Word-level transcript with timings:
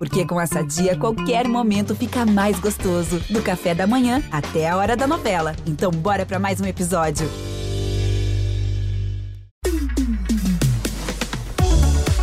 Porque 0.00 0.24
com 0.24 0.40
essa 0.40 0.64
dia, 0.64 0.96
qualquer 0.96 1.46
momento 1.46 1.94
fica 1.94 2.24
mais 2.24 2.58
gostoso. 2.58 3.20
Do 3.28 3.42
café 3.42 3.74
da 3.74 3.86
manhã 3.86 4.22
até 4.32 4.66
a 4.66 4.74
hora 4.74 4.96
da 4.96 5.06
novela. 5.06 5.54
Então, 5.66 5.90
bora 5.90 6.24
para 6.24 6.38
mais 6.38 6.58
um 6.58 6.64
episódio. 6.64 7.28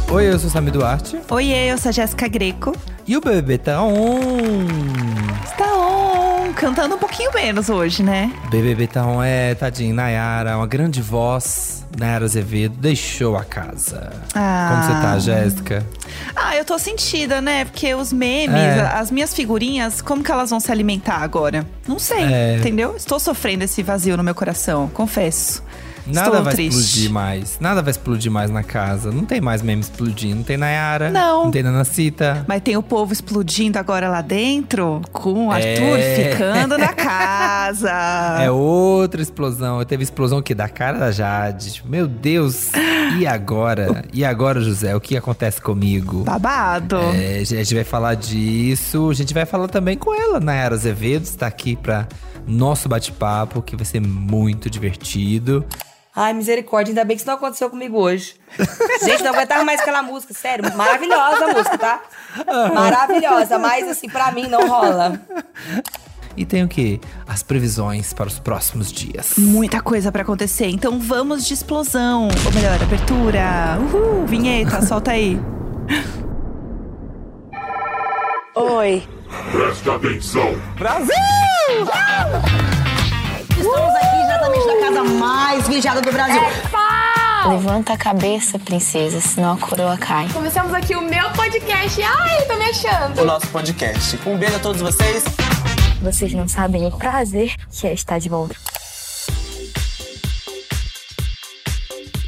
Oi, 0.09 0.25
eu 0.25 0.39
sou 0.39 0.49
Sami 0.49 0.71
Duarte. 0.71 1.19
Oi, 1.29 1.45
eu 1.45 1.77
sou 1.77 1.89
a 1.89 1.91
Jéssica 1.91 2.27
Greco. 2.27 2.75
E 3.05 3.15
o 3.15 3.21
BBB 3.21 3.59
tá 3.59 3.83
on! 3.83 5.06
Cantando 6.57 6.95
um 6.95 6.97
pouquinho 6.97 7.31
menos 7.33 7.69
hoje, 7.69 8.01
né? 8.01 8.33
BBB 8.49 8.87
tá 8.87 9.05
on, 9.05 9.21
é, 9.21 9.53
tadinho, 9.53 9.93
Nayara, 9.93 10.57
uma 10.57 10.65
grande 10.65 11.01
voz. 11.01 11.85
Nayara 11.97 12.25
Azevedo 12.25 12.75
deixou 12.77 13.37
a 13.37 13.43
casa. 13.43 14.11
Ah. 14.33 14.69
Como 14.71 14.83
você 14.83 15.01
tá, 15.01 15.19
Jéssica? 15.19 15.85
Ah, 16.35 16.55
eu 16.55 16.65
tô 16.65 16.77
sentida, 16.79 17.41
né? 17.41 17.65
Porque 17.65 17.93
os 17.95 18.11
memes, 18.11 18.55
É. 18.55 18.81
as 18.81 19.09
minhas 19.11 19.33
figurinhas, 19.33 20.01
como 20.01 20.23
que 20.23 20.31
elas 20.31 20.49
vão 20.49 20.59
se 20.59 20.71
alimentar 20.71 21.17
agora? 21.23 21.65
Não 21.87 21.97
sei, 21.99 22.23
É. 22.23 22.57
entendeu? 22.57 22.95
Estou 22.97 23.19
sofrendo 23.19 23.63
esse 23.63 23.81
vazio 23.83 24.17
no 24.17 24.23
meu 24.23 24.35
coração, 24.35 24.87
confesso. 24.89 25.63
Nada 26.07 26.27
Estou 26.29 26.43
vai 26.43 26.53
triste. 26.53 26.77
explodir 26.79 27.11
mais. 27.11 27.57
Nada 27.59 27.81
vai 27.81 27.91
explodir 27.91 28.31
mais 28.31 28.49
na 28.49 28.63
casa. 28.63 29.11
Não 29.11 29.25
tem 29.25 29.41
mais 29.41 29.61
meme 29.61 29.81
explodindo. 29.81 30.35
Não 30.37 30.43
tem 30.43 30.57
Nayara. 30.57 31.09
Não. 31.09 31.45
Não 31.45 31.51
tem 31.51 31.61
Nanacita. 31.63 32.45
Mas 32.47 32.61
tem 32.61 32.77
o 32.77 32.83
povo 32.83 33.11
explodindo 33.13 33.77
agora 33.77 34.09
lá 34.09 34.21
dentro, 34.21 35.01
com 35.11 35.47
o 35.47 35.51
Arthur 35.51 35.99
É. 35.99 36.31
ficando 36.31 36.77
na 36.77 36.93
casa. 36.93 37.91
É 38.41 38.49
outra 38.51 39.21
explosão. 39.21 39.83
Teve 39.85 40.03
explosão 40.03 40.41
que 40.41 40.53
da 40.55 40.67
cara 40.69 40.97
da 40.99 41.11
Jade. 41.11 41.73
Tipo, 41.73 41.89
Meu 41.89 42.07
Deus. 42.07 42.71
E 43.19 43.25
agora? 43.25 44.05
E 44.13 44.23
agora, 44.23 44.61
José? 44.61 44.95
O 44.95 45.01
que 45.01 45.17
acontece 45.17 45.61
comigo? 45.61 46.23
Babado. 46.23 46.97
É, 47.13 47.39
a 47.39 47.43
gente 47.43 47.75
vai 47.75 47.83
falar 47.83 48.15
disso. 48.15 49.09
A 49.09 49.13
gente 49.13 49.33
vai 49.33 49.45
falar 49.45 49.67
também 49.67 49.97
com 49.97 50.13
ela, 50.13 50.39
Nayara 50.39 50.75
Azevedo. 50.75 51.23
Está 51.23 51.47
aqui 51.47 51.75
para 51.75 52.07
nosso 52.47 52.87
bate-papo, 52.87 53.61
que 53.61 53.75
vai 53.75 53.85
ser 53.85 53.99
muito 54.01 54.69
divertido. 54.69 55.65
Ai, 56.19 56.33
misericórdia, 56.33 56.89
ainda 56.89 57.05
bem 57.05 57.15
que 57.15 57.21
isso 57.21 57.29
não 57.29 57.37
aconteceu 57.37 57.69
comigo 57.69 57.95
hoje. 57.95 58.33
Gente, 59.05 59.21
não 59.21 59.31
aguentava 59.31 59.63
mais 59.63 59.79
aquela 59.79 60.01
música, 60.01 60.33
sério. 60.33 60.65
Maravilhosa 60.75 61.45
a 61.45 61.53
música, 61.53 61.77
tá? 61.77 62.01
Maravilhosa, 62.73 63.59
mas 63.59 63.87
assim, 63.87 64.09
pra 64.09 64.31
mim 64.31 64.47
não 64.47 64.67
rola. 64.67 65.21
E 66.35 66.43
tem 66.43 66.63
o 66.63 66.67
quê? 66.67 66.99
As 67.27 67.43
previsões 67.43 68.13
para 68.13 68.25
os 68.25 68.39
próximos 68.39 68.91
dias. 68.91 69.33
Muita 69.37 69.79
coisa 69.79 70.11
pra 70.11 70.23
acontecer, 70.23 70.65
então 70.65 70.99
vamos 70.99 71.45
de 71.45 71.53
explosão. 71.53 72.29
Ou 72.45 72.51
melhor, 72.51 72.81
abertura. 72.81 73.77
Uhul, 73.79 74.25
vinheta, 74.25 74.81
solta 74.81 75.11
aí. 75.11 75.39
Oi. 78.55 79.07
Preste 79.51 79.87
atenção. 79.87 80.49
Estamos 83.55 83.95
aqui 83.95 84.06
diretamente 84.47 84.67
da 84.67 84.79
casa 84.79 85.03
mais 85.03 85.67
vigiada 85.67 86.01
do 86.01 86.11
Brasil. 86.11 86.41
Levanta 87.49 87.93
a 87.93 87.97
cabeça, 87.97 88.59
princesa, 88.59 89.21
senão 89.21 89.53
a 89.53 89.57
coroa 89.57 89.97
cai. 89.97 90.27
Começamos 90.29 90.73
aqui 90.73 90.95
o 90.95 91.01
meu 91.01 91.29
podcast. 91.31 92.01
Ai, 92.01 92.45
tô 92.45 92.57
me 92.57 92.65
achando. 92.65 93.21
o 93.21 93.25
nosso 93.25 93.47
podcast. 93.47 94.19
Um 94.25 94.37
beijo 94.37 94.55
a 94.55 94.59
todos 94.59 94.81
vocês. 94.81 95.23
Vocês 96.01 96.33
não 96.33 96.47
sabem 96.47 96.85
o 96.85 96.91
prazer 96.91 97.55
que 97.71 97.87
é 97.87 97.93
estar 97.93 98.19
de 98.19 98.29
volta. 98.29 98.55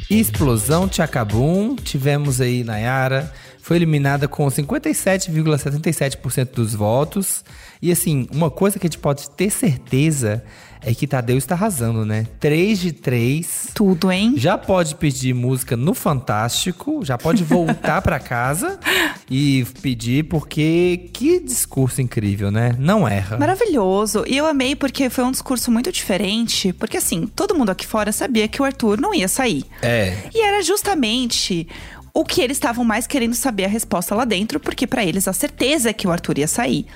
Explosão 0.08 0.88
Tchacabum. 0.88 1.76
Tivemos 1.76 2.40
aí 2.40 2.64
Nayara. 2.64 3.32
Foi 3.62 3.76
eliminada 3.76 4.26
com 4.26 4.46
57,77% 4.46 6.54
dos 6.54 6.74
votos. 6.74 7.44
E 7.82 7.90
assim, 7.90 8.28
uma 8.32 8.50
coisa 8.50 8.78
que 8.78 8.86
a 8.86 8.90
gente 8.90 8.98
pode 8.98 9.30
ter 9.30 9.50
certeza 9.50 10.44
é 10.82 10.94
que 10.94 11.06
Tadeu 11.06 11.36
está 11.36 11.54
arrasando, 11.54 12.04
né? 12.04 12.26
3 12.38 12.78
de 12.78 12.92
3. 12.92 13.68
Tudo, 13.74 14.10
hein? 14.10 14.34
Já 14.36 14.56
pode 14.56 14.94
pedir 14.94 15.34
música 15.34 15.76
no 15.76 15.94
Fantástico, 15.94 17.04
já 17.04 17.18
pode 17.18 17.44
voltar 17.44 18.00
pra 18.00 18.18
casa 18.18 18.78
e 19.30 19.66
pedir, 19.82 20.24
porque 20.24 21.10
que 21.12 21.40
discurso 21.40 22.00
incrível, 22.00 22.50
né? 22.50 22.74
Não 22.78 23.06
erra. 23.06 23.38
Maravilhoso. 23.38 24.24
E 24.26 24.36
eu 24.36 24.46
amei 24.46 24.74
porque 24.74 25.10
foi 25.10 25.24
um 25.24 25.30
discurso 25.30 25.70
muito 25.70 25.92
diferente. 25.92 26.72
Porque 26.72 26.96
assim, 26.96 27.26
todo 27.26 27.54
mundo 27.54 27.70
aqui 27.70 27.86
fora 27.86 28.12
sabia 28.12 28.48
que 28.48 28.60
o 28.60 28.64
Arthur 28.64 29.00
não 29.00 29.14
ia 29.14 29.28
sair. 29.28 29.64
É. 29.82 30.16
E 30.34 30.40
era 30.40 30.62
justamente 30.62 31.68
o 32.12 32.24
que 32.24 32.40
eles 32.40 32.56
estavam 32.56 32.84
mais 32.84 33.06
querendo 33.06 33.34
saber 33.34 33.64
a 33.64 33.68
resposta 33.68 34.14
lá 34.14 34.24
dentro, 34.24 34.58
porque 34.58 34.86
pra 34.86 35.04
eles 35.04 35.28
a 35.28 35.32
certeza 35.32 35.90
é 35.90 35.92
que 35.92 36.06
o 36.08 36.10
Arthur 36.10 36.38
ia 36.38 36.48
sair. 36.48 36.86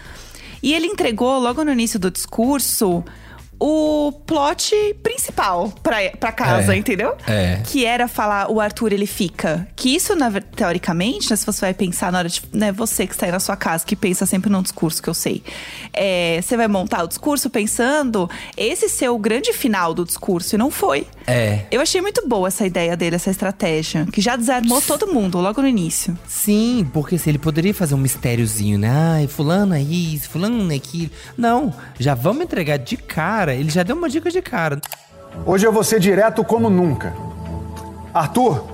E 0.64 0.72
ele 0.72 0.86
entregou 0.86 1.38
logo 1.38 1.62
no 1.62 1.70
início 1.70 1.98
do 1.98 2.10
discurso 2.10 3.04
o 3.66 4.12
plot 4.12 4.74
principal 5.02 5.72
pra, 5.82 5.96
pra 6.20 6.30
casa, 6.32 6.74
É, 6.74 6.76
entendeu? 6.76 7.14
é. 7.26 7.62
Que 7.64 7.86
era 7.86 8.06
falar 8.06 8.50
o 8.50 8.60
Arthur 8.60 8.92
ele 8.92 9.06
fica. 9.06 9.66
Que 9.74 9.94
isso, 9.94 10.14
na 10.14 10.30
teoricamente, 10.30 11.30
né, 11.30 11.36
se 11.36 11.46
você 11.46 11.62
vai 11.62 11.72
pensar 11.74 12.12
na 12.12 12.18
hora 12.18 12.28
de. 12.28 12.42
Né, 12.52 12.70
você 12.72 13.06
que 13.06 13.14
está 13.14 13.24
aí 13.24 13.32
na 13.32 13.40
sua 13.40 13.56
casa, 13.56 13.84
que 13.86 13.96
pensa 13.96 14.26
sempre 14.26 14.50
num 14.50 14.60
discurso 14.60 15.02
que 15.02 15.08
eu 15.08 15.14
sei. 15.14 15.42
É, 15.94 16.40
você 16.42 16.58
vai 16.58 16.68
montar 16.68 17.04
o 17.04 17.08
discurso 17.08 17.48
pensando 17.48 18.28
esse 18.54 18.86
ser 18.88 19.08
o 19.08 19.18
grande 19.18 19.52
final 19.54 19.94
do 19.94 20.04
discurso, 20.04 20.54
e 20.56 20.58
não 20.58 20.70
foi. 20.70 21.06
É. 21.26 21.60
Eu 21.70 21.80
achei 21.80 22.02
muito 22.02 22.28
boa 22.28 22.48
essa 22.48 22.66
ideia 22.66 22.94
dele, 22.96 23.16
essa 23.16 23.30
estratégia. 23.30 24.06
Que 24.12 24.20
já 24.20 24.36
desarmou 24.36 24.82
todo 24.82 25.06
mundo 25.06 25.38
logo 25.40 25.62
no 25.62 25.68
início. 25.68 26.18
Sim, 26.26 26.86
porque 26.92 27.16
se 27.16 27.30
ele 27.30 27.38
poderia 27.38 27.72
fazer 27.72 27.94
um 27.94 27.98
mistériozinho, 27.98 28.78
né? 28.78 28.90
Ai, 28.90 29.26
fulano 29.26 29.74
é 29.74 29.80
isso, 29.80 30.28
fulano 30.28 30.70
é 30.70 30.76
aquilo. 30.76 31.10
Não, 31.38 31.72
já 31.98 32.14
vamos 32.14 32.42
entregar 32.44 32.76
de 32.78 32.96
cara. 32.98 33.53
Ele 33.56 33.70
já 33.70 33.82
deu 33.82 33.96
uma 33.96 34.08
dica 34.08 34.30
de 34.30 34.42
cara. 34.42 34.80
Hoje 35.44 35.66
eu 35.66 35.72
vou 35.72 35.84
ser 35.84 36.00
direto 36.00 36.44
como 36.44 36.70
nunca. 36.70 37.12
Arthur, 38.12 38.64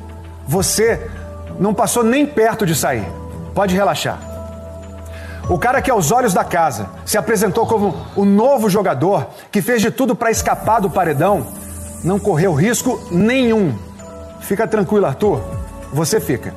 você 0.46 1.10
não 1.58 1.72
passou 1.72 2.02
nem 2.02 2.26
perto 2.26 2.66
de 2.66 2.74
sair. 2.74 3.06
Pode 3.54 3.74
relaxar. 3.74 4.18
O 5.48 5.58
cara 5.58 5.82
que, 5.82 5.90
aos 5.90 6.12
olhos 6.12 6.32
da 6.32 6.44
casa, 6.44 6.88
se 7.04 7.18
apresentou 7.18 7.66
como 7.66 8.06
o 8.14 8.24
novo 8.24 8.70
jogador 8.70 9.26
que 9.50 9.60
fez 9.60 9.82
de 9.82 9.90
tudo 9.90 10.14
para 10.14 10.30
escapar 10.30 10.80
do 10.80 10.88
paredão, 10.88 11.46
não 12.04 12.18
correu 12.18 12.54
risco 12.54 13.00
nenhum. 13.10 13.76
Fica 14.40 14.66
tranquilo, 14.66 15.06
Arthur. 15.06 15.42
Você 15.92 16.20
fica. 16.20 16.54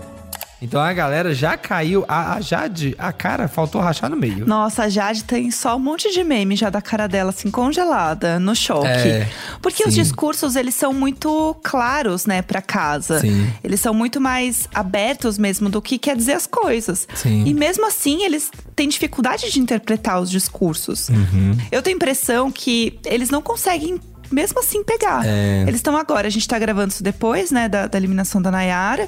Então 0.63 0.79
a 0.79 0.94
galera 0.94 1.34
já 1.35 1.57
caiu. 1.57 2.06
A, 2.07 2.35
a 2.35 2.41
Jade, 2.41 2.96
a 2.97 3.12
cara 3.12 3.50
faltou 3.50 3.81
rachar 3.81 4.09
no 4.09 4.16
meio. 4.16 4.47
Nossa, 4.47 4.84
a 4.84 4.90
Jade 4.90 5.25
tem 5.25 5.51
só 5.51 5.75
um 5.75 5.79
monte 5.79 6.12
de 6.12 6.24
meme 6.24 6.56
já 6.56 6.69
da 6.69 6.81
cara 6.81 7.06
dela, 7.06 7.31
assim, 7.31 7.51
congelada, 7.51 8.40
no 8.40 8.56
choque. 8.56 8.88
É, 8.88 9.28
Porque 9.62 9.84
os 9.84 9.94
sim. 9.94 10.02
discursos, 10.02 10.56
eles 10.56 10.73
são 10.73 10.94
muito 10.94 11.53
claros, 11.62 12.25
né, 12.25 12.41
pra 12.41 12.62
casa. 12.62 13.19
Sim. 13.19 13.52
Eles 13.62 13.81
são 13.81 13.94
muito 13.94 14.22
mais 14.22 14.69
abertos 14.73 15.38
mesmo 15.38 15.69
do 15.69 15.81
que 15.81 15.97
quer 15.97 16.16
dizer 16.16 16.34
as 16.34 16.47
coisas. 16.47 17.07
Sim. 17.13 17.44
E 17.46 17.53
mesmo 17.53 17.85
assim, 17.85 18.23
eles 18.23 18.50
têm 18.73 18.88
dificuldade 18.88 19.52
de 19.52 19.59
interpretar 19.59 20.22
os 20.22 20.31
discursos. 20.31 21.09
Uhum. 21.09 21.57
Eu 21.72 21.81
tenho 21.81 21.96
a 21.96 21.97
impressão 21.97 22.50
que 22.50 22.97
eles 23.06 23.29
não 23.29 23.41
conseguem. 23.41 24.00
Mesmo 24.31 24.59
assim, 24.62 24.84
pegar. 24.84 25.23
É. 25.25 25.62
Eles 25.62 25.75
estão 25.75 25.96
agora, 25.96 26.25
a 26.25 26.29
gente 26.29 26.47
tá 26.47 26.57
gravando 26.57 26.91
isso 26.91 27.03
depois, 27.03 27.52
né, 27.52 27.69
da, 27.69 27.85
da 27.85 27.97
eliminação 28.00 28.41
da 28.41 28.50
Nayara. 28.50 29.07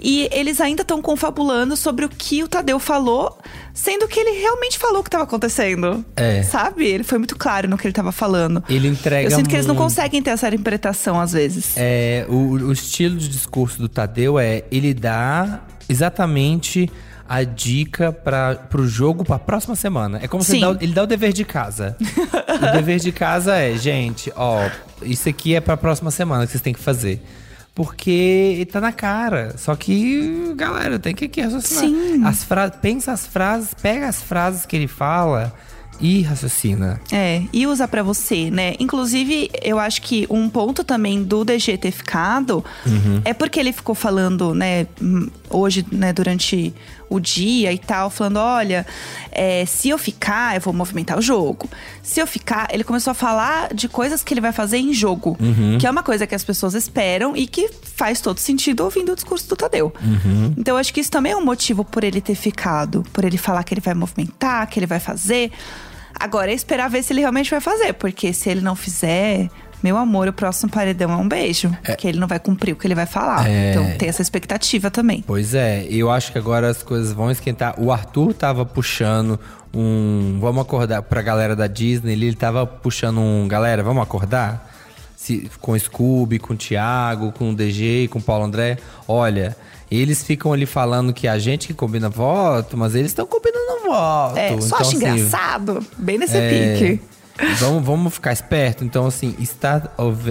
E 0.00 0.28
eles 0.32 0.60
ainda 0.60 0.82
estão 0.82 1.02
confabulando 1.02 1.76
sobre 1.76 2.04
o 2.04 2.08
que 2.08 2.42
o 2.44 2.48
Tadeu 2.48 2.78
falou, 2.78 3.38
sendo 3.74 4.06
que 4.06 4.20
ele 4.20 4.38
realmente 4.40 4.78
falou 4.78 5.00
o 5.00 5.02
que 5.02 5.08
estava 5.08 5.24
acontecendo. 5.24 6.04
É. 6.16 6.42
Sabe? 6.42 6.86
Ele 6.86 7.02
foi 7.04 7.18
muito 7.18 7.36
claro 7.36 7.68
no 7.68 7.76
que 7.76 7.84
ele 7.86 7.92
estava 7.92 8.12
falando. 8.12 8.62
Ele 8.68 8.86
entrega 8.88 9.28
Eu 9.28 9.36
sinto 9.36 9.48
que 9.48 9.56
eles 9.56 9.66
não 9.66 9.74
muito. 9.74 9.84
conseguem 9.88 10.22
ter 10.22 10.30
essa 10.30 10.46
interpretação 10.48 11.20
às 11.20 11.32
vezes. 11.32 11.72
É, 11.76 12.24
o, 12.28 12.34
o 12.52 12.72
estilo 12.72 13.16
de 13.16 13.28
discurso 13.28 13.78
do 13.80 13.88
Tadeu 13.88 14.38
é 14.38 14.64
ele 14.70 14.94
dá 14.94 15.62
exatamente 15.88 16.90
a 17.28 17.42
dica 17.44 18.10
para 18.10 18.54
pro 18.54 18.86
jogo 18.88 19.22
para 19.24 19.38
próxima 19.38 19.76
semana. 19.76 20.18
É 20.22 20.28
como 20.28 20.42
se 20.42 20.52
ele 20.52 20.60
dá, 20.62 20.70
o- 20.70 20.76
ele 20.80 20.92
dá 20.92 21.02
o 21.02 21.06
dever 21.06 21.32
de 21.32 21.44
casa. 21.44 21.94
o 22.00 22.72
dever 22.72 22.98
de 22.98 23.12
casa 23.12 23.56
é, 23.56 23.76
gente, 23.76 24.32
ó, 24.34 24.68
isso 25.02 25.28
aqui 25.28 25.54
é 25.54 25.60
para 25.60 25.76
próxima 25.76 26.10
semana 26.10 26.46
que 26.46 26.52
vocês 26.52 26.62
têm 26.62 26.72
que 26.72 26.80
fazer. 26.80 27.22
Porque 27.78 28.66
tá 28.72 28.80
na 28.80 28.90
cara. 28.90 29.54
Só 29.56 29.76
que, 29.76 30.52
galera, 30.56 30.98
tem 30.98 31.14
que, 31.14 31.28
que 31.28 31.40
raciocinar. 31.40 31.84
Sim. 31.84 32.24
As 32.24 32.42
fra 32.42 32.68
pensa 32.70 33.12
as 33.12 33.24
frases, 33.24 33.72
pega 33.72 34.08
as 34.08 34.20
frases 34.20 34.66
que 34.66 34.74
ele 34.74 34.88
fala 34.88 35.54
e 36.00 36.22
raciocina. 36.22 37.00
É, 37.12 37.42
e 37.52 37.68
usa 37.68 37.86
pra 37.86 38.02
você, 38.02 38.50
né? 38.50 38.74
Inclusive, 38.80 39.48
eu 39.62 39.78
acho 39.78 40.02
que 40.02 40.26
um 40.28 40.48
ponto 40.48 40.82
também 40.82 41.22
do 41.22 41.44
DG 41.44 41.78
ter 41.78 41.92
ficado 41.92 42.64
é 43.24 43.32
porque 43.32 43.60
ele 43.60 43.72
ficou 43.72 43.94
falando, 43.94 44.52
né, 44.54 44.88
hum, 45.00 45.28
hoje, 45.48 45.86
né, 45.92 46.12
durante 46.12 46.74
o 47.08 47.18
dia 47.20 47.72
e 47.72 47.78
tal, 47.78 48.10
falando: 48.10 48.38
olha, 48.38 48.86
é, 49.32 49.64
se 49.66 49.88
eu 49.88 49.98
ficar, 49.98 50.54
eu 50.54 50.60
vou 50.60 50.72
movimentar 50.72 51.18
o 51.18 51.22
jogo. 51.22 51.68
Se 52.02 52.20
eu 52.20 52.26
ficar, 52.26 52.68
ele 52.72 52.84
começou 52.84 53.10
a 53.10 53.14
falar 53.14 53.74
de 53.74 53.88
coisas 53.88 54.22
que 54.22 54.32
ele 54.34 54.40
vai 54.40 54.52
fazer 54.52 54.78
em 54.78 54.92
jogo, 54.92 55.36
que 55.78 55.86
é 55.86 55.90
uma 55.90 56.02
coisa 56.02 56.26
que 56.26 56.34
as 56.34 56.44
pessoas 56.44 56.74
esperam 56.74 57.36
e 57.36 57.46
que 57.46 57.70
faz 57.96 58.20
todo 58.20 58.38
sentido 58.38 58.84
ouvindo 58.84 59.12
o 59.12 59.14
discurso 59.14 59.48
do 59.48 59.56
Tadeu. 59.56 59.92
Então, 60.56 60.74
eu 60.74 60.78
acho 60.78 60.92
que 60.92 61.00
isso 61.00 61.10
também 61.10 61.32
é 61.32 61.36
um 61.36 61.44
motivo 61.44 61.84
por 61.84 62.04
ele 62.04 62.20
ter 62.20 62.34
ficado, 62.34 63.02
por 63.12 63.24
ele 63.24 63.38
falar 63.38 63.62
que 63.64 63.74
ele 63.74 63.80
vai 63.80 63.94
movimentar, 63.94 64.66
que 64.68 64.78
ele 64.78 64.86
vai 64.86 65.00
fazer. 65.00 65.50
Agora 66.18 66.50
é 66.50 66.54
esperar 66.54 66.88
ver 66.88 67.02
se 67.02 67.12
ele 67.12 67.20
realmente 67.20 67.50
vai 67.50 67.60
fazer, 67.60 67.92
porque 67.92 68.32
se 68.32 68.50
ele 68.50 68.60
não 68.60 68.74
fizer, 68.74 69.48
meu 69.82 69.96
amor, 69.96 70.28
o 70.28 70.32
próximo 70.32 70.70
paredão 70.70 71.12
é 71.12 71.16
um 71.16 71.28
beijo. 71.28 71.76
Porque 71.84 72.08
ele 72.08 72.18
não 72.18 72.26
vai 72.26 72.38
cumprir 72.38 72.72
o 72.72 72.76
que 72.76 72.86
ele 72.86 72.94
vai 72.94 73.06
falar. 73.06 73.48
É. 73.48 73.70
Então 73.70 73.96
tem 73.96 74.08
essa 74.08 74.22
expectativa 74.22 74.90
também. 74.90 75.22
Pois 75.26 75.54
é, 75.54 75.86
eu 75.88 76.10
acho 76.10 76.32
que 76.32 76.38
agora 76.38 76.68
as 76.68 76.82
coisas 76.82 77.12
vão 77.12 77.30
esquentar. 77.30 77.74
O 77.78 77.92
Arthur 77.92 78.34
tava 78.34 78.64
puxando 78.64 79.38
um. 79.72 80.38
Vamos 80.40 80.62
acordar 80.62 81.02
pra 81.02 81.22
galera 81.22 81.54
da 81.54 81.66
Disney. 81.66 82.12
Ele 82.12 82.34
tava 82.34 82.66
puxando 82.66 83.18
um. 83.18 83.46
Galera, 83.46 83.82
vamos 83.82 84.02
acordar? 84.02 84.68
Se, 85.16 85.50
com 85.60 85.72
o 85.72 85.78
Scooby, 85.78 86.38
com 86.38 86.54
o 86.54 86.56
Thiago, 86.56 87.32
com 87.32 87.50
o 87.50 87.54
DG, 87.54 88.08
com 88.08 88.18
o 88.18 88.22
Paulo 88.22 88.44
André. 88.44 88.78
Olha, 89.06 89.56
eles 89.90 90.22
ficam 90.22 90.52
ali 90.52 90.66
falando 90.66 91.12
que 91.12 91.26
a 91.26 91.38
gente 91.38 91.66
que 91.66 91.74
combina 91.74 92.08
voto, 92.08 92.76
mas 92.76 92.94
eles 92.94 93.10
estão 93.10 93.26
combinando 93.26 93.84
voto. 93.86 94.36
É, 94.36 94.48
só 94.48 94.54
Então, 94.54 94.78
acho 94.78 94.82
assim, 94.82 94.96
engraçado. 94.96 95.86
Bem 95.96 96.18
nesse 96.18 96.36
é, 96.36 96.78
pique. 96.78 97.00
Vamos, 97.58 97.84
vamos 97.84 98.14
ficar 98.14 98.32
esperto. 98.32 98.84
Então, 98.84 99.06
assim, 99.06 99.34
está, 99.38 99.82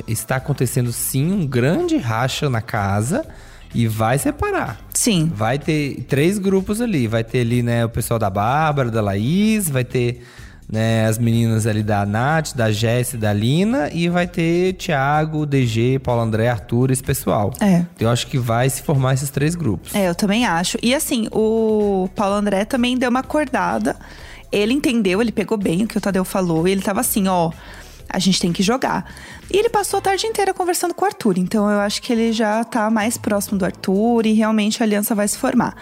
está 0.08 0.36
acontecendo 0.38 0.92
sim 0.92 1.32
um 1.32 1.46
grande 1.46 1.98
racha 1.98 2.50
na 2.50 2.62
casa 2.62 3.26
e 3.74 3.88
vai 3.88 4.18
separar. 4.18 4.80
Sim. 4.94 5.32
Vai 5.34 5.60
ter 5.60 6.06
três 6.08 6.38
grupos 6.38 6.82
ali. 6.82 7.08
Vai 7.08 7.24
ter 7.24 7.42
ali, 7.42 7.62
né, 7.62 7.86
o 7.86 7.90
pessoal 7.90 8.20
da 8.20 8.30
Bárbara, 8.30 8.90
da 8.90 9.02
Laís, 9.02 9.70
vai 9.70 9.84
ter 9.84 10.24
né, 10.70 11.06
as 11.06 11.18
meninas 11.18 11.66
ali 11.66 11.82
da 11.82 12.06
Nath, 12.06 12.54
da 12.54 12.72
Jéssica, 12.72 13.18
da 13.18 13.34
Lina, 13.34 13.90
e 13.94 14.10
vai 14.10 14.28
ter 14.28 14.74
Thiago, 14.74 15.46
DG, 15.46 16.00
Paulo 16.00 16.22
André, 16.22 16.50
Arthur, 16.50 16.92
esse 16.92 17.04
pessoal. 17.04 17.54
É. 17.62 17.86
Eu 18.00 18.10
acho 18.10 18.28
que 18.28 18.38
vai 18.38 18.70
se 18.70 18.82
formar 18.82 19.14
esses 19.14 19.30
três 19.30 19.56
grupos. 19.56 19.96
É, 19.96 20.10
eu 20.10 20.16
também 20.16 20.46
acho. 20.46 20.78
E 20.82 20.94
assim, 20.94 21.28
o 21.32 22.10
Paulo 22.16 22.36
André 22.36 22.66
também 22.66 22.98
deu 22.98 23.10
uma 23.10 23.20
acordada. 23.22 23.96
Ele 24.52 24.74
entendeu, 24.74 25.22
ele 25.22 25.32
pegou 25.32 25.58
bem 25.58 25.84
o 25.84 25.88
que 25.88 25.98
o 25.98 26.02
Tadeu 26.02 26.24
falou. 26.24 26.68
E 26.68 26.72
ele 26.72 26.82
tava 26.82 27.02
assim, 27.02 27.28
ó, 27.28 27.52
a 28.10 28.20
gente 28.20 28.40
tem 28.40 28.54
que 28.54 28.64
jogar. 28.64 29.14
E 29.52 29.58
ele 29.58 29.70
passou 29.70 30.00
a 30.00 30.02
tarde 30.02 30.26
inteira 30.26 30.54
conversando 30.54 30.94
com 30.94 31.04
o 31.04 31.08
Arthur. 31.08 31.38
Então 31.38 31.70
eu 31.70 31.80
acho 31.80 32.02
que 32.02 32.12
ele 32.12 32.32
já 32.32 32.64
tá 32.64 32.90
mais 32.90 33.18
próximo 33.18 33.58
do 33.58 33.66
Arthur 33.66 34.26
e 34.26 34.34
realmente 34.34 34.82
a 34.82 34.86
aliança 34.86 35.14
vai 35.14 35.28
se 35.28 35.38
formar. 35.38 35.76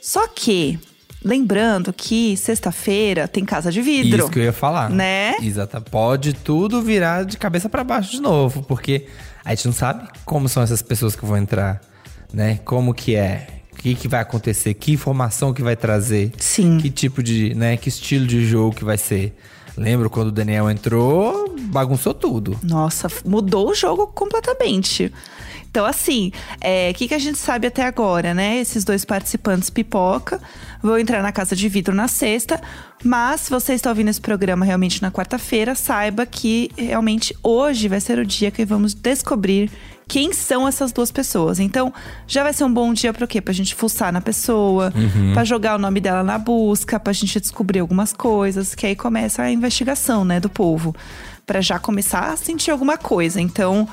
Só 0.00 0.26
que, 0.28 0.78
lembrando 1.24 1.92
que 1.92 2.36
sexta-feira 2.36 3.26
tem 3.26 3.44
casa 3.44 3.72
de 3.72 3.80
vidro. 3.80 4.24
Isso 4.24 4.30
que 4.30 4.38
eu 4.38 4.44
ia 4.44 4.52
falar. 4.52 4.90
Né? 4.90 5.36
Exato. 5.40 5.80
Pode 5.90 6.34
tudo 6.34 6.82
virar 6.82 7.24
de 7.24 7.36
cabeça 7.38 7.68
pra 7.68 7.82
baixo 7.82 8.12
de 8.12 8.20
novo, 8.20 8.62
porque 8.62 9.06
a 9.44 9.54
gente 9.54 9.66
não 9.66 9.74
sabe 9.74 10.08
como 10.24 10.48
são 10.48 10.62
essas 10.62 10.82
pessoas 10.82 11.16
que 11.16 11.24
vão 11.24 11.36
entrar, 11.36 11.80
né? 12.32 12.60
Como 12.64 12.92
que 12.92 13.14
é, 13.16 13.46
que, 13.84 13.94
que 13.94 14.08
vai 14.08 14.20
acontecer, 14.20 14.72
que 14.72 14.92
informação 14.92 15.52
que 15.52 15.62
vai 15.62 15.76
trazer, 15.76 16.32
Sim. 16.38 16.78
que 16.78 16.88
tipo 16.88 17.22
de, 17.22 17.54
né, 17.54 17.76
que 17.76 17.90
estilo 17.90 18.26
de 18.26 18.42
jogo 18.46 18.74
que 18.74 18.82
vai 18.82 18.96
ser. 18.96 19.36
Lembro 19.76 20.08
quando 20.08 20.28
o 20.28 20.32
Daniel 20.32 20.70
entrou, 20.70 21.54
bagunçou 21.64 22.14
tudo. 22.14 22.58
Nossa, 22.62 23.08
mudou 23.26 23.68
o 23.68 23.74
jogo 23.74 24.06
completamente. 24.06 25.12
Então, 25.70 25.84
assim, 25.84 26.32
é, 26.62 26.92
o 26.92 26.94
que, 26.94 27.08
que 27.08 27.14
a 27.14 27.18
gente 27.18 27.36
sabe 27.36 27.66
até 27.66 27.82
agora, 27.82 28.32
né? 28.32 28.58
Esses 28.58 28.84
dois 28.84 29.04
participantes 29.04 29.68
pipoca 29.68 30.40
vão 30.82 30.96
entrar 30.96 31.22
na 31.22 31.32
casa 31.32 31.54
de 31.54 31.68
vidro 31.68 31.94
na 31.94 32.08
sexta. 32.08 32.62
Mas, 33.02 33.42
se 33.42 33.50
você 33.50 33.74
está 33.74 33.90
ouvindo 33.90 34.08
esse 34.08 34.20
programa 34.20 34.64
realmente 34.64 35.02
na 35.02 35.10
quarta-feira, 35.10 35.74
saiba 35.74 36.24
que 36.24 36.70
realmente 36.78 37.36
hoje 37.42 37.88
vai 37.88 38.00
ser 38.00 38.18
o 38.18 38.24
dia 38.24 38.50
que 38.50 38.64
vamos 38.64 38.94
descobrir 38.94 39.70
quem 40.06 40.32
são 40.32 40.68
essas 40.68 40.92
duas 40.92 41.10
pessoas. 41.10 41.58
Então, 41.58 41.92
já 42.26 42.42
vai 42.42 42.52
ser 42.52 42.64
um 42.64 42.72
bom 42.72 42.92
dia 42.92 43.12
para 43.12 43.26
quê? 43.26 43.40
Pra 43.40 43.52
gente 43.52 43.74
fuçar 43.74 44.12
na 44.12 44.20
pessoa, 44.20 44.92
pra 45.32 45.44
jogar 45.44 45.76
o 45.76 45.78
nome 45.78 46.00
dela 46.00 46.22
na 46.22 46.38
busca, 46.38 47.00
pra 47.00 47.12
gente 47.12 47.40
descobrir 47.40 47.80
algumas 47.80 48.12
coisas, 48.12 48.74
que 48.74 48.86
aí 48.86 48.96
começa 48.96 49.42
a 49.42 49.50
investigação, 49.50 50.24
né, 50.24 50.40
do 50.40 50.48
povo, 50.48 50.94
Pra 51.46 51.60
já 51.60 51.78
começar 51.78 52.32
a 52.32 52.36
sentir 52.36 52.70
alguma 52.70 52.96
coisa. 52.96 53.38
Então, 53.38 53.86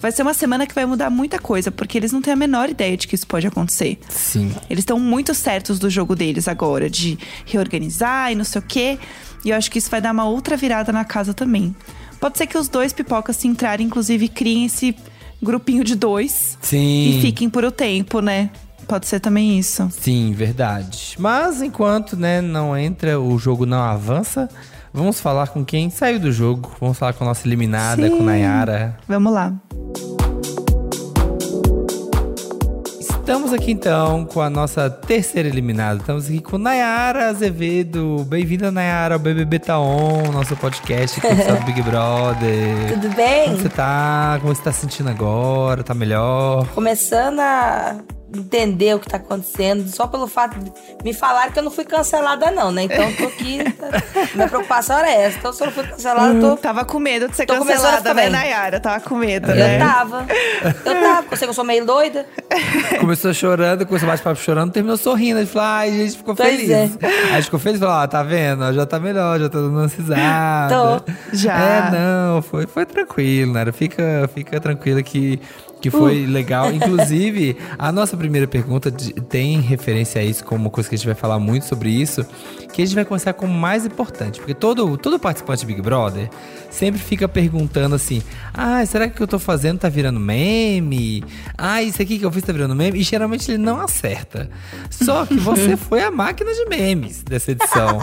vai 0.00 0.10
ser 0.10 0.22
uma 0.22 0.34
semana 0.34 0.66
que 0.66 0.74
vai 0.74 0.84
mudar 0.84 1.10
muita 1.10 1.38
coisa, 1.38 1.70
porque 1.70 1.96
eles 1.96 2.10
não 2.10 2.20
têm 2.20 2.32
a 2.32 2.36
menor 2.36 2.68
ideia 2.68 2.96
de 2.96 3.06
que 3.06 3.14
isso 3.14 3.26
pode 3.26 3.46
acontecer. 3.46 3.98
Sim. 4.08 4.52
Eles 4.68 4.82
estão 4.82 4.98
muito 4.98 5.32
certos 5.32 5.78
do 5.78 5.88
jogo 5.88 6.16
deles 6.16 6.48
agora, 6.48 6.90
de 6.90 7.16
reorganizar 7.46 8.32
e 8.32 8.34
não 8.34 8.44
sei 8.44 8.60
o 8.60 8.64
quê. 8.64 8.98
E 9.44 9.50
eu 9.50 9.56
acho 9.56 9.70
que 9.70 9.78
isso 9.78 9.88
vai 9.88 10.00
dar 10.00 10.12
uma 10.12 10.24
outra 10.24 10.56
virada 10.56 10.92
na 10.92 11.04
casa 11.04 11.32
também. 11.32 11.74
Pode 12.20 12.36
ser 12.36 12.46
que 12.48 12.58
os 12.58 12.68
dois 12.68 12.92
pipocas 12.92 13.36
se 13.36 13.46
entrarem, 13.46 13.86
inclusive, 13.86 14.28
criem 14.28 14.66
esse 14.66 14.96
grupinho 15.42 15.84
de 15.84 15.94
dois 15.94 16.58
Sim. 16.60 17.10
e 17.10 17.20
fiquem 17.20 17.48
por 17.48 17.64
o 17.64 17.70
tempo, 17.70 18.20
né? 18.20 18.50
Pode 18.86 19.06
ser 19.06 19.20
também 19.20 19.58
isso. 19.58 19.88
Sim, 19.90 20.32
verdade. 20.32 21.14
Mas 21.18 21.60
enquanto, 21.60 22.16
né, 22.16 22.40
não 22.40 22.76
entra, 22.76 23.20
o 23.20 23.38
jogo 23.38 23.66
não 23.66 23.82
avança, 23.82 24.48
vamos 24.92 25.20
falar 25.20 25.48
com 25.48 25.62
quem 25.64 25.90
saiu 25.90 26.18
do 26.18 26.32
jogo. 26.32 26.72
Vamos 26.80 26.98
falar 26.98 27.12
com 27.12 27.24
a 27.24 27.26
nossa 27.26 27.46
eliminada, 27.46 28.08
Sim. 28.08 28.16
com 28.16 28.22
Nayara. 28.22 28.96
Vamos 29.06 29.32
lá. 29.32 29.52
Estamos 33.28 33.52
aqui 33.52 33.72
então 33.72 34.24
com 34.24 34.40
a 34.40 34.48
nossa 34.48 34.88
terceira 34.88 35.50
eliminada. 35.50 36.00
Estamos 36.00 36.24
aqui 36.24 36.40
com 36.40 36.56
Nayara 36.56 37.28
Azevedo. 37.28 38.24
Bem-vinda, 38.26 38.72
Nayara, 38.72 39.16
ao 39.16 39.18
BBB 39.18 39.58
Tá 39.58 39.78
On, 39.78 40.32
nosso 40.32 40.56
podcast 40.56 41.20
aqui 41.20 41.34
do 41.34 41.64
Big 41.66 41.82
Brother. 41.82 42.88
Tudo 42.98 43.14
bem? 43.14 43.44
Como 43.44 43.58
você 43.58 43.68
tá? 43.68 44.38
Como 44.40 44.54
você 44.54 44.62
tá 44.62 44.72
se 44.72 44.80
sentindo 44.80 45.10
agora? 45.10 45.84
Tá 45.84 45.92
melhor? 45.92 46.66
Começando 46.68 47.40
a 47.40 47.98
entender 48.34 48.94
o 48.94 48.98
que 48.98 49.08
tá 49.08 49.16
acontecendo, 49.16 49.88
só 49.88 50.06
pelo 50.06 50.26
fato 50.26 50.58
de 50.58 50.70
me 51.04 51.14
falar 51.14 51.50
que 51.52 51.58
eu 51.58 51.62
não 51.62 51.70
fui 51.70 51.84
cancelada, 51.84 52.50
não, 52.50 52.70
né? 52.70 52.82
Então 52.82 53.08
eu 53.08 53.16
tô 53.16 53.24
aqui. 53.24 53.58
Minha 54.34 54.48
preocupação 54.48 54.98
era 54.98 55.10
essa. 55.10 55.38
Então, 55.38 55.52
se 55.52 55.62
eu 55.62 55.66
não 55.66 55.72
fui 55.72 55.84
cancelada, 55.84 56.34
eu 56.34 56.40
tô. 56.40 56.56
Tava 56.56 56.84
com 56.84 56.98
medo 56.98 57.28
de 57.28 57.36
ser 57.36 57.46
Tô 57.46 57.56
começando 57.56 57.86
a 57.86 57.96
cancelada, 57.96 58.14
né. 58.14 58.28
Nayara? 58.28 58.80
Tava 58.80 59.00
com 59.00 59.14
medo, 59.16 59.50
Eu 59.50 59.56
né? 59.56 59.78
tava. 59.78 60.26
Eu 60.84 61.00
tava. 61.00 61.26
Eu 61.30 61.36
sei 61.36 61.46
que 61.46 61.50
eu 61.50 61.54
sou 61.54 61.64
meio 61.64 61.84
doida. 61.86 62.26
Começou 63.00 63.32
chorando, 63.32 63.86
começou 63.86 64.08
bate-papo 64.08 64.40
chorando, 64.40 64.72
terminou 64.72 64.96
sorrindo. 64.96 65.38
A 65.38 65.42
gente 65.44 65.52
falou, 65.52 65.68
ai, 65.68 65.88
a 65.88 65.92
gente 65.92 66.16
ficou 66.16 66.34
Pois 66.34 66.50
feliz. 66.50 66.70
é. 66.70 66.82
Aí 67.02 67.32
a 67.32 67.34
gente 67.36 67.44
ficou 67.44 67.60
feliz, 67.60 67.78
falou, 67.78 67.94
ó, 67.94 68.06
tá 68.06 68.22
vendo? 68.22 68.72
Já 68.72 68.84
tá 68.86 68.98
melhor, 68.98 69.38
já 69.38 69.48
tá 69.48 69.58
dando 69.58 69.70
uma 69.78 69.86
risada. 69.86 70.74
Tô. 71.04 71.12
Já. 71.32 71.54
É, 71.58 71.90
não, 71.90 72.42
foi, 72.42 72.66
foi 72.66 72.84
tranquilo, 72.86 73.52
Nara. 73.52 73.72
Fica, 73.72 74.28
fica 74.34 74.58
tranquila 74.60 75.02
que, 75.02 75.40
que 75.80 75.90
foi 75.90 76.24
Uh. 76.24 76.30
legal. 76.30 76.72
Inclusive, 76.72 77.56
a 77.78 77.92
nossa 77.92 78.16
primeira 78.16 78.46
pergunta 78.46 78.90
tem 78.90 79.60
referência 79.60 80.20
a 80.20 80.24
isso, 80.24 80.44
como 80.44 80.60
uma 80.64 80.70
coisa 80.70 80.88
que 80.88 80.94
a 80.94 80.98
gente 80.98 81.06
vai 81.06 81.14
falar 81.14 81.38
muito 81.38 81.64
sobre 81.66 81.90
isso, 81.90 82.24
que 82.72 82.82
a 82.82 82.84
gente 82.84 82.94
vai 82.94 83.04
começar 83.04 83.32
com 83.32 83.46
o 83.46 83.48
mais 83.48 83.86
importante. 83.86 84.38
Porque 84.38 84.54
todo, 84.54 84.96
todo 84.96 85.18
participante 85.18 85.60
de 85.60 85.66
Big 85.66 85.80
Brother 85.82 86.28
sempre 86.70 87.00
fica 87.00 87.28
perguntando 87.28 87.94
assim: 87.94 88.22
ah, 88.52 88.84
será 88.86 89.06
que 89.06 89.14
o 89.14 89.16
que 89.16 89.22
eu 89.22 89.28
tô 89.28 89.38
fazendo 89.38 89.78
tá 89.78 89.88
virando 89.88 90.20
meme? 90.20 91.24
Ah, 91.56 91.82
isso 91.82 92.00
aqui 92.00 92.18
que 92.18 92.24
eu 92.24 92.32
fiz 92.32 92.42
tá 92.42 92.52
virando 92.52 92.74
meme? 92.74 92.98
E 92.98 93.02
geralmente 93.02 93.50
ele 93.50 93.58
não 93.58 93.80
acerta. 93.80 94.50
Só 94.90 95.24
que 95.26 95.36
você 95.36 95.76
foi 95.78 96.02
a 96.02 96.10
máquina 96.10 96.52
de 96.52 96.66
memes 96.66 97.22
dessa 97.22 97.52
edição. 97.52 97.98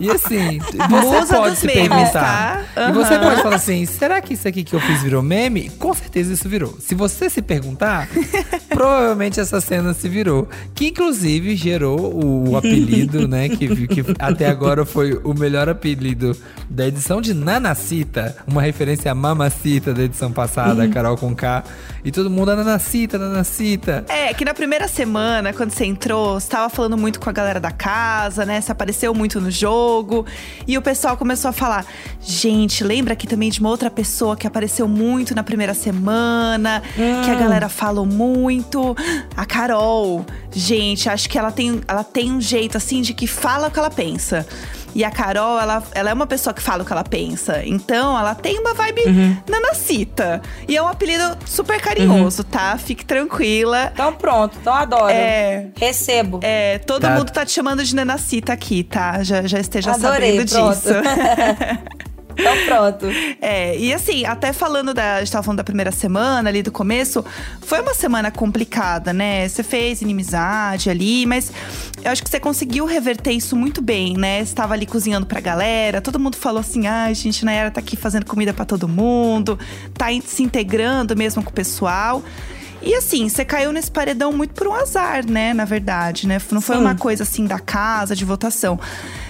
E 0.00 0.10
assim, 0.10 0.58
você 0.58 0.88
Musa 0.88 1.36
pode 1.36 1.56
se 1.56 1.66
memes, 1.66 1.88
perguntar. 1.88 2.64
tá? 2.74 2.88
E 2.88 2.92
você 2.92 3.18
pode 3.18 3.42
falar 3.42 3.56
assim: 3.56 3.84
será 3.86 4.20
que 4.20 4.34
isso 4.34 4.48
aqui 4.48 4.64
que 4.64 4.74
eu 4.74 4.80
fiz 4.80 5.02
virou 5.02 5.22
meme? 5.22 5.70
Com 5.70 5.94
certeza 5.94 6.32
isso 6.32 6.48
virou. 6.48 6.76
Se 6.80 6.94
você 6.94 7.28
se 7.28 7.42
perguntar, 7.42 8.08
provavelmente 8.68 9.40
essa 9.40 9.60
cena 9.60 9.92
se 9.94 10.08
virou. 10.08 10.48
Que 10.74 10.88
inclusive 10.88 11.56
gerou 11.56 11.98
o, 12.14 12.50
o 12.50 12.56
apelido, 12.56 13.26
né? 13.28 13.48
Que, 13.48 13.86
que 13.86 14.04
até 14.18 14.46
agora 14.48 14.84
foi 14.84 15.14
o 15.24 15.34
melhor 15.34 15.68
apelido 15.68 16.36
da 16.68 16.86
edição 16.86 17.20
de 17.20 17.34
Uma 18.46 18.62
referência 18.62 19.10
a 19.10 19.14
Mamacita 19.14 19.92
da 19.92 20.02
edição 20.02 20.32
passada, 20.32 20.84
a 20.84 20.88
Carol 20.88 21.16
com 21.16 21.34
K. 21.34 21.64
E 22.04 22.10
todo 22.10 22.30
mundo, 22.30 22.50
"Ah, 22.50 22.56
Nanacita, 22.56 23.18
Nanacita. 23.18 24.04
É, 24.08 24.32
que 24.32 24.44
na 24.44 24.54
primeira 24.54 24.86
semana, 24.88 25.52
quando 25.52 25.70
você 25.70 25.84
entrou, 25.84 26.38
você 26.40 26.48
tava 26.48 26.68
falando 26.70 26.96
muito 26.96 27.18
com 27.20 27.28
a 27.28 27.32
galera 27.32 27.60
da 27.60 27.70
casa, 27.70 28.44
né? 28.44 28.60
Você 28.60 28.70
apareceu 28.72 29.12
muito 29.14 29.40
no 29.40 29.50
jogo. 29.50 30.24
E 30.66 30.76
o 30.78 30.82
pessoal 30.82 31.16
começou 31.16 31.48
a 31.48 31.52
falar: 31.52 31.84
gente, 32.20 32.84
lembra 32.84 33.12
aqui 33.14 33.26
também 33.26 33.50
de 33.50 33.60
uma 33.60 33.68
outra 33.68 33.90
pessoa 33.90 34.36
que 34.36 34.46
apareceu 34.46 34.86
muito 34.88 35.34
na 35.34 35.42
primeira 35.42 35.74
semana, 35.74 36.82
que 36.94 37.30
a 37.30 37.34
galera 37.34 37.68
falou 37.68 38.06
muito. 38.06 38.96
A 39.36 39.44
Carol. 39.44 40.24
Gente, 40.52 41.08
acho 41.08 41.28
que 41.28 41.38
ela 41.38 41.50
tem, 41.52 41.80
ela 41.86 42.02
tem 42.04 42.32
um 42.32 42.40
jeito 42.40 42.76
assim 42.76 43.02
de 43.02 43.12
que 43.12 43.26
fala 43.26 43.68
o 43.68 43.70
que 43.70 43.78
ela 43.78 43.90
pensa. 43.90 44.46
E 44.94 45.04
a 45.04 45.10
Carol, 45.10 45.58
ela, 45.60 45.82
ela 45.94 46.10
é 46.10 46.12
uma 46.12 46.26
pessoa 46.26 46.52
que 46.54 46.62
fala 46.62 46.82
o 46.82 46.86
que 46.86 46.92
ela 46.92 47.04
pensa. 47.04 47.62
Então, 47.64 48.18
ela 48.18 48.34
tem 48.34 48.58
uma 48.58 48.74
vibe 48.74 49.02
nanacita. 49.48 50.40
E 50.66 50.76
é 50.76 50.82
um 50.82 50.88
apelido 50.88 51.36
super 51.46 51.80
carinhoso, 51.80 52.42
tá? 52.44 52.76
Fique 52.78 53.04
tranquila. 53.04 53.90
Então 53.92 54.12
pronto, 54.12 54.56
então 54.60 54.72
adoro. 54.74 55.10
É. 55.10 55.66
Recebo. 55.76 56.40
É, 56.42 56.78
todo 56.78 57.02
Tá. 57.02 57.10
mundo 57.10 57.30
tá 57.30 57.44
te 57.44 57.52
chamando 57.52 57.84
de 57.84 57.94
nanacita 57.94 58.52
aqui, 58.52 58.82
tá? 58.82 59.22
Já, 59.22 59.42
já 59.46 59.58
esteja 59.60 59.92
Adorei, 59.92 60.36
sabendo 60.38 60.50
pronto. 60.50 60.74
disso. 60.74 60.88
Então 62.38 62.54
pronto. 62.64 63.06
É, 63.40 63.76
e 63.76 63.92
assim, 63.92 64.24
até 64.24 64.52
falando 64.52 64.94
da. 64.94 65.16
A 65.16 65.18
gente 65.18 65.32
tava 65.32 65.42
falando 65.42 65.58
da 65.58 65.64
primeira 65.64 65.90
semana 65.90 66.48
ali 66.48 66.62
do 66.62 66.70
começo, 66.70 67.24
foi 67.60 67.80
uma 67.80 67.94
semana 67.94 68.30
complicada, 68.30 69.12
né? 69.12 69.48
Você 69.48 69.62
fez 69.64 70.00
inimizade 70.00 70.88
ali, 70.88 71.26
mas 71.26 71.52
eu 72.02 72.12
acho 72.12 72.22
que 72.22 72.30
você 72.30 72.38
conseguiu 72.38 72.86
reverter 72.86 73.32
isso 73.32 73.56
muito 73.56 73.82
bem, 73.82 74.16
né? 74.16 74.44
Você 74.44 74.54
tava 74.54 74.74
ali 74.74 74.86
cozinhando 74.86 75.26
pra 75.26 75.40
galera, 75.40 76.00
todo 76.00 76.18
mundo 76.18 76.36
falou 76.36 76.60
assim: 76.60 76.86
ai, 76.86 77.14
gente, 77.14 77.44
Nayara 77.44 77.70
tá 77.70 77.80
aqui 77.80 77.96
fazendo 77.96 78.24
comida 78.24 78.52
pra 78.52 78.64
todo 78.64 78.86
mundo, 78.86 79.58
tá 79.94 80.06
se 80.24 80.42
integrando 80.42 81.16
mesmo 81.16 81.42
com 81.42 81.50
o 81.50 81.52
pessoal. 81.52 82.22
E 82.80 82.94
assim, 82.94 83.28
você 83.28 83.44
caiu 83.44 83.72
nesse 83.72 83.90
paredão 83.90 84.32
muito 84.32 84.54
por 84.54 84.68
um 84.68 84.74
azar, 84.74 85.28
né? 85.28 85.52
Na 85.52 85.64
verdade, 85.64 86.26
né? 86.26 86.40
Não 86.50 86.60
foi 86.60 86.76
Sim. 86.76 86.82
uma 86.82 86.94
coisa 86.94 87.22
assim 87.22 87.44
da 87.44 87.58
casa, 87.58 88.14
de 88.14 88.24
votação. 88.24 88.78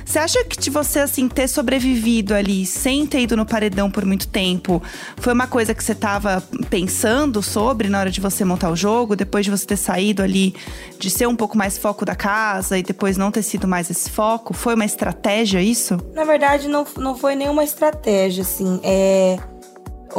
Você 0.05 0.19
acha 0.19 0.43
que 0.45 0.59
de 0.59 0.71
você, 0.71 1.01
assim, 1.01 1.29
ter 1.29 1.47
sobrevivido 1.49 2.35
ali 2.35 2.65
sem 2.65 3.07
ter 3.07 3.21
ido 3.21 3.37
no 3.37 3.45
paredão 3.45 3.91
por 3.91 4.07
muito 4.07 4.27
tempo, 4.29 4.83
foi 5.19 5.35
uma 5.35 5.47
coisa 5.47 5.75
que 5.75 5.85
você 5.85 5.95
tava 5.95 6.43
pensando 6.71 7.43
sobre 7.43 7.89
na 7.89 8.01
hora 8.01 8.11
de 8.11 8.19
você 8.19 8.43
montar 8.43 8.71
o 8.71 8.77
jogo, 8.77 9.15
depois 9.15 9.45
de 9.45 9.51
você 9.51 9.67
ter 9.67 9.77
saído 9.77 10.23
ali, 10.23 10.55
de 10.99 11.11
ser 11.11 11.29
um 11.29 11.37
pouco 11.37 11.59
mais 11.59 11.77
foco 11.77 12.07
da 12.07 12.15
casa 12.15 12.79
e 12.79 12.83
depois 12.83 13.19
não 13.19 13.31
ter 13.31 13.43
sido 13.43 13.69
mais 13.69 13.91
esse 13.91 14.09
foco? 14.09 14.55
Foi 14.55 14.75
uma 14.75 14.85
estratégia 14.87 15.61
isso? 15.61 15.99
Na 16.15 16.25
verdade, 16.25 16.69
não, 16.69 16.87
não 16.97 17.15
foi 17.15 17.37
nenhuma 17.37 17.63
estratégia, 17.63 18.43
assim. 18.43 18.81
É, 18.83 19.39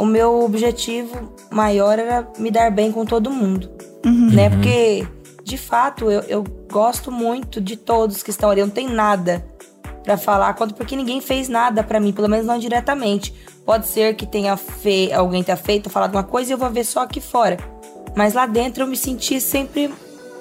o 0.00 0.06
meu 0.06 0.42
objetivo 0.42 1.32
maior 1.50 1.98
era 1.98 2.26
me 2.38 2.50
dar 2.50 2.70
bem 2.70 2.90
com 2.90 3.04
todo 3.04 3.30
mundo. 3.30 3.70
Né? 4.32 4.48
Porque, 4.48 5.06
de 5.44 5.58
fato, 5.58 6.10
eu, 6.10 6.20
eu 6.22 6.44
gosto 6.70 7.12
muito 7.12 7.60
de 7.60 7.76
todos 7.76 8.22
que 8.22 8.30
estão 8.30 8.50
ali. 8.50 8.60
Eu 8.60 8.66
não 8.66 8.74
tenho 8.74 8.90
nada 8.90 9.44
pra 10.02 10.16
falar 10.16 10.54
quanto 10.54 10.74
porque 10.74 10.96
ninguém 10.96 11.20
fez 11.20 11.48
nada 11.48 11.82
pra 11.82 12.00
mim, 12.00 12.12
pelo 12.12 12.28
menos 12.28 12.46
não 12.46 12.58
diretamente. 12.58 13.34
Pode 13.64 13.86
ser 13.86 14.14
que 14.14 14.26
tenha 14.26 14.56
fe... 14.56 15.12
alguém 15.12 15.42
tenha 15.42 15.56
feito, 15.56 15.90
falado 15.90 16.14
uma 16.14 16.24
coisa 16.24 16.50
e 16.50 16.54
eu 16.54 16.58
vou 16.58 16.70
ver 16.70 16.84
só 16.84 17.00
aqui 17.00 17.20
fora. 17.20 17.58
Mas 18.16 18.32
lá 18.32 18.46
dentro 18.46 18.82
eu 18.82 18.86
me 18.86 18.96
senti 18.96 19.40
sempre 19.40 19.92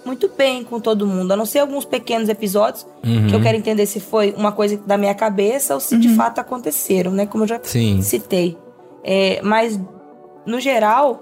muito 0.05 0.31
bem 0.35 0.63
com 0.63 0.79
todo 0.79 1.05
mundo, 1.05 1.33
a 1.33 1.35
não 1.35 1.45
ser 1.45 1.59
alguns 1.59 1.85
pequenos 1.85 2.29
episódios 2.29 2.87
que 3.03 3.35
eu 3.35 3.41
quero 3.41 3.57
entender 3.57 3.85
se 3.85 3.99
foi 3.99 4.33
uma 4.35 4.51
coisa 4.51 4.77
da 4.77 4.97
minha 4.97 5.13
cabeça 5.13 5.73
ou 5.73 5.79
se 5.79 5.97
de 5.97 6.09
fato 6.15 6.39
aconteceram, 6.39 7.11
né? 7.11 7.25
Como 7.25 7.43
eu 7.43 7.47
já 7.47 7.59
Sim. 7.61 8.01
citei. 8.01 8.57
É, 9.03 9.41
mas, 9.43 9.79
no 10.45 10.59
geral, 10.59 11.21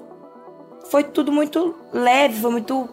foi 0.89 1.03
tudo 1.03 1.31
muito 1.31 1.75
leve, 1.93 2.39
foi 2.39 2.51
muito, 2.51 2.89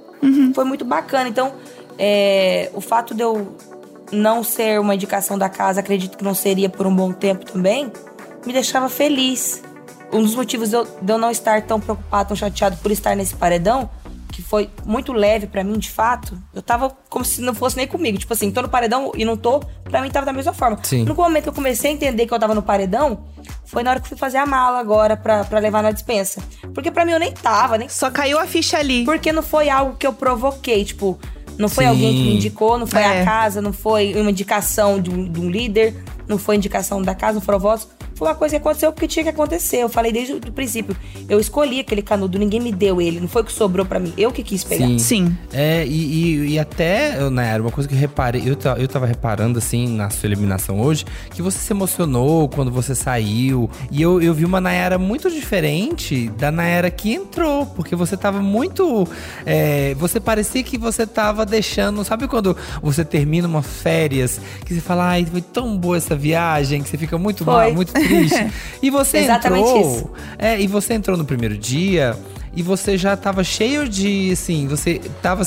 foi 0.54 0.64
muito 0.64 0.84
bacana. 0.84 1.28
Então, 1.28 1.52
é, 1.98 2.70
o 2.74 2.80
fato 2.80 3.14
de 3.14 3.22
eu 3.22 3.56
não 4.12 4.44
ser 4.44 4.80
uma 4.80 4.94
indicação 4.94 5.38
da 5.38 5.48
casa, 5.48 5.80
acredito 5.80 6.16
que 6.16 6.24
não 6.24 6.34
seria 6.34 6.68
por 6.68 6.86
um 6.86 6.94
bom 6.94 7.12
tempo 7.12 7.44
também, 7.44 7.90
me 8.46 8.52
deixava 8.52 8.88
feliz. 8.88 9.62
Um 10.12 10.22
dos 10.22 10.34
motivos 10.34 10.70
de 10.70 10.76
eu, 10.76 10.84
de 10.84 11.12
eu 11.12 11.18
não 11.18 11.30
estar 11.30 11.62
tão 11.62 11.80
preocupado, 11.80 12.28
tão 12.28 12.36
chateado 12.36 12.76
por 12.76 12.90
estar 12.92 13.16
nesse 13.16 13.34
paredão, 13.34 13.90
que 14.34 14.42
foi 14.42 14.68
muito 14.84 15.12
leve 15.12 15.46
pra 15.46 15.62
mim, 15.62 15.78
de 15.78 15.88
fato, 15.90 16.36
eu 16.52 16.60
tava 16.60 16.90
como 17.08 17.24
se 17.24 17.40
não 17.40 17.54
fosse 17.54 17.76
nem 17.76 17.86
comigo. 17.86 18.18
Tipo 18.18 18.32
assim, 18.32 18.50
tô 18.50 18.60
no 18.62 18.68
paredão 18.68 19.12
e 19.14 19.24
não 19.24 19.36
tô, 19.36 19.60
pra 19.84 20.02
mim 20.02 20.10
tava 20.10 20.26
da 20.26 20.32
mesma 20.32 20.52
forma. 20.52 20.76
Sim. 20.82 21.04
No 21.04 21.14
momento 21.14 21.44
que 21.44 21.48
eu 21.50 21.52
comecei 21.52 21.90
a 21.90 21.94
entender 21.94 22.26
que 22.26 22.34
eu 22.34 22.38
tava 22.38 22.52
no 22.54 22.62
paredão, 22.62 23.20
foi 23.64 23.84
na 23.84 23.90
hora 23.92 24.00
que 24.00 24.06
eu 24.06 24.08
fui 24.08 24.18
fazer 24.18 24.38
a 24.38 24.44
mala 24.46 24.80
agora 24.80 25.16
pra, 25.16 25.44
pra 25.44 25.60
levar 25.60 25.82
na 25.84 25.92
dispensa. 25.92 26.42
Porque 26.74 26.90
pra 26.90 27.04
mim 27.04 27.12
eu 27.12 27.20
nem 27.20 27.30
tava, 27.32 27.78
nem 27.78 27.88
Só 27.88 28.10
caiu 28.10 28.38
a 28.40 28.46
ficha 28.46 28.76
ali. 28.78 29.04
porque 29.04 29.30
não 29.32 29.42
foi 29.42 29.68
algo 29.70 29.96
que 29.96 30.06
eu 30.06 30.12
provoquei, 30.12 30.84
tipo, 30.84 31.16
não 31.56 31.68
foi 31.68 31.84
Sim. 31.84 31.90
alguém 31.90 32.12
que 32.12 32.22
me 32.22 32.34
indicou, 32.34 32.76
não 32.76 32.86
foi 32.88 33.02
É. 33.02 33.22
a 33.22 33.24
casa, 33.24 33.62
não 33.62 33.72
foi 33.72 34.14
uma 34.20 34.30
indicação 34.32 35.00
de 35.00 35.10
um, 35.10 35.30
de 35.30 35.40
um 35.40 35.48
líder, 35.48 35.94
não 36.26 36.38
foi 36.38 36.56
indicação 36.56 37.00
da 37.00 37.14
casa, 37.14 37.34
não 37.34 37.40
foram 37.40 37.60
votos. 37.60 37.86
Foi 38.14 38.28
uma 38.28 38.34
coisa 38.34 38.56
que 38.56 38.60
aconteceu 38.60 38.92
porque 38.92 39.08
tinha 39.08 39.22
que 39.24 39.30
acontecer. 39.30 39.78
Eu 39.78 39.88
falei 39.88 40.12
desde 40.12 40.34
o 40.34 40.40
princípio. 40.40 40.96
Eu 41.28 41.40
escolhi 41.40 41.80
aquele 41.80 42.02
canudo, 42.02 42.38
ninguém 42.38 42.60
me 42.60 42.72
deu 42.72 43.00
ele, 43.00 43.20
não 43.20 43.28
foi 43.28 43.42
o 43.42 43.44
que 43.44 43.52
sobrou 43.52 43.84
pra 43.84 43.98
mim, 43.98 44.12
eu 44.16 44.30
que 44.30 44.42
quis 44.42 44.62
pegar. 44.62 44.86
Sim. 44.86 44.98
Sim. 44.98 45.36
É, 45.52 45.84
e, 45.86 45.90
e, 45.90 46.52
e 46.52 46.58
até, 46.58 47.20
eu, 47.20 47.30
Nayara, 47.30 47.62
uma 47.62 47.70
coisa 47.70 47.88
que 47.88 47.94
eu 47.94 47.98
reparei, 47.98 48.42
eu, 48.42 48.56
eu 48.76 48.88
tava 48.88 49.06
reparando, 49.06 49.58
assim, 49.58 49.88
na 49.88 50.10
sua 50.10 50.26
eliminação 50.26 50.80
hoje, 50.80 51.04
que 51.30 51.40
você 51.42 51.58
se 51.58 51.72
emocionou 51.72 52.48
quando 52.48 52.70
você 52.70 52.94
saiu. 52.94 53.70
E 53.90 54.02
eu, 54.02 54.20
eu 54.20 54.34
vi 54.34 54.44
uma 54.44 54.60
Nayara 54.60 54.98
muito 54.98 55.30
diferente 55.30 56.28
da 56.38 56.50
Nayara 56.50 56.90
que 56.90 57.12
entrou, 57.12 57.66
porque 57.66 57.94
você 57.96 58.16
tava 58.16 58.40
muito. 58.40 59.06
é, 59.46 59.94
você 59.94 60.20
parecia 60.20 60.62
que 60.62 60.76
você 60.76 61.06
tava 61.06 61.46
deixando. 61.46 62.04
Sabe 62.04 62.26
quando 62.28 62.56
você 62.82 63.04
termina 63.04 63.46
umas 63.46 63.66
férias, 63.66 64.40
que 64.64 64.74
você 64.74 64.80
fala, 64.80 65.08
ai, 65.08 65.24
foi 65.24 65.40
tão 65.40 65.76
boa 65.76 65.96
essa 65.96 66.16
viagem, 66.16 66.82
que 66.82 66.88
você 66.88 66.98
fica 66.98 67.16
muito 67.16 67.44
Foi. 67.44 67.54
mal, 67.54 67.72
muito 67.74 67.92
triste. 68.06 68.46
E 68.82 68.90
você 68.90 69.18
Exatamente 69.24 69.68
entrou. 69.68 69.80
isso. 69.96 70.10
É, 70.38 70.60
e 70.60 70.66
você 70.66 70.94
entrou 70.94 71.16
no 71.16 71.24
primeiro 71.24 71.56
dia 71.56 72.16
e 72.56 72.62
você 72.62 72.96
já 72.96 73.16
tava 73.16 73.42
cheio 73.42 73.88
de, 73.88 74.30
assim, 74.32 74.66
você 74.66 75.00
tava 75.20 75.42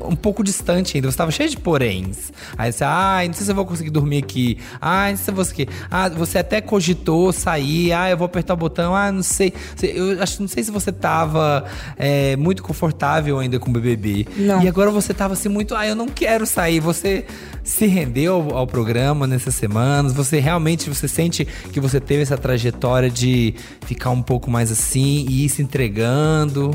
um 0.00 0.16
pouco 0.16 0.42
distante 0.42 0.96
ainda, 0.96 1.10
você 1.10 1.16
tava 1.16 1.30
cheio 1.30 1.48
de 1.48 1.56
poréns. 1.56 2.32
Aí 2.58 2.72
você, 2.72 2.84
ai, 2.84 3.28
não 3.28 3.34
sei 3.34 3.44
se 3.44 3.50
eu 3.52 3.54
vou 3.54 3.64
conseguir 3.64 3.90
dormir 3.90 4.18
aqui. 4.18 4.58
Ai, 4.80 5.10
não 5.10 5.16
sei 5.16 5.24
se 5.24 5.30
eu 5.30 5.34
vou 5.34 5.44
conseguir. 5.44 5.68
Ah, 5.90 6.08
você 6.08 6.38
até 6.38 6.60
cogitou 6.60 7.32
sair, 7.32 7.92
ah, 7.92 8.10
eu 8.10 8.16
vou 8.16 8.26
apertar 8.26 8.54
o 8.54 8.56
botão, 8.56 8.94
ah, 8.94 9.12
não 9.12 9.22
sei. 9.22 9.52
Eu 9.82 10.20
acho, 10.20 10.40
não 10.40 10.48
sei 10.48 10.64
se 10.64 10.70
você 10.70 10.90
tava 10.90 11.64
é, 11.96 12.34
muito 12.36 12.62
confortável 12.62 13.38
ainda 13.38 13.58
com 13.58 13.70
o 13.70 13.72
BBB. 13.72 14.26
Não. 14.36 14.62
E 14.62 14.68
agora 14.68 14.90
você 14.90 15.14
tava 15.14 15.34
assim 15.34 15.48
muito, 15.48 15.74
ah, 15.74 15.86
eu 15.86 15.94
não 15.94 16.08
quero 16.08 16.46
sair. 16.46 16.80
Você 16.80 17.24
se 17.62 17.86
rendeu 17.86 18.34
ao, 18.34 18.58
ao 18.58 18.66
programa 18.66 19.26
nessas 19.26 19.54
semanas? 19.54 20.12
Você 20.12 20.40
realmente, 20.40 20.88
você 20.88 21.06
sente 21.06 21.46
que 21.72 21.78
você 21.78 22.00
teve 22.00 22.22
essa 22.22 22.36
trajetória 22.36 23.08
de 23.08 23.54
ficar 23.86 24.10
um 24.10 24.22
pouco 24.22 24.50
mais 24.50 24.72
assim 24.72 25.26
e 25.28 25.44
ir 25.44 25.48
se 25.48 25.62
entregando? 25.62 26.31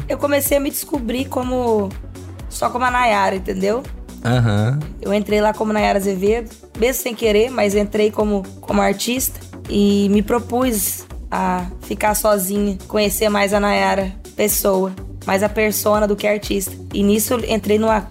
Eu 0.07 0.17
comecei 0.17 0.57
a 0.57 0.59
me 0.59 0.69
descobrir 0.69 1.25
como. 1.25 1.89
só 2.49 2.69
como 2.69 2.85
a 2.85 2.91
Nayara, 2.91 3.35
entendeu? 3.35 3.83
Aham. 4.23 4.79
Eu 5.01 5.13
entrei 5.13 5.41
lá 5.41 5.53
como 5.53 5.71
Nayara 5.73 5.99
Azevedo, 5.99 6.49
mesmo 6.77 7.01
sem 7.01 7.15
querer, 7.15 7.49
mas 7.49 7.75
entrei 7.75 8.11
como, 8.11 8.43
como 8.61 8.81
artista 8.81 9.39
e 9.69 10.07
me 10.09 10.21
propus 10.21 11.05
a 11.29 11.65
ficar 11.81 12.15
sozinha, 12.15 12.77
conhecer 12.87 13.29
mais 13.29 13.53
a 13.53 13.59
Nayara 13.59 14.13
pessoa, 14.35 14.93
mais 15.25 15.43
a 15.43 15.49
persona 15.49 16.07
do 16.07 16.15
que 16.15 16.27
artista. 16.27 16.75
E 16.93 17.03
nisso 17.03 17.33
eu 17.33 17.39
entrei 17.49 17.77
numa, 17.77 18.07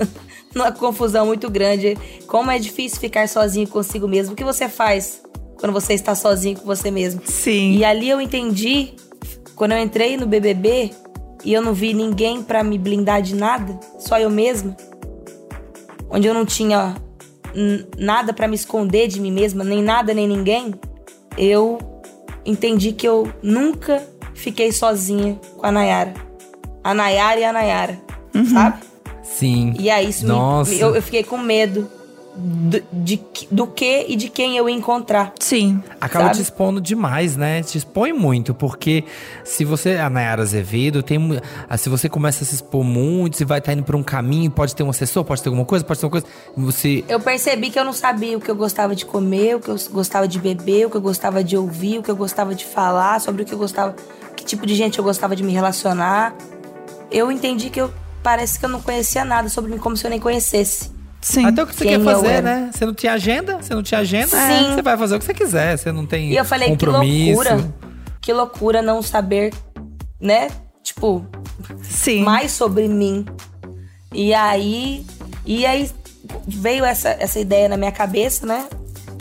numa 0.54 0.72
confusão 0.72 1.26
muito 1.26 1.50
grande. 1.50 1.96
Como 2.26 2.50
é 2.50 2.58
difícil 2.58 3.00
ficar 3.00 3.28
sozinho 3.28 3.66
consigo 3.66 4.06
mesmo. 4.06 4.34
O 4.34 4.36
que 4.36 4.44
você 4.44 4.68
faz 4.68 5.22
quando 5.58 5.72
você 5.72 5.94
está 5.94 6.14
sozinho 6.14 6.58
com 6.58 6.66
você 6.66 6.90
mesmo? 6.90 7.22
Sim. 7.24 7.76
E 7.76 7.84
ali 7.84 8.08
eu 8.08 8.20
entendi, 8.20 8.94
quando 9.60 9.72
eu 9.72 9.78
entrei 9.78 10.16
no 10.16 10.24
BBB 10.24 10.90
e 11.44 11.52
eu 11.52 11.60
não 11.60 11.74
vi 11.74 11.92
ninguém 11.92 12.42
pra 12.42 12.64
me 12.64 12.78
blindar 12.78 13.20
de 13.20 13.34
nada, 13.34 13.78
só 13.98 14.18
eu 14.18 14.30
mesma, 14.30 14.74
onde 16.08 16.26
eu 16.26 16.32
não 16.32 16.46
tinha 16.46 16.96
nada 17.98 18.32
pra 18.32 18.48
me 18.48 18.54
esconder 18.54 19.06
de 19.06 19.20
mim 19.20 19.30
mesma, 19.30 19.62
nem 19.62 19.82
nada 19.82 20.14
nem 20.14 20.26
ninguém, 20.26 20.72
eu 21.36 21.76
entendi 22.46 22.92
que 22.92 23.06
eu 23.06 23.30
nunca 23.42 24.02
fiquei 24.32 24.72
sozinha 24.72 25.38
com 25.58 25.66
a 25.66 25.70
Nayara. 25.70 26.14
A 26.82 26.94
Nayara 26.94 27.40
e 27.40 27.44
a 27.44 27.52
Nayara, 27.52 28.00
sabe? 28.50 28.78
Sim. 29.22 29.74
E 29.78 29.90
aí 29.90 30.08
isso 30.08 30.22
me- 30.22 30.30
Nossa. 30.32 30.72
eu, 30.72 30.96
eu 30.96 31.02
fiquei 31.02 31.22
com 31.22 31.36
medo 31.36 31.86
do, 32.34 32.82
de, 32.92 33.16
que- 33.16 33.48
do 33.50 33.66
que 33.66 34.06
e 34.08 34.16
de 34.16 34.28
quem 34.28 34.56
eu 34.56 34.68
ia 34.68 34.74
encontrar. 34.74 35.32
Sim. 35.38 35.82
Acaba 36.00 36.26
sabe? 36.26 36.36
te 36.36 36.42
expondo 36.42 36.80
demais, 36.80 37.36
né? 37.36 37.62
Te 37.62 37.76
expõe 37.78 38.12
muito, 38.12 38.54
porque 38.54 39.04
se 39.44 39.64
você, 39.64 39.96
a 39.96 40.08
Nayara 40.08 40.42
Azevedo, 40.42 41.02
tem, 41.02 41.18
ah, 41.68 41.76
se 41.76 41.88
você 41.88 42.08
começa 42.08 42.44
a 42.44 42.46
se 42.46 42.54
expor 42.54 42.84
muito, 42.84 43.36
você 43.36 43.44
vai 43.44 43.58
estar 43.58 43.72
indo 43.72 43.82
por 43.82 43.96
um 43.96 44.02
caminho, 44.02 44.50
pode 44.50 44.74
ter 44.74 44.82
um 44.82 44.90
assessor, 44.90 45.24
pode 45.24 45.42
ter 45.42 45.48
alguma 45.48 45.64
coisa, 45.66 45.84
pode 45.84 45.98
ter 46.00 46.06
uma 46.06 46.10
coisa. 46.12 46.26
Você. 46.56 47.04
Eu 47.08 47.20
percebi 47.20 47.70
que 47.70 47.78
eu 47.78 47.84
não 47.84 47.92
sabia 47.92 48.36
o 48.38 48.40
que 48.40 48.50
eu 48.50 48.56
gostava 48.56 48.94
de 48.94 49.04
comer, 49.04 49.56
o 49.56 49.60
que 49.60 49.68
eu 49.68 49.76
gostava 49.90 50.26
de 50.28 50.38
beber, 50.38 50.86
o 50.86 50.90
que 50.90 50.96
eu 50.96 51.00
gostava 51.02 51.42
de 51.42 51.56
ouvir, 51.56 51.98
o 51.98 52.02
que 52.02 52.10
eu 52.10 52.16
gostava 52.16 52.54
de 52.54 52.64
falar, 52.64 53.20
sobre 53.20 53.42
o 53.42 53.44
que 53.44 53.52
eu 53.52 53.58
gostava, 53.58 53.94
que 54.36 54.44
tipo 54.44 54.66
de 54.66 54.74
gente 54.74 54.98
eu 54.98 55.04
gostava 55.04 55.34
de 55.34 55.42
me 55.42 55.52
relacionar. 55.52 56.34
Eu 57.10 57.30
entendi 57.32 57.70
que 57.70 57.80
eu 57.80 57.90
parece 58.22 58.58
que 58.58 58.64
eu 58.64 58.68
não 58.68 58.80
conhecia 58.80 59.24
nada 59.24 59.48
sobre 59.48 59.70
mim, 59.72 59.78
como 59.78 59.96
se 59.96 60.06
eu 60.06 60.10
nem 60.10 60.20
conhecesse. 60.20 60.99
Sim. 61.22 61.44
Até 61.44 61.62
o 61.62 61.66
que 61.66 61.74
você 61.74 61.84
Quem 61.84 61.92
quer 61.92 62.00
eu 62.00 62.04
fazer, 62.04 62.42
né? 62.42 62.70
Você 62.72 62.86
não 62.86 62.94
tinha 62.94 63.12
agenda, 63.12 63.56
você 63.60 63.74
não 63.74 63.82
tinha 63.82 64.00
agenda, 64.00 64.28
Sim. 64.28 64.74
você 64.74 64.82
vai 64.82 64.96
fazer 64.96 65.16
o 65.16 65.18
que 65.18 65.24
você 65.24 65.34
quiser, 65.34 65.76
você 65.76 65.92
não 65.92 66.06
tem 66.06 66.30
E 66.32 66.36
eu 66.36 66.44
falei, 66.44 66.68
que 66.76 66.86
compromisso. 66.86 67.34
loucura. 67.42 67.74
Que 68.22 68.32
loucura 68.32 68.82
não 68.82 69.02
saber, 69.02 69.52
né? 70.20 70.48
Tipo, 70.82 71.26
Sim. 71.82 72.22
mais 72.22 72.52
sobre 72.52 72.88
mim. 72.88 73.26
E 74.14 74.32
aí, 74.32 75.04
e 75.44 75.66
aí 75.66 75.90
veio 76.48 76.84
essa, 76.84 77.10
essa 77.10 77.38
ideia 77.38 77.68
na 77.68 77.76
minha 77.76 77.92
cabeça, 77.92 78.46
né? 78.46 78.66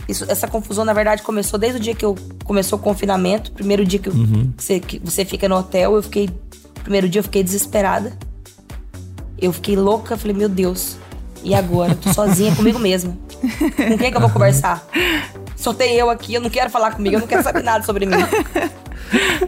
Isso, 0.07 0.25
essa 0.29 0.47
confusão, 0.47 0.83
na 0.85 0.93
verdade, 0.93 1.21
começou 1.21 1.59
desde 1.59 1.79
o 1.79 1.81
dia 1.81 1.93
que 1.93 2.03
eu 2.03 2.15
começou 2.43 2.79
o 2.79 2.81
confinamento. 2.81 3.51
Primeiro 3.51 3.85
dia 3.85 3.99
que, 3.99 4.09
Uhum. 4.09 4.51
que 4.57 4.63
você, 4.63 4.79
que 4.79 4.99
você 4.99 5.23
fica 5.25 5.47
no 5.49 5.55
hotel, 5.57 5.95
eu 5.95 6.01
fiquei. 6.01 6.29
Primeiro 6.81 7.07
dia 7.09 7.19
eu 7.19 7.23
fiquei 7.23 7.43
desesperada. 7.43 8.17
Eu 9.37 9.53
fiquei 9.53 9.75
louca, 9.75 10.17
falei, 10.17 10.35
meu 10.35 10.49
Deus. 10.49 10.97
E 11.43 11.55
agora? 11.55 11.91
Eu 11.93 11.95
tô 11.97 12.13
sozinha 12.13 12.53
comigo 12.55 12.77
mesma. 12.79 13.17
Com 13.77 13.97
quem 13.97 14.11
que 14.11 14.17
eu 14.17 14.21
vou 14.21 14.29
conversar? 14.29 14.85
Só 15.55 15.73
tem 15.73 15.95
eu 15.95 16.09
aqui, 16.09 16.33
eu 16.33 16.41
não 16.41 16.49
quero 16.49 16.69
falar 16.69 16.91
comigo, 16.93 17.15
eu 17.15 17.19
não 17.19 17.27
quero 17.27 17.43
saber 17.43 17.63
nada 17.63 17.83
sobre 17.85 18.05
mim. 18.05 18.15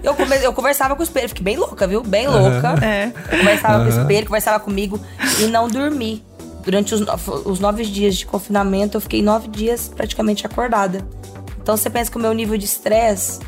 Eu, 0.03 0.13
come- 0.15 0.37
eu 0.43 0.53
conversava 0.53 0.95
com 0.95 1.01
o 1.01 1.03
espelho, 1.03 1.29
fiquei 1.29 1.43
bem 1.43 1.57
louca, 1.57 1.85
viu? 1.87 2.01
Bem 2.01 2.27
louca. 2.27 2.75
É. 2.83 3.11
Eu 3.31 3.37
conversava 3.39 3.83
com 3.85 3.95
o 3.95 4.01
espelho, 4.01 4.25
conversava 4.27 4.59
comigo 4.59 4.99
e 5.39 5.43
não 5.47 5.67
dormi. 5.67 6.23
Durante 6.63 6.93
os, 6.93 7.01
no- 7.01 7.13
os 7.45 7.59
nove 7.59 7.83
dias 7.85 8.15
de 8.15 8.25
confinamento, 8.25 8.97
eu 8.97 9.01
fiquei 9.01 9.21
nove 9.21 9.47
dias 9.47 9.87
praticamente 9.95 10.45
acordada. 10.45 11.05
Então 11.61 11.75
você 11.77 11.89
pensa 11.89 12.09
que 12.09 12.17
o 12.17 12.19
meu 12.21 12.33
nível 12.33 12.57
de 12.57 12.65
estresse 12.65 13.39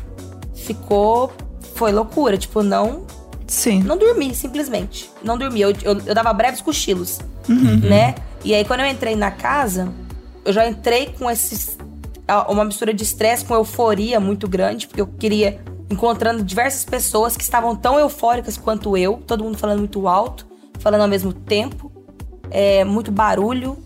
ficou. 0.54 1.32
Foi 1.74 1.90
loucura. 1.92 2.36
Tipo, 2.38 2.62
não. 2.62 3.04
Sim. 3.46 3.82
Não 3.82 3.96
dormi, 3.96 4.34
simplesmente. 4.34 5.10
Não 5.22 5.36
dormi. 5.36 5.60
Eu, 5.60 5.70
eu, 5.82 6.00
eu 6.06 6.14
dava 6.14 6.32
breves 6.32 6.60
cochilos, 6.60 7.18
Uhum. 7.48 7.76
né? 7.82 8.14
E 8.44 8.54
aí, 8.54 8.64
quando 8.64 8.80
eu 8.80 8.86
entrei 8.86 9.16
na 9.16 9.30
casa, 9.30 9.90
eu 10.44 10.52
já 10.52 10.68
entrei 10.68 11.14
com 11.18 11.30
esses. 11.30 11.76
Uma 12.48 12.64
mistura 12.64 12.92
de 12.94 13.02
estresse 13.02 13.44
com 13.44 13.54
euforia 13.54 14.18
muito 14.20 14.46
grande, 14.48 14.86
porque 14.86 15.00
eu 15.00 15.06
queria. 15.06 15.60
Encontrando 15.90 16.42
diversas 16.42 16.82
pessoas 16.84 17.36
que 17.36 17.42
estavam 17.42 17.76
tão 17.76 17.98
eufóricas 17.98 18.56
quanto 18.56 18.96
eu, 18.96 19.22
todo 19.26 19.44
mundo 19.44 19.58
falando 19.58 19.80
muito 19.80 20.08
alto, 20.08 20.46
falando 20.78 21.02
ao 21.02 21.08
mesmo 21.08 21.30
tempo, 21.32 21.92
é, 22.50 22.82
muito 22.84 23.12
barulho, 23.12 23.76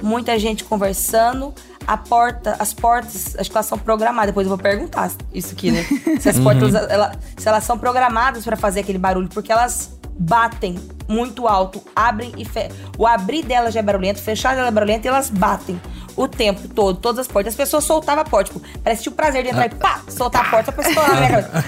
muita 0.00 0.38
gente 0.38 0.62
conversando. 0.64 1.52
A 1.84 1.96
porta, 1.96 2.54
as 2.60 2.72
portas, 2.72 3.34
acho 3.36 3.50
que 3.50 3.56
elas 3.56 3.66
são 3.66 3.76
programadas. 3.78 4.28
Depois 4.30 4.46
eu 4.46 4.50
vou 4.50 4.58
perguntar 4.58 5.10
isso 5.34 5.52
aqui, 5.52 5.70
né? 5.72 5.84
Se 6.20 6.28
as 6.28 6.38
portas, 6.38 6.74
ela- 6.74 7.12
se 7.36 7.48
elas 7.48 7.64
são 7.64 7.76
programadas 7.78 8.44
pra 8.44 8.56
fazer 8.56 8.80
aquele 8.80 8.98
barulho, 8.98 9.28
porque 9.28 9.50
elas 9.50 9.97
batem 10.18 10.78
muito 11.08 11.46
alto, 11.46 11.82
abrem 11.94 12.32
e 12.36 12.44
fecham. 12.44 12.76
O 12.98 13.06
abrir 13.06 13.42
delas 13.44 13.72
já 13.72 13.80
é 13.80 13.82
barulhento, 13.82 14.20
fechar 14.20 14.54
dela 14.54 14.68
é 14.68 14.70
barulhento 14.70 15.06
e 15.06 15.08
elas 15.08 15.30
batem 15.30 15.80
o 16.16 16.26
tempo 16.26 16.66
todo, 16.68 16.98
todas 16.98 17.20
as 17.20 17.28
portas. 17.28 17.52
As 17.54 17.56
pessoas 17.56 17.84
soltavam 17.84 18.22
a 18.22 18.24
porta, 18.24 18.52
tipo, 18.52 18.60
parece 18.82 18.98
que 18.98 19.02
tinha 19.04 19.12
o 19.12 19.16
prazer 19.16 19.44
de 19.44 19.50
entrar 19.50 19.66
e 19.66 19.74
pá, 19.74 20.00
soltar 20.08 20.46
a 20.46 20.50
porta 20.50 20.72
pra 20.72 20.88
estourar 20.88 21.14
na 21.14 21.20
minha 21.20 21.30
cabeça. 21.30 21.64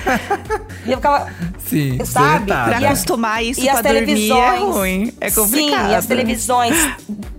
E 0.84 0.90
eu 0.90 0.96
ficava, 0.98 1.30
Sim, 1.64 2.04
sabe? 2.04 2.46
Pra 2.46 2.80
E 2.80 2.84
a- 2.84 2.88
acostumar 2.88 3.44
isso 3.44 3.60
e 3.60 3.68
as 3.68 3.80
pra 3.80 3.92
dormir 3.92 4.02
é 4.02 4.06
televisões. 4.06 4.74
ruim. 4.74 5.14
É 5.20 5.30
complicado. 5.30 5.84
Sim, 5.86 5.90
e 5.90 5.94
as 5.94 6.06
televisões, 6.06 6.76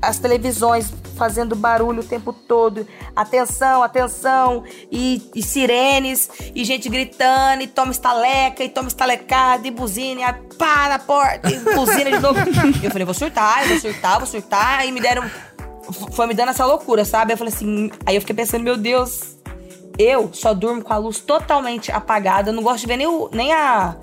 as 0.01 0.17
televisões 0.19 0.93
fazendo 1.21 1.55
barulho 1.55 2.01
o 2.01 2.03
tempo 2.03 2.33
todo. 2.33 2.87
Atenção, 3.15 3.83
atenção. 3.83 4.63
E, 4.91 5.21
e 5.35 5.43
sirenes, 5.43 6.27
e 6.55 6.63
gente 6.65 6.89
gritando, 6.89 7.61
e 7.61 7.67
toma 7.67 7.91
estaleca, 7.91 8.63
e 8.63 8.69
toma 8.69 8.87
estalecada, 8.87 9.67
e 9.67 9.69
buzina, 9.69 10.21
e 10.21 10.55
pá 10.55 10.89
na 10.89 10.97
porta, 10.97 11.47
e 11.51 11.59
buzina 11.59 12.09
de 12.11 12.17
novo. 12.19 12.39
Eu 12.81 12.89
falei, 12.89 13.05
vou 13.05 13.13
surtar, 13.13 13.61
eu 13.61 13.67
vou 13.69 13.79
surtar, 13.79 14.17
vou 14.17 14.25
surtar. 14.27 14.87
E 14.87 14.91
me 14.91 14.99
deram. 14.99 15.29
Foi 16.11 16.25
me 16.25 16.33
dando 16.33 16.49
essa 16.49 16.65
loucura, 16.65 17.05
sabe? 17.05 17.33
Eu 17.33 17.37
falei 17.37 17.53
assim. 17.53 17.91
Aí 18.03 18.15
eu 18.15 18.21
fiquei 18.21 18.35
pensando, 18.35 18.63
meu 18.63 18.75
Deus, 18.77 19.35
eu 19.99 20.31
só 20.33 20.55
durmo 20.55 20.81
com 20.81 20.91
a 20.91 20.97
luz 20.97 21.19
totalmente 21.19 21.91
apagada. 21.91 22.49
Eu 22.49 22.53
não 22.55 22.63
gosto 22.63 22.79
de 22.81 22.87
ver 22.87 22.97
nem, 22.97 23.05
o- 23.05 23.29
nem 23.31 23.53
a, 23.53 23.95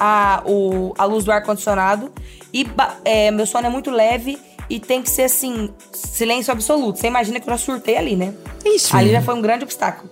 a, 0.00 0.42
o, 0.44 0.92
a 0.98 1.04
luz 1.04 1.24
do 1.24 1.30
ar-condicionado. 1.30 2.10
E 2.52 2.66
é, 3.04 3.30
meu 3.30 3.46
sono 3.46 3.66
é 3.66 3.70
muito 3.70 3.90
leve 3.90 4.36
e 4.68 4.78
tem 4.80 5.02
que 5.02 5.10
ser 5.10 5.22
assim, 5.24 5.72
silêncio 5.92 6.52
absoluto. 6.52 6.98
Você 6.98 7.06
imagina 7.06 7.38
que 7.40 7.48
eu 7.48 7.52
já 7.52 7.58
surtei 7.58 7.96
ali, 7.96 8.16
né? 8.16 8.34
Ixi. 8.64 8.96
Ali 8.96 9.10
já 9.12 9.22
foi 9.22 9.34
um 9.34 9.40
grande 9.42 9.64
obstáculo. 9.64 10.10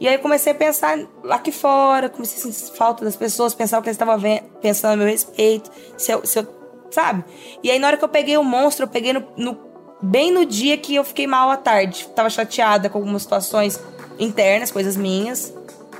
E 0.00 0.08
aí 0.08 0.14
eu 0.14 0.18
comecei 0.20 0.52
a 0.52 0.54
pensar 0.54 0.98
lá 1.22 1.36
aqui 1.36 1.52
fora, 1.52 2.08
comecei 2.08 2.38
a 2.38 2.52
sentir 2.52 2.76
falta 2.76 3.04
das 3.04 3.16
pessoas, 3.16 3.54
pensar 3.54 3.78
o 3.78 3.82
que 3.82 3.88
eles 3.88 3.94
estavam 3.94 4.20
pensando 4.60 4.92
a 4.94 4.96
meu 4.96 5.06
respeito, 5.06 5.70
se 5.96 6.10
eu, 6.12 6.24
se 6.26 6.38
eu- 6.40 6.46
sabe? 6.90 7.24
E 7.62 7.70
aí 7.70 7.78
na 7.78 7.86
hora 7.86 7.96
que 7.96 8.04
eu 8.04 8.08
peguei 8.08 8.36
o 8.36 8.42
monstro, 8.44 8.84
eu 8.84 8.88
peguei 8.88 9.12
no, 9.12 9.24
no- 9.36 9.56
bem 10.02 10.32
no 10.32 10.44
dia 10.44 10.76
que 10.76 10.94
eu 10.96 11.04
fiquei 11.04 11.26
mal 11.26 11.50
à 11.50 11.56
tarde. 11.56 12.08
Tava 12.14 12.28
chateada 12.28 12.88
com 12.90 12.98
algumas 12.98 13.22
situações 13.22 13.80
internas, 14.18 14.70
coisas 14.70 14.96
minhas. 14.96 15.54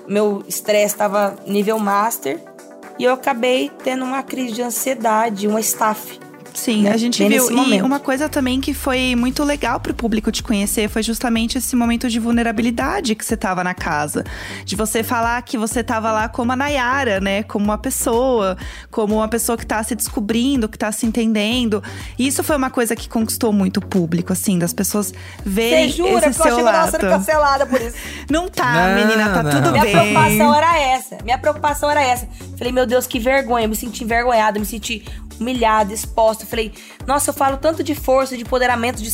Meu 0.06 0.42
estresse 0.46 0.96
tava 0.96 1.36
nível 1.46 1.78
master. 1.78 2.38
E 2.98 3.04
eu 3.04 3.12
acabei 3.14 3.70
tendo 3.82 4.04
uma 4.04 4.22
crise 4.22 4.52
de 4.52 4.62
ansiedade, 4.62 5.48
uma 5.48 5.60
staff. 5.60 6.20
Sim, 6.54 6.82
né? 6.82 6.92
a 6.92 6.96
gente 6.96 7.18
Bem 7.18 7.28
viu. 7.28 7.50
E 7.50 7.54
momento. 7.54 7.84
uma 7.84 8.00
coisa 8.00 8.28
também 8.28 8.60
que 8.60 8.72
foi 8.72 9.14
muito 9.16 9.42
legal 9.44 9.80
pro 9.80 9.92
público 9.92 10.30
te 10.30 10.42
conhecer 10.42 10.88
foi 10.88 11.02
justamente 11.02 11.58
esse 11.58 11.74
momento 11.76 12.08
de 12.08 12.18
vulnerabilidade 12.18 13.14
que 13.14 13.24
você 13.24 13.36
tava 13.36 13.62
na 13.64 13.74
casa. 13.74 14.24
De 14.64 14.76
você 14.76 15.02
falar 15.02 15.40
que 15.42 15.58
você 15.58 15.82
tava 15.82 16.10
lá 16.12 16.28
como 16.28 16.52
a 16.52 16.56
Nayara, 16.56 17.20
né? 17.20 17.42
Como 17.42 17.64
uma 17.64 17.78
pessoa, 17.78 18.56
como 18.90 19.16
uma 19.16 19.28
pessoa 19.28 19.58
que 19.58 19.66
tá 19.66 19.82
se 19.82 19.94
descobrindo, 19.94 20.68
que 20.68 20.78
tá 20.78 20.90
se 20.92 21.06
entendendo. 21.06 21.82
E 22.18 22.26
isso 22.26 22.42
foi 22.42 22.56
uma 22.56 22.70
coisa 22.70 22.94
que 22.96 23.08
conquistou 23.08 23.52
muito 23.52 23.78
o 23.78 23.86
público, 23.86 24.32
assim, 24.32 24.58
das 24.58 24.72
pessoas 24.72 25.12
verem 25.44 25.90
Você 25.90 25.96
jura 25.96 26.28
esse 26.28 26.40
que 26.40 26.48
eu 26.48 26.56
seu 26.56 26.68
eu 26.68 26.90
sendo 26.90 27.00
cancelada 27.00 27.66
por 27.66 27.80
isso? 27.80 27.96
Não 28.30 28.48
tá, 28.48 28.88
Não, 28.88 28.94
menina, 28.94 29.28
tá 29.30 29.42
não. 29.42 29.50
tudo 29.50 29.70
Minha 29.72 29.82
bem. 29.84 29.92
preocupação 29.92 30.54
era 30.54 30.78
essa. 30.80 31.18
Minha 31.24 31.38
preocupação 31.38 31.90
era 31.90 32.02
essa. 32.02 32.28
Falei, 32.56 32.72
meu 32.72 32.86
Deus, 32.86 33.06
que 33.06 33.18
vergonha. 33.18 33.66
Me 33.68 33.76
senti 33.76 34.04
envergonhada, 34.04 34.58
me 34.58 34.66
senti 34.66 35.04
humilhada, 35.38 35.92
exposta. 35.92 36.46
Falei, 36.46 36.72
nossa, 37.06 37.30
eu 37.30 37.34
falo 37.34 37.56
tanto 37.56 37.82
de 37.82 37.94
força, 37.94 38.36
de 38.36 38.42
empoderamento, 38.42 39.02
de, 39.02 39.10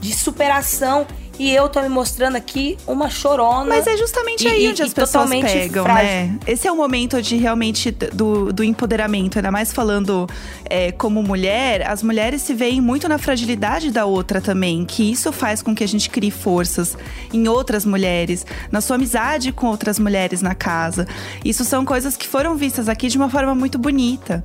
de 0.00 0.14
superação. 0.14 1.06
E 1.38 1.52
eu 1.54 1.68
tô 1.68 1.82
me 1.82 1.88
mostrando 1.88 2.36
aqui 2.36 2.78
uma 2.86 3.10
chorona. 3.10 3.66
Mas 3.66 3.86
é 3.86 3.96
justamente 3.96 4.44
e- 4.44 4.48
aí 4.48 4.64
e- 4.64 4.68
onde 4.70 4.82
e 4.82 4.84
as 4.84 4.94
pessoas 4.94 5.10
totalmente 5.28 5.52
pegam, 5.52 5.84
frágil. 5.84 6.04
né? 6.04 6.38
Esse 6.46 6.66
é 6.66 6.72
o 6.72 6.76
momento 6.76 7.20
de 7.20 7.36
realmente 7.36 7.90
do, 7.90 8.52
do 8.52 8.64
empoderamento, 8.64 9.36
ainda 9.38 9.50
mais 9.50 9.72
falando 9.72 10.26
é, 10.64 10.92
como 10.92 11.22
mulher, 11.22 11.86
as 11.90 12.02
mulheres 12.02 12.42
se 12.42 12.54
veem 12.54 12.80
muito 12.80 13.08
na 13.08 13.18
fragilidade 13.18 13.90
da 13.90 14.06
outra 14.06 14.40
também, 14.40 14.84
que 14.84 15.10
isso 15.12 15.30
faz 15.32 15.60
com 15.62 15.74
que 15.74 15.84
a 15.84 15.88
gente 15.88 16.08
crie 16.08 16.30
forças 16.30 16.96
em 17.32 17.46
outras 17.48 17.84
mulheres, 17.84 18.46
na 18.72 18.80
sua 18.80 18.96
amizade 18.96 19.52
com 19.52 19.66
outras 19.66 19.98
mulheres 19.98 20.40
na 20.40 20.54
casa. 20.54 21.06
Isso 21.44 21.64
são 21.64 21.84
coisas 21.84 22.16
que 22.16 22.26
foram 22.26 22.56
vistas 22.56 22.88
aqui 22.88 23.08
de 23.08 23.16
uma 23.18 23.28
forma 23.28 23.54
muito 23.54 23.78
bonita. 23.78 24.42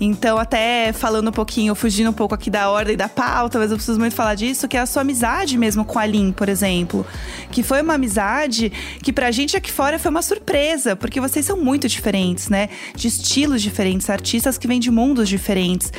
Então, 0.00 0.36
até 0.38 0.92
falando 0.92 1.28
um 1.28 1.32
pouquinho, 1.32 1.74
fugindo 1.74 2.10
um 2.10 2.12
pouco 2.12 2.34
aqui 2.34 2.50
da 2.50 2.68
ordem 2.68 2.96
da 2.96 3.08
pauta, 3.08 3.58
mas 3.58 3.70
eu 3.70 3.76
preciso 3.76 3.98
muito 3.98 4.14
falar 4.14 4.34
disso, 4.34 4.68
que 4.68 4.76
é 4.76 4.80
a 4.80 4.86
sua 4.86 5.02
amizade 5.02 5.56
mesmo 5.56 5.84
com 5.84 5.98
a 5.98 6.04
Lin, 6.04 6.32
por 6.34 6.48
exemplo. 6.48 7.06
Que 7.50 7.62
foi 7.62 7.82
uma 7.82 7.94
amizade 7.94 8.70
que 9.02 9.12
pra 9.12 9.30
gente 9.30 9.56
aqui 9.56 9.70
fora 9.70 9.98
foi 9.98 10.10
uma 10.10 10.22
surpresa, 10.22 10.96
porque 10.96 11.20
vocês 11.20 11.44
são 11.44 11.56
muito 11.56 11.88
diferentes, 11.88 12.48
né? 12.48 12.68
De 12.94 13.08
estilos 13.08 13.62
diferentes, 13.62 14.10
artistas 14.10 14.58
que 14.58 14.66
vêm 14.66 14.80
de 14.80 14.90
mundos 14.90 15.28
diferentes. 15.28 15.92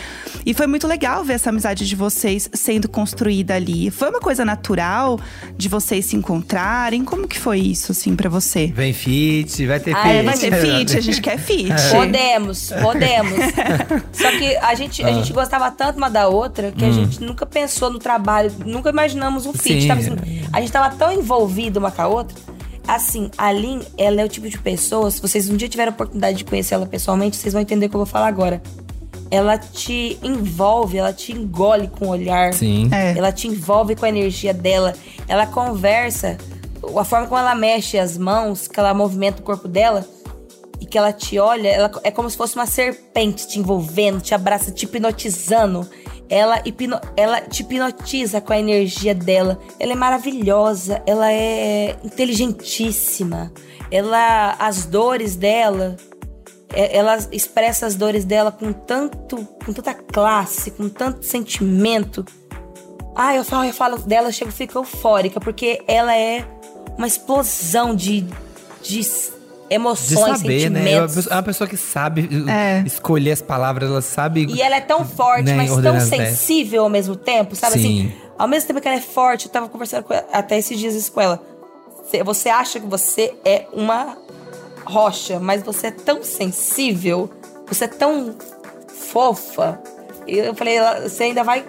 E 0.46 0.54
foi 0.54 0.68
muito 0.68 0.88
legal 0.88 1.24
ver 1.24 1.34
essa 1.34 1.50
amizade 1.50 1.88
de 1.88 1.96
vocês 1.96 2.50
sendo 2.54 2.88
construída 2.90 3.56
ali. 3.56 3.90
Foi 3.92 4.10
uma 4.10 4.20
coisa 4.20 4.44
natural 4.46 5.20
de 5.58 5.70
vocês 5.70 6.06
se 6.06 6.16
encontrarem? 6.16 7.04
Como 7.06 7.28
que 7.28 7.40
foi 7.40 7.60
isso, 7.60 7.92
assim, 7.92 8.16
pra 8.16 8.30
você? 8.30 8.68
Vem 8.68 8.94
fit, 8.94 9.66
vai 9.66 9.80
ter 9.80 9.96
Ah, 9.96 10.02
fit. 10.04 10.14
é, 10.16 10.24
Vai 10.24 10.38
ser 10.38 10.54
fit, 10.56 10.98
a 10.98 11.02
gente 11.02 11.22
quer 11.22 11.38
fit. 11.40 11.70
Podemos, 11.92 12.72
podemos. 12.82 13.40
Só 14.14 14.32
que 14.32 14.56
a 14.58 14.74
gente, 14.76 15.04
Ah. 15.04 15.08
a 15.08 15.12
gente 15.12 15.32
gostava 15.34 15.70
tanto 15.72 15.98
uma 15.98 16.10
da 16.10 16.28
outra 16.28 16.72
que 16.72 16.84
a 16.84 16.92
gente 16.92 17.22
nunca 17.22 17.46
pensou 17.46 17.90
no 17.90 18.00
trabalho, 18.00 18.52
nunca 18.66 18.90
imaginamos 18.90 19.46
um 19.46 19.54
fit. 19.54 19.76
Hum. 19.76 19.82
Sim. 19.82 19.88
Tava 19.88 20.00
assim, 20.02 20.16
a 20.52 20.62
gente 20.62 20.72
tava 20.72 20.96
tão 20.96 21.12
envolvido 21.12 21.80
uma 21.80 21.92
com 21.92 22.02
a 22.02 22.08
outra. 22.08 22.38
Assim, 22.88 23.32
a 23.38 23.52
Lin, 23.52 23.82
ela 23.98 24.22
é 24.22 24.26
o 24.26 24.30
tipo 24.30 24.48
de 24.48 24.60
pessoa, 24.60 25.10
se 25.10 25.22
vocês 25.22 25.50
um 25.50 25.58
dia 25.58 25.68
tiverem 25.68 25.92
a 25.92 25.94
oportunidade 25.94 26.38
de 26.38 26.46
conhecer 26.46 26.76
ela 26.76 26.86
pessoalmente, 26.86 27.36
vocês 27.36 27.54
vão 27.54 27.62
entender 27.62 27.88
o 27.88 27.90
que 27.90 27.96
eu 27.96 28.00
vou 28.00 28.06
falar 28.06 28.28
agora. 28.28 28.62
Ela 29.32 29.58
te 29.58 30.20
envolve, 30.22 30.98
ela 30.98 31.12
te 31.12 31.32
engole 31.32 31.88
com 31.88 32.06
o 32.06 32.10
olhar. 32.10 32.54
Sim. 32.54 32.90
É. 32.94 33.18
Ela 33.18 33.32
te 33.32 33.48
envolve 33.48 33.96
com 33.96 34.06
a 34.06 34.10
energia 34.10 34.54
dela. 34.54 34.94
Ela 35.28 35.48
conversa. 35.48 36.38
A 36.96 37.04
forma 37.04 37.26
como 37.26 37.40
ela 37.40 37.56
mexe 37.56 37.98
as 37.98 38.18
mãos, 38.18 38.68
que 38.68 38.80
ela 38.80 38.94
movimenta 38.94 39.42
o 39.42 39.44
corpo 39.44 39.68
dela 39.68 40.08
e 40.80 40.86
que 40.86 40.98
ela 40.98 41.12
te 41.12 41.40
olha, 41.40 41.70
ela 41.70 41.92
é 42.04 42.12
como 42.12 42.30
se 42.30 42.38
fosse 42.38 42.56
uma 42.56 42.68
serpente 42.68 43.48
te 43.48 43.58
envolvendo, 43.58 44.22
te 44.22 44.36
abraça, 44.36 44.72
te 44.72 44.86
hipnotizando. 44.86 45.90
Ela, 46.30 46.62
hipno, 46.66 47.00
ela 47.16 47.42
te 47.42 47.62
hipnotiza 47.62 48.42
com 48.42 48.52
a 48.54 48.60
energia 48.60 49.14
dela. 49.14 49.60
Ela 49.80 49.92
é 49.94 49.96
maravilhosa, 49.96 51.02
ela 51.06 51.32
é 51.32 51.96
inteligentíssima. 52.04 53.52
Ela, 53.92 54.56
as 54.58 54.86
dores 54.86 55.36
dela, 55.36 55.96
é- 56.74 56.98
ela 56.98 57.18
expressa 57.32 57.86
as 57.86 57.96
dores 57.96 58.26
dela 58.26 58.52
com 58.52 58.74
tanto, 58.74 59.38
com 59.66 59.72
tanta 59.72 59.94
classe, 59.94 60.72
com 60.72 60.90
tanto 60.90 61.24
sentimento. 61.26 62.26
Ah, 63.16 63.36
eu 63.36 63.46
falo, 63.46 63.64
eu 63.66 63.74
falo 63.74 63.98
dela, 64.00 64.28
eu 64.30 64.34
chego 64.34 64.52
fico 64.52 64.78
eufórica, 64.80 65.40
porque 65.40 65.82
ela 65.88 66.16
é 66.18 66.46
uma 66.98 67.08
explosão 67.08 67.96
de, 67.96 68.26
de 68.82 69.00
s- 69.70 69.70
De 69.70 69.76
emoções, 69.76 70.40
saber, 70.40 70.70
né? 70.70 70.80
É 70.80 70.82
uma 70.82 71.08
sentimentos. 71.08 71.16
pessoa- 71.16 71.34
é 71.34 71.36
uma 71.38 71.44
pessoa 71.44 71.68
que 71.68 71.78
sabe 71.78 72.30
É. 72.50 72.84
escolher 72.86 73.32
as 73.32 73.42
palavras, 73.42 73.90
ela 73.90 74.02
sabe. 74.02 74.46
E 74.50 74.62
ela 74.62 74.76
é 74.76 74.82
tão 74.82 75.04
forte, 75.06 75.44
Né, 75.46 75.56
mas 75.56 75.70
tão 75.70 75.80
ideias. 75.98 76.04
sensível 76.04 76.84
ao 76.84 76.90
mesmo 76.90 77.16
tempo, 77.16 77.56
sabe 77.56 77.80
Sim. 77.80 77.80
assim? 78.10 78.14
Ao 78.38 78.48
mesmo 78.48 78.68
tempo 78.68 78.82
que 78.82 78.88
ela 78.88 78.98
é 78.98 79.02
forte, 79.02 79.46
eu 79.46 79.52
tava 79.52 79.68
conversando 79.70 80.04
com 80.04 80.14
ela, 80.14 80.26
até 80.32 80.58
esses 80.58 80.78
dias 80.78 80.94
isso 80.94 81.12
com 81.12 81.22
ela. 81.22 81.42
Você- 82.04 82.50
acha 82.50 82.80
que 82.80 82.86
você 82.86 83.34
é 83.44 83.66
uma 83.74 84.18
rocha, 84.86 85.40
mas 85.40 85.64
você 85.64 85.88
é 85.88 85.92
tão 85.92 86.22
sensível, 86.24 87.30
você 87.68 87.86
é 87.86 87.88
tão 87.88 88.36
fofa. 89.12 89.80
E 90.28 90.38
eu 90.38 90.54
falei, 90.56 90.78
você 91.04 91.24
ainda 91.24 91.44
vai 91.44 91.64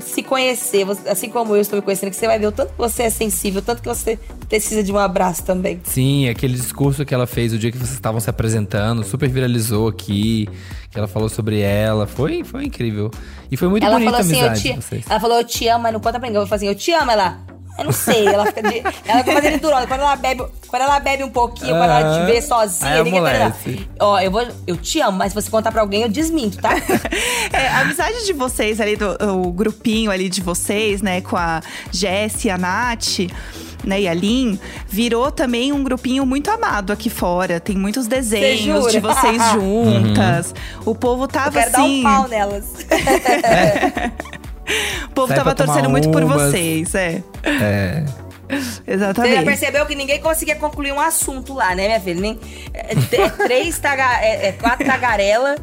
se 0.00 0.22
conhecer, 0.22 0.86
assim 1.08 1.28
como 1.28 1.54
eu 1.54 1.60
estou 1.60 1.76
me 1.78 1.82
conhecendo, 1.82 2.10
que 2.10 2.16
você 2.16 2.26
vai 2.26 2.38
ver 2.38 2.46
o 2.46 2.52
tanto 2.52 2.72
que 2.72 2.78
você 2.78 3.04
é 3.04 3.10
sensível, 3.10 3.60
o 3.60 3.64
tanto 3.64 3.82
que 3.82 3.88
você 3.88 4.18
precisa 4.48 4.82
de 4.82 4.92
um 4.92 4.98
abraço 4.98 5.44
também. 5.44 5.80
Sim, 5.84 6.28
aquele 6.28 6.54
discurso 6.54 7.04
que 7.04 7.14
ela 7.14 7.26
fez 7.26 7.52
o 7.52 7.58
dia 7.58 7.70
que 7.70 7.78
vocês 7.78 7.92
estavam 7.92 8.20
se 8.20 8.30
apresentando, 8.30 9.02
super 9.04 9.28
viralizou 9.28 9.88
aqui, 9.88 10.48
que 10.90 10.98
ela 10.98 11.08
falou 11.08 11.28
sobre 11.28 11.60
ela, 11.60 12.06
foi, 12.06 12.44
foi 12.44 12.64
incrível. 12.64 13.10
E 13.50 13.56
foi 13.56 13.68
muito 13.68 13.84
ela 13.84 13.94
bonita 13.94 14.12
falou 14.12 14.18
a 14.18 14.20
assim, 14.20 14.40
eu 14.40 14.46
amizade 14.46 14.62
te, 14.62 14.74
de 14.74 14.80
vocês. 14.80 15.04
ela 15.08 15.20
falou, 15.20 15.38
eu 15.38 15.44
te 15.44 15.68
amo, 15.68 15.82
mas 15.82 15.92
não 15.92 16.00
conta 16.00 16.18
pra 16.18 16.28
ninguém. 16.28 16.40
Eu 16.40 16.46
falei 16.46 16.56
assim, 16.56 16.68
eu 16.68 16.74
te 16.74 16.92
amo, 16.92 17.10
ela. 17.10 17.40
Eu 17.80 17.84
não 17.86 17.92
sei, 17.92 18.26
ela 18.26 18.46
fica 18.46 18.62
de. 18.62 18.78
Ela 19.06 19.18
fica 19.24 19.32
fazendo 19.32 19.60
durona. 19.60 19.86
Quando 19.86 20.00
ela 20.00 20.16
bebe, 20.16 20.44
quando 20.68 20.82
ela 20.82 21.00
bebe 21.00 21.24
um 21.24 21.30
pouquinho, 21.30 21.70
quando 21.74 21.90
ela 21.90 22.20
te 22.20 22.32
vê 22.32 22.42
sozinha, 22.42 22.90
Aí 22.90 23.02
ninguém 23.02 23.22
tá 23.22 23.30
amolece. 23.30 23.88
Ó, 23.98 24.20
eu 24.20 24.30
vou. 24.30 24.46
Eu 24.66 24.76
te 24.76 25.00
amo, 25.00 25.16
mas 25.18 25.32
se 25.32 25.34
você 25.40 25.50
contar 25.50 25.72
pra 25.72 25.80
alguém, 25.80 26.02
eu 26.02 26.08
desminto, 26.08 26.58
tá? 26.58 26.70
É, 27.52 27.66
a 27.68 27.80
amizade 27.80 28.24
de 28.26 28.32
vocês 28.32 28.80
ali, 28.80 28.94
do, 28.96 29.16
o 29.44 29.50
grupinho 29.50 30.10
ali 30.10 30.28
de 30.28 30.40
vocês, 30.40 31.02
né, 31.02 31.20
com 31.20 31.36
a 31.36 31.60
Jess 31.90 32.44
e 32.44 32.50
a 32.50 32.56
Nath. 32.56 33.18
Né, 33.82 34.02
e 34.02 34.08
a 34.08 34.12
Lin, 34.12 34.58
virou 34.86 35.32
também 35.32 35.72
um 35.72 35.82
grupinho 35.82 36.26
muito 36.26 36.50
amado 36.50 36.92
aqui 36.92 37.08
fora. 37.08 37.58
Tem 37.58 37.74
muitos 37.76 38.06
desenhos 38.06 38.92
de 38.92 39.00
vocês 39.00 39.42
juntas. 39.52 40.54
O 40.84 40.94
povo 40.94 41.24
Eu 41.24 41.28
tava 41.28 41.52
quero 41.52 41.72
dar 41.72 41.78
assim. 41.80 42.00
um 42.00 42.02
pau 42.02 42.28
nelas. 42.28 42.64
o 45.06 45.10
povo 45.10 45.28
Sai 45.28 45.36
tava 45.36 45.54
torcendo 45.54 45.88
muito 45.90 46.10
por 46.10 46.24
vocês, 46.24 46.94
é. 46.94 47.22
É. 47.42 48.04
Você 48.50 48.82
já 48.86 48.94
Exatamente. 48.94 49.44
percebeu 49.44 49.86
que 49.86 49.94
ninguém 49.94 50.20
conseguia 50.20 50.56
concluir 50.56 50.92
um 50.92 51.00
assunto 51.00 51.54
lá, 51.54 51.74
né, 51.74 51.86
minha 51.86 52.00
filha? 52.00 52.20
Nem, 52.20 52.40
é, 52.74 52.94
é 52.94 53.28
três 53.46 53.78
taga, 53.78 54.20
é, 54.20 54.48
é 54.48 54.52
quatro 54.52 54.84
tagarela. 54.84 55.56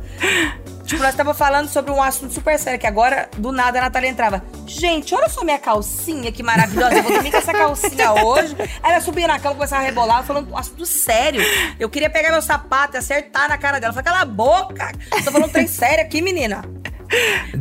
Tipo, 0.85 1.01
nós 1.01 1.11
estávamos 1.11 1.37
falando 1.37 1.67
sobre 1.67 1.91
um 1.91 2.01
assunto 2.01 2.33
super 2.33 2.57
sério, 2.57 2.79
que 2.79 2.87
agora, 2.87 3.29
do 3.37 3.51
nada, 3.51 3.77
a 3.77 3.81
Natália 3.81 4.07
entrava. 4.07 4.41
Gente, 4.65 5.13
olha 5.13 5.27
só 5.27 5.43
minha 5.43 5.59
calcinha, 5.59 6.31
que 6.31 6.41
maravilhosa. 6.41 6.95
Eu 6.95 7.03
vou 7.03 7.11
dormir 7.11 7.29
com 7.29 7.37
essa 7.37 7.51
calcinha 7.51 8.13
hoje. 8.23 8.55
Aí 8.81 8.93
ela 8.93 9.01
subia 9.01 9.27
na 9.27 9.37
cama, 9.37 9.55
começava 9.55 9.81
a 9.81 9.85
rebolar, 9.85 10.23
falando 10.23 10.49
um 10.49 10.57
assunto 10.57 10.85
sério. 10.85 11.41
Eu 11.77 11.89
queria 11.89 12.09
pegar 12.09 12.31
meu 12.31 12.41
sapato 12.41 12.95
e 12.95 12.99
acertar 12.99 13.49
na 13.49 13.57
cara 13.57 13.81
dela. 13.81 13.91
Eu 13.91 13.95
falei, 13.95 14.09
cala 14.09 14.21
a 14.21 14.25
boca. 14.25 14.89
Tô 15.25 15.29
falando 15.29 15.49
um 15.49 15.51
trem 15.51 15.67
sério 15.67 16.05
aqui, 16.05 16.21
menina. 16.21 16.63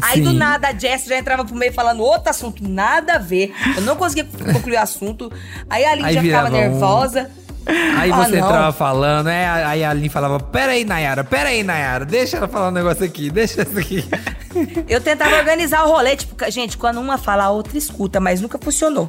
Aí 0.03 0.21
do 0.21 0.33
nada 0.33 0.69
a 0.69 0.73
Jess 0.73 1.07
já 1.07 1.17
entrava 1.19 1.45
pro 1.45 1.55
meio 1.55 1.73
falando 1.73 2.03
outro 2.03 2.31
assunto, 2.31 2.63
nada 2.67 3.15
a 3.15 3.19
ver. 3.19 3.55
Eu 3.77 3.83
não 3.83 3.97
conseguia 3.97 4.25
concluir 4.53 4.77
o 4.77 4.81
assunto. 4.81 5.33
Aí 5.71 5.85
a 5.85 5.93
Aline 5.93 6.13
já 6.13 6.23
ficava 6.23 6.49
um. 6.49 6.53
nervosa. 6.53 7.31
Aí 7.99 8.13
Ah, 8.13 8.17
você 8.25 8.37
não. 8.39 8.47
entrava 8.47 8.73
falando, 8.73 9.29
é, 9.29 9.45
aí 9.49 9.83
a 9.83 9.91
Aline 9.91 10.09
falava, 10.09 10.39
peraí, 10.39 10.85
Nayara, 10.85 11.25
peraí, 11.25 11.65
Nayara, 11.65 12.05
deixa 12.05 12.37
ela 12.37 12.47
falar 12.47 12.69
um 12.69 12.71
negócio 12.73 13.05
aqui, 13.05 13.29
deixa 13.29 13.63
isso 13.63 13.77
aqui. 13.79 14.05
Eu 14.89 15.01
tentava 15.01 15.35
organizar 15.37 15.85
o 15.85 15.89
rolê, 15.89 16.15
tipo, 16.17 16.37
gente, 16.51 16.79
quando 16.79 17.01
uma 17.01 17.19
fala, 17.19 17.45
a 17.45 17.51
outra 17.51 17.77
escuta, 17.77 18.21
mas 18.21 18.41
nunca 18.41 18.57
funcionou. 18.57 19.09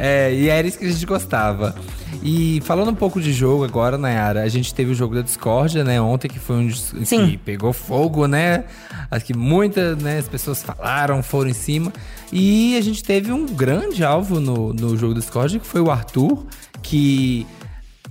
É, 0.00 0.32
e 0.34 0.48
era 0.48 0.66
isso 0.66 0.78
que 0.80 0.84
a 0.86 0.90
gente 0.90 1.06
gostava. 1.06 1.76
E 2.22 2.60
falando 2.64 2.90
um 2.90 2.94
pouco 2.94 3.20
de 3.20 3.32
jogo 3.32 3.64
agora, 3.64 3.98
Nayara, 3.98 4.42
a 4.42 4.48
gente 4.48 4.72
teve 4.72 4.92
o 4.92 4.94
jogo 4.94 5.14
da 5.14 5.22
discórdia, 5.22 5.82
né, 5.82 6.00
ontem, 6.00 6.28
que 6.28 6.38
foi 6.38 6.56
um 6.56 6.70
Sim. 6.70 7.30
que 7.30 7.36
pegou 7.36 7.72
fogo, 7.72 8.28
né? 8.28 8.64
Acho 9.10 9.24
que 9.24 9.36
muitas, 9.36 9.98
né, 9.98 10.18
as 10.18 10.28
pessoas 10.28 10.62
falaram, 10.62 11.22
foram 11.22 11.50
em 11.50 11.54
cima. 11.54 11.92
E 12.32 12.76
a 12.78 12.80
gente 12.80 13.02
teve 13.02 13.32
um 13.32 13.44
grande 13.46 14.04
alvo 14.04 14.38
no, 14.38 14.72
no 14.72 14.96
jogo 14.96 15.14
da 15.14 15.20
discórdia, 15.20 15.58
que 15.58 15.66
foi 15.66 15.80
o 15.80 15.90
Arthur, 15.90 16.46
que 16.82 17.46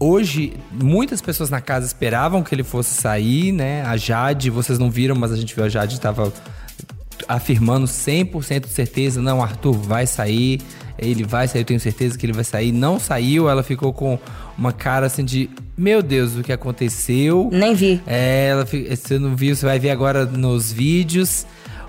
Hoje, 0.04 0.54
muitas 0.72 1.22
pessoas 1.22 1.52
na 1.52 1.62
casa 1.62 1.86
esperavam 1.86 2.42
que 2.42 2.56
ele 2.56 2.64
fosse 2.64 2.90
sair, 3.00 3.52
né? 3.52 3.84
A 3.84 3.96
Jade, 3.98 4.50
vocês 4.50 4.80
não 4.80 4.90
viram, 4.90 5.16
mas 5.16 5.32
a 5.32 5.36
gente 5.36 5.54
viu 5.54 5.64
a 5.64 5.70
Jade 5.70 5.94
estava 5.94 6.34
afirmando 7.28 7.86
100% 7.86 8.62
de 8.62 8.74
certeza, 8.74 9.22
não, 9.22 9.44
Arthur 9.44 9.74
vai 9.74 10.08
sair, 10.08 10.60
ele 10.98 11.24
vai 11.24 11.48
sair, 11.48 11.62
eu 11.62 11.66
tenho 11.66 11.80
certeza 11.80 12.18
que 12.18 12.26
ele 12.26 12.34
vai 12.34 12.44
sair. 12.44 12.72
Não 12.72 13.00
saiu, 13.00 13.50
ela 13.50 13.64
ficou 13.64 13.92
com 13.94 14.18
uma 14.58 14.72
cara 14.74 15.06
assim 15.08 15.24
de, 15.26 15.50
meu 15.78 16.02
Deus, 16.02 16.36
o 16.36 16.44
que 16.44 16.52
aconteceu? 16.54 17.50
Nem 17.52 17.74
vi. 17.74 18.02
É, 18.06 18.50
ela, 18.50 18.66
fi- 18.66 18.88
você 18.96 19.18
não 19.18 19.36
viu, 19.36 19.56
você 19.56 19.66
vai 19.66 19.80
ver 19.80 19.90
agora 19.92 20.26
nos 20.26 20.72
vídeos. 20.72 21.46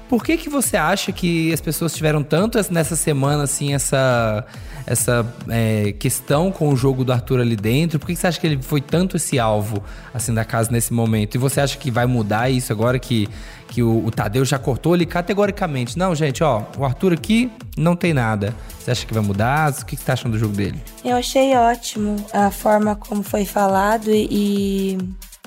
Por 0.08 0.22
que 0.22 0.36
que 0.36 0.48
você 0.50 0.76
acha 0.76 1.10
que 1.10 1.50
as 1.54 1.60
pessoas 1.60 1.94
tiveram 1.94 2.22
tanto 2.22 2.58
essa- 2.58 2.72
nessa 2.72 2.94
semana, 2.96 3.44
assim, 3.44 3.72
essa, 3.72 4.44
essa 4.86 5.26
é, 5.48 5.92
questão 5.98 6.52
com 6.52 6.68
o 6.68 6.76
jogo 6.76 7.02
do 7.02 7.12
Arthur 7.14 7.40
ali 7.40 7.56
dentro? 7.56 7.98
Por 7.98 8.06
que 8.06 8.12
que 8.14 8.20
você 8.20 8.26
acha 8.26 8.38
que 8.38 8.46
ele 8.46 8.58
foi 8.60 8.82
tanto 8.82 9.16
esse 9.16 9.38
alvo, 9.38 9.82
assim, 10.12 10.34
da 10.34 10.44
casa 10.44 10.70
nesse 10.70 10.92
momento? 10.92 11.34
E 11.34 11.38
você 11.38 11.62
acha 11.62 11.78
que 11.78 11.90
vai 11.90 12.04
mudar 12.04 12.50
isso 12.50 12.70
agora 12.72 12.98
que, 12.98 13.26
que 13.72 13.82
o, 13.82 14.04
o 14.04 14.10
Tadeu 14.10 14.44
já 14.44 14.58
cortou 14.58 14.94
ele 14.94 15.06
categoricamente? 15.06 15.96
Não, 15.96 16.14
gente, 16.14 16.44
ó, 16.44 16.62
o 16.76 16.84
Arthur 16.84 17.14
aqui 17.14 17.50
não 17.74 17.96
tem 17.96 18.12
nada. 18.12 18.54
Você 18.78 18.90
acha 18.90 19.06
que 19.06 19.14
vai 19.14 19.22
mudar? 19.22 19.72
O 19.72 19.86
que 19.86 19.96
que 19.96 20.04
tá 20.04 20.12
achando 20.12 20.32
do 20.32 20.38
jogo 20.38 20.54
dele? 20.54 20.78
Eu 21.02 21.16
achei 21.16 21.56
ótimo 21.56 22.16
a 22.34 22.50
forma 22.50 22.94
como 22.94 23.22
foi 23.22 23.46
falado 23.46 24.10
e, 24.10 24.28
e 24.30 24.98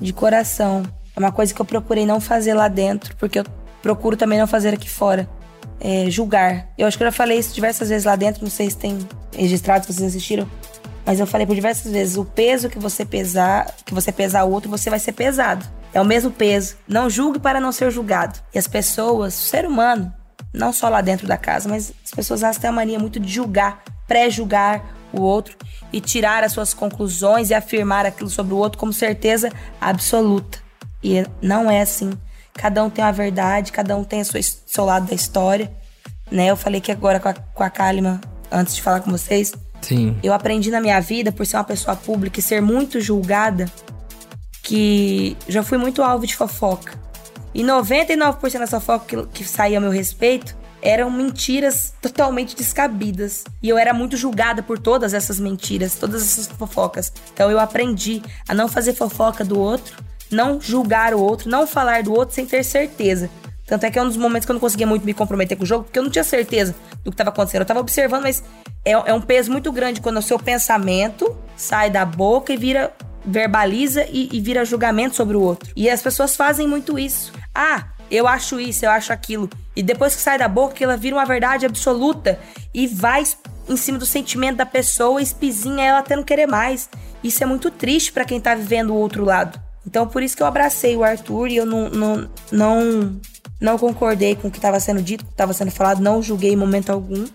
de 0.02 0.12
coração. 0.12 0.82
É 1.16 1.20
uma 1.20 1.32
coisa 1.32 1.54
que 1.54 1.62
eu 1.62 1.66
procurei 1.66 2.04
não 2.04 2.20
fazer 2.20 2.56
lá 2.56 2.68
dentro, 2.68 3.16
porque 3.16 3.38
eu 3.38 3.46
procuro 3.84 4.18
também 4.18 4.40
não 4.40 4.48
fazer 4.48 4.74
aqui 4.74 4.90
fora. 4.90 5.30
É, 5.80 6.10
julgar. 6.10 6.70
Eu 6.80 6.88
acho 6.88 6.98
que 6.98 7.04
eu 7.04 7.08
já 7.08 7.12
falei 7.12 7.38
isso 7.38 7.54
diversas 7.54 7.90
vezes 7.90 8.06
lá 8.06 8.16
dentro, 8.16 8.42
não 8.42 8.50
sei 8.50 8.72
se 8.72 8.78
tem 8.78 8.98
registrado, 9.38 9.86
se 9.86 9.94
vocês 9.94 10.08
assistiram. 10.08 10.50
Mas 11.06 11.20
eu 11.20 11.28
falei 11.28 11.46
por 11.46 11.54
diversas 11.54 11.92
vezes, 11.92 12.18
o 12.18 12.26
peso 12.26 12.70
que 12.70 12.80
você 12.80 13.06
pesar, 13.06 13.72
que 13.86 13.94
você 13.94 14.12
pesar 14.12 14.46
o 14.46 14.52
outro, 14.52 14.68
você 14.68 14.90
vai 14.90 14.98
ser 14.98 15.12
pesado. 15.12 15.64
É 15.96 16.02
o 16.02 16.04
mesmo 16.04 16.30
peso. 16.30 16.76
Não 16.86 17.10
julgue 17.10 17.40
para 17.40 17.58
não 17.62 17.72
ser 17.72 17.90
julgado. 17.90 18.38
E 18.54 18.60
as 18.60 18.68
pessoas, 18.68 19.34
o 19.34 19.42
ser 19.48 19.66
humano, 19.66 20.14
não 20.54 20.74
só 20.74 20.90
lá 20.90 21.00
dentro 21.00 21.26
da 21.26 21.38
casa, 21.38 21.70
mas 21.70 21.94
as 22.04 22.12
pessoas 22.12 22.44
elas 22.44 22.58
têm 22.58 22.70
a 22.70 22.74
mania 22.74 23.00
muito 23.00 23.18
de 23.18 23.32
julgar, 23.32 23.82
pré-julgar 24.06 24.84
o 25.14 25.22
outro 25.22 25.56
e 25.94 26.02
tirar 26.02 26.44
as 26.44 26.52
suas 26.52 26.74
conclusões 26.74 27.50
e 27.50 27.54
afirmar 27.54 28.06
aquilo 28.06 28.30
sobre 28.30 28.54
o 28.54 28.58
outro 28.58 28.78
como 28.78 28.92
certeza 28.92 29.50
absoluta. 29.80 30.60
E 31.02 31.26
não 31.42 31.72
é 31.72 31.80
assim. 31.80 32.12
Cada 32.54 32.84
um 32.84 32.90
tem 32.90 33.02
uma 33.02 33.14
verdade, 33.14 33.72
cada 33.72 33.96
um 33.96 34.04
tem 34.04 34.20
o 34.20 34.26
seu, 34.26 34.84
lado 34.84 35.08
da 35.08 35.16
história. 35.16 35.72
Né? 36.30 36.48
Eu 36.48 36.58
falei 36.58 36.82
que 36.82 36.92
agora 36.92 37.22
com 37.22 37.30
a, 37.30 37.34
com 37.34 37.64
a 37.64 37.70
Kalima, 37.70 38.20
antes 38.52 38.76
de 38.76 38.82
falar 38.82 39.00
com 39.00 39.12
vocês, 39.12 39.54
Sim. 39.82 40.18
eu 40.22 40.34
aprendi 40.34 40.70
na 40.70 40.82
minha 40.82 41.00
vida, 41.00 41.32
por 41.32 41.46
ser 41.46 41.56
uma 41.56 41.64
pessoa 41.64 41.96
pública 41.96 42.42
e 42.42 42.44
ser 42.44 42.62
muito 42.62 43.00
julgada, 43.00 43.72
que 44.66 45.38
já 45.48 45.62
fui 45.62 45.78
muito 45.78 46.02
alvo 46.02 46.26
de 46.26 46.36
fofoca. 46.36 47.00
E 47.54 47.64
99% 47.64 48.60
da 48.60 48.68
fofoca 48.68 49.06
que, 49.06 49.28
que 49.28 49.44
saía 49.46 49.78
a 49.78 49.82
meu 49.82 49.92
respeito 49.92 50.58
eram 50.82 51.10
mentiras 51.10 51.94
totalmente 52.02 52.56
descabidas. 52.56 53.44
E 53.62 53.70
eu 53.70 53.78
era 53.78 53.94
muito 53.94 54.18
julgada 54.18 54.64
por 54.64 54.80
todas 54.80 55.14
essas 55.14 55.40
mentiras, 55.40 55.96
todas 55.96 56.22
essas 56.22 56.48
fofocas. 56.48 57.14
Então 57.32 57.50
eu 57.50 57.60
aprendi 57.60 58.22
a 58.48 58.54
não 58.56 58.68
fazer 58.68 58.94
fofoca 58.94 59.46
do 59.46 59.60
outro, 59.60 59.96
não 60.32 60.60
julgar 60.60 61.14
o 61.14 61.22
outro, 61.22 61.48
não 61.48 61.68
falar 61.68 62.02
do 62.02 62.12
outro 62.12 62.34
sem 62.34 62.46
ter 62.46 62.64
certeza. 62.64 63.30
Tanto 63.68 63.86
é 63.86 63.92
que 63.92 64.00
é 64.00 64.02
um 64.02 64.08
dos 64.08 64.18
momentos 64.18 64.46
que 64.46 64.52
eu 64.52 64.54
não 64.54 64.60
conseguia 64.60 64.86
muito 64.88 65.06
me 65.06 65.14
comprometer 65.14 65.56
com 65.58 65.64
o 65.64 65.68
jogo, 65.68 65.86
porque 65.86 65.98
eu 65.98 66.04
não 66.04 66.10
tinha 66.10 66.24
certeza 66.24 66.76
do 67.04 67.12
que 67.12 67.16
estava 67.16 67.30
acontecendo. 67.30 67.62
Eu 67.62 67.64
estava 67.64 67.80
observando, 67.80 68.24
mas 68.24 68.44
é, 68.84 68.92
é 68.92 69.14
um 69.14 69.22
peso 69.22 69.52
muito 69.52 69.72
grande 69.72 70.02
quando 70.02 70.18
o 70.18 70.22
seu 70.22 70.40
pensamento 70.40 71.36
sai 71.56 71.90
da 71.90 72.04
boca 72.04 72.52
e 72.52 72.58
vira 72.58 72.94
verbaliza 73.26 74.06
e, 74.12 74.30
e 74.32 74.40
vira 74.40 74.66
julgamento 74.66 75.16
sobre 75.16 75.36
o 75.36 75.42
outro. 75.42 75.72
E 75.76 75.90
as 75.90 76.02
pessoas 76.02 76.36
fazem 76.36 76.68
muito 76.68 77.00
isso. 77.00 77.34
Ah, 77.54 77.86
eu 78.10 78.28
acho 78.28 78.60
isso, 78.60 78.86
eu 78.86 78.92
acho 78.92 79.12
aquilo. 79.12 79.50
E 79.76 79.82
depois 79.82 80.16
que 80.16 80.22
sai 80.22 80.38
da 80.38 80.48
boca, 80.48 80.84
ela 80.84 80.96
vira 80.96 81.16
uma 81.16 81.26
verdade 81.26 81.66
absoluta 81.66 82.40
e 82.74 82.88
vai 82.88 83.24
em 83.68 83.78
cima 83.78 83.98
do 83.98 84.06
sentimento 84.06 84.58
da 84.58 84.66
pessoa, 84.66 85.22
espizinha 85.22 85.84
ela 85.84 86.00
até 86.00 86.16
não 86.16 86.24
querer 86.24 86.48
mais. 86.48 86.90
Isso 87.24 87.44
é 87.44 87.48
muito 87.48 87.72
triste 87.72 88.12
para 88.12 88.26
quem 88.26 88.40
tá 88.40 88.54
vivendo 88.54 88.92
o 88.92 88.98
outro 88.98 89.26
lado. 89.26 89.60
Então 89.88 90.08
por 90.08 90.22
isso 90.22 90.38
que 90.38 90.44
eu 90.44 90.48
abracei 90.48 90.96
o 90.96 91.04
Arthur 91.04 91.48
e 91.48 91.58
eu 91.58 91.66
não 91.66 91.90
não 91.90 92.30
não, 92.52 93.22
não 93.60 93.78
concordei 93.78 94.36
com 94.36 94.48
o 94.48 94.52
que 94.52 94.58
estava 94.58 94.80
sendo 94.80 95.02
dito, 95.02 95.22
o 95.22 95.26
que 95.26 95.32
estava 95.32 95.54
sendo 95.54 95.72
falado, 95.72 96.02
não 96.02 96.22
julguei 96.22 96.54
em 96.54 96.56
momento 96.56 96.92
algum. 96.92 97.26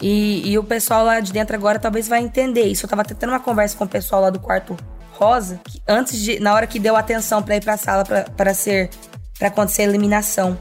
E, 0.00 0.50
e 0.50 0.58
o 0.58 0.64
pessoal 0.64 1.04
lá 1.04 1.20
de 1.20 1.32
dentro 1.32 1.54
agora 1.54 1.78
talvez 1.78 2.08
vai 2.08 2.20
entender 2.20 2.64
isso. 2.64 2.84
Eu 2.84 2.90
tava 2.90 3.02
até 3.02 3.14
tendo 3.14 3.30
uma 3.30 3.40
conversa 3.40 3.76
com 3.76 3.84
o 3.84 3.88
pessoal 3.88 4.22
lá 4.22 4.30
do 4.30 4.40
quarto 4.40 4.76
rosa, 5.18 5.60
que 5.64 5.80
antes 5.88 6.20
de, 6.20 6.38
na 6.40 6.52
hora 6.54 6.66
que 6.66 6.78
deu 6.78 6.96
atenção 6.96 7.42
para 7.42 7.56
ir 7.56 7.62
pra 7.64 7.76
sala 7.76 8.04
para 8.04 8.54
ser 8.54 8.90
para 9.38 9.48
acontecer 9.48 9.82
a 9.82 9.86
eliminação, 9.86 10.56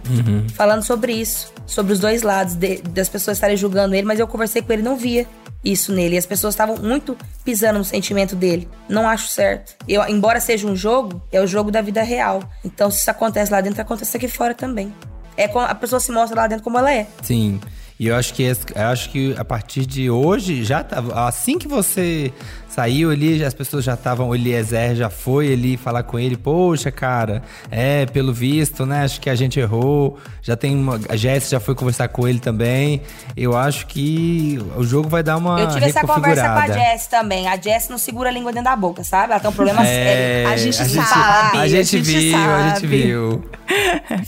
falando 0.55 0.81
sobre 0.83 1.13
isso, 1.13 1.53
sobre 1.65 1.93
os 1.93 1.99
dois 1.99 2.23
lados 2.23 2.55
de- 2.55 2.77
das 2.81 3.07
pessoas 3.07 3.37
estarem 3.37 3.55
julgando 3.55 3.93
ele, 3.93 4.05
mas 4.05 4.19
eu 4.19 4.27
conversei 4.27 4.63
com 4.63 4.73
ele 4.73 4.81
e 4.81 4.85
não 4.85 4.95
via 4.97 5.27
isso 5.63 5.93
nele. 5.93 6.15
E 6.15 6.17
as 6.17 6.25
pessoas 6.25 6.55
estavam 6.55 6.75
muito 6.77 7.15
pisando 7.45 7.77
no 7.77 7.85
sentimento 7.85 8.35
dele. 8.35 8.67
Não 8.89 9.07
acho 9.07 9.27
certo. 9.27 9.75
Eu, 9.87 10.01
embora 10.09 10.39
seja 10.39 10.67
um 10.67 10.75
jogo, 10.75 11.21
é 11.31 11.39
o 11.39 11.45
jogo 11.45 11.69
da 11.69 11.81
vida 11.81 12.01
real. 12.01 12.41
Então, 12.65 12.89
se 12.89 12.97
isso 13.01 13.11
acontece 13.11 13.51
lá 13.51 13.61
dentro, 13.61 13.79
acontece 13.79 14.17
aqui 14.17 14.27
fora 14.27 14.55
também. 14.55 14.91
É 15.37 15.45
a 15.45 15.75
pessoa 15.75 15.99
se 15.99 16.11
mostra 16.11 16.41
lá 16.41 16.47
dentro 16.47 16.63
como 16.63 16.77
ela 16.79 16.91
é. 16.91 17.05
Sim. 17.21 17.61
E 17.99 18.07
eu 18.07 18.15
acho 18.15 18.33
que 18.33 18.41
eu 18.43 18.87
acho 18.87 19.09
que 19.11 19.35
a 19.37 19.45
partir 19.45 19.85
de 19.85 20.09
hoje 20.09 20.63
já 20.63 20.83
tá, 20.83 20.97
assim 21.27 21.59
que 21.59 21.67
você 21.67 22.33
saiu 22.73 23.11
ali, 23.11 23.43
as 23.43 23.53
pessoas 23.53 23.83
já 23.83 23.93
estavam, 23.93 24.29
o 24.29 24.35
Eliezer 24.35 24.95
já 24.95 25.09
foi 25.09 25.53
ali 25.53 25.77
falar 25.77 26.03
com 26.03 26.17
ele, 26.17 26.35
poxa, 26.35 26.91
cara, 26.91 27.43
é, 27.69 28.05
pelo 28.07 28.33
visto, 28.33 28.85
né? 28.85 29.03
Acho 29.03 29.21
que 29.21 29.29
a 29.29 29.35
gente 29.35 29.59
errou. 29.59 30.17
Já 30.41 30.55
tem 30.55 30.75
uma, 30.75 30.99
a 31.07 31.15
Jess 31.15 31.49
já 31.49 31.59
foi 31.59 31.75
conversar 31.75 32.07
com 32.07 32.27
ele 32.27 32.39
também. 32.39 33.01
Eu 33.37 33.55
acho 33.55 33.85
que 33.87 34.59
o 34.75 34.83
jogo 34.83 35.07
vai 35.07 35.21
dar 35.23 35.37
uma 35.37 35.59
Eu 35.59 35.67
tive 35.69 35.85
essa 35.85 36.01
conversa 36.01 36.41
com 36.41 36.47
a 36.49 36.61
reconfigurada. 36.61 36.91
Jess 36.91 37.07
também. 37.07 37.47
A 37.47 37.55
Jess 37.57 37.89
não 37.89 37.97
segura 37.97 38.29
a 38.29 38.31
língua 38.31 38.51
dentro 38.51 38.69
da 38.69 38.75
boca, 38.75 39.03
sabe? 39.03 39.31
Ela 39.33 39.39
tem 39.39 39.49
um 39.49 39.53
problema 39.53 39.81
É, 39.83 39.85
sério. 39.85 40.47
A 40.49 40.57
gente 40.57 40.81
a 40.81 40.85
gente, 40.85 41.07
sabe, 41.07 41.57
a 41.57 41.61
a 41.61 41.67
gente 41.67 41.85
gente 41.85 42.01
viu, 42.01 42.37
a 42.37 42.67
gente 42.69 42.81
sabe. 42.81 42.87
viu. 42.87 43.43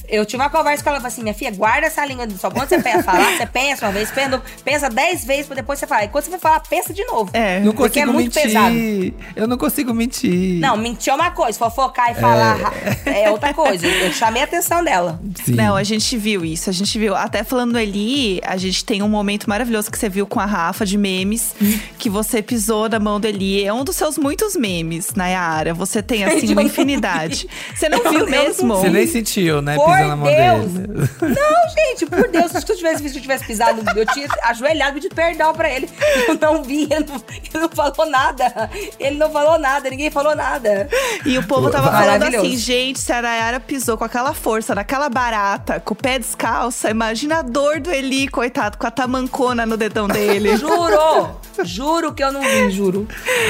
Eu 0.07 0.25
tive 0.25 0.41
uma 0.41 0.49
conversa 0.49 0.83
com 0.83 0.89
ela, 0.89 0.99
falou 0.99 1.07
assim, 1.07 1.21
minha 1.23 1.33
filha, 1.33 1.51
guarda 1.51 1.87
essa 1.87 2.05
língua 2.05 2.27
só 2.39 2.49
quando 2.49 2.69
você 2.69 2.81
pensa 2.81 3.03
falar, 3.03 3.37
você 3.37 3.45
pensa 3.45 3.85
uma 3.85 3.91
vez, 3.91 4.09
pensa, 4.11 4.41
pensa 4.63 4.89
dez 4.89 5.25
vezes 5.25 5.47
pra 5.47 5.55
depois 5.55 5.79
você 5.79 5.87
falar. 5.87 6.05
E 6.05 6.07
quando 6.07 6.25
você 6.25 6.31
for 6.31 6.39
falar, 6.39 6.59
pensa 6.61 6.93
de 6.93 7.03
novo. 7.05 7.29
É. 7.33 7.59
Não 7.59 7.73
Porque 7.73 7.99
consigo 7.99 8.09
é 8.09 8.13
muito. 8.13 8.34
Pesado. 8.41 8.75
Eu 9.35 9.47
não 9.47 9.57
consigo 9.57 9.93
mentir. 9.93 10.59
Não, 10.59 10.75
mentir 10.75 11.11
é 11.11 11.15
uma 11.15 11.31
coisa, 11.31 11.57
fofocar 11.57 12.11
e 12.11 12.15
falar 12.15 12.73
é, 13.05 13.29
outra 13.29 13.53
coisa. 13.53 13.87
Eu 13.87 14.11
chamei 14.11 14.41
a 14.41 14.45
atenção 14.45 14.83
dela. 14.83 15.19
Sim. 15.43 15.53
Não, 15.53 15.75
a 15.75 15.83
gente 15.83 16.17
viu 16.17 16.43
isso, 16.43 16.69
a 16.69 16.73
gente 16.73 16.97
viu. 16.99 17.15
Até 17.15 17.43
falando 17.43 17.73
do 17.73 17.79
Eli, 17.79 18.41
a 18.43 18.57
gente 18.57 18.83
tem 18.83 19.01
um 19.01 19.09
momento 19.09 19.49
maravilhoso 19.49 19.89
que 19.89 19.97
você 19.97 20.09
viu 20.09 20.27
com 20.27 20.39
a 20.39 20.45
Rafa 20.45 20.85
de 20.85 20.97
memes, 20.97 21.55
que 21.97 22.09
você 22.09 22.41
pisou 22.41 22.89
na 22.89 22.99
mão 22.99 23.19
do 23.19 23.27
Eli. 23.27 23.63
É 23.63 23.73
um 23.73 23.83
dos 23.83 23.95
seus 23.95 24.17
muitos 24.17 24.55
memes, 24.55 25.13
Nayara. 25.15 25.73
Você 25.73 26.03
tem, 26.03 26.23
assim, 26.25 26.51
uma 26.53 26.63
infinidade. 26.63 27.47
Você 27.73 27.89
não 27.89 27.99
Eu 28.05 28.11
viu 28.11 28.19
não 28.21 28.29
mesmo? 28.29 28.75
Você 28.75 28.89
nem 28.89 29.07
sentiu, 29.07 29.61
né? 29.61 29.75
Por 29.75 29.85
pisando 29.85 30.07
na 30.09 30.15
mão 30.15 30.27
Deus! 30.27 30.71
dele. 30.71 31.09
Não, 31.21 31.69
gente, 31.73 32.05
por 32.05 32.27
Deus, 32.29 32.51
se 32.51 32.57
eu 32.57 32.75
tivesse 32.75 33.01
visto 33.01 33.13
que 33.13 33.19
eu 33.19 33.23
tivesse 33.23 33.45
pisado, 33.45 33.81
eu 33.95 34.05
tinha 34.07 34.27
ajoelhado 34.43 34.97
e 34.97 35.05
pedido 35.05 35.15
perdão 35.15 35.53
pra 35.53 35.69
ele. 35.69 35.89
Eu 36.27 36.37
não 36.39 36.63
vi, 36.63 36.83
ele 36.83 37.05
não, 37.07 37.23
ele 37.29 37.49
não 37.53 37.69
falou 37.69 38.09
nada. 38.09 38.24
Ele 38.99 39.17
não 39.17 39.29
falou 39.31 39.59
nada, 39.59 39.89
ninguém 39.89 40.09
falou 40.09 40.35
nada. 40.35 40.87
E 41.25 41.37
o 41.37 41.43
povo 41.43 41.69
tava 41.69 41.91
falando 41.91 42.23
assim, 42.23 42.57
gente, 42.57 42.99
se 42.99 43.11
a 43.11 43.21
Nayara 43.21 43.59
pisou 43.59 43.97
com 43.97 44.03
aquela 44.03 44.33
força 44.33 44.73
naquela 44.75 45.09
barata, 45.09 45.79
com 45.79 45.93
o 45.93 45.97
pé 45.97 46.19
descalço, 46.19 46.87
imagina 46.87 47.39
a 47.39 47.41
dor 47.41 47.79
do 47.79 47.91
Eli, 47.91 48.27
coitado, 48.27 48.77
com 48.77 48.87
a 48.87 48.91
tamancona 48.91 49.65
no 49.65 49.77
dedão 49.77 50.07
dele. 50.07 50.55
Juro! 50.57 51.29
Juro 51.63 52.13
que 52.13 52.21
eu 52.23 52.33
não 52.33 52.41
vi, 52.41 52.69
juro. 52.71 53.07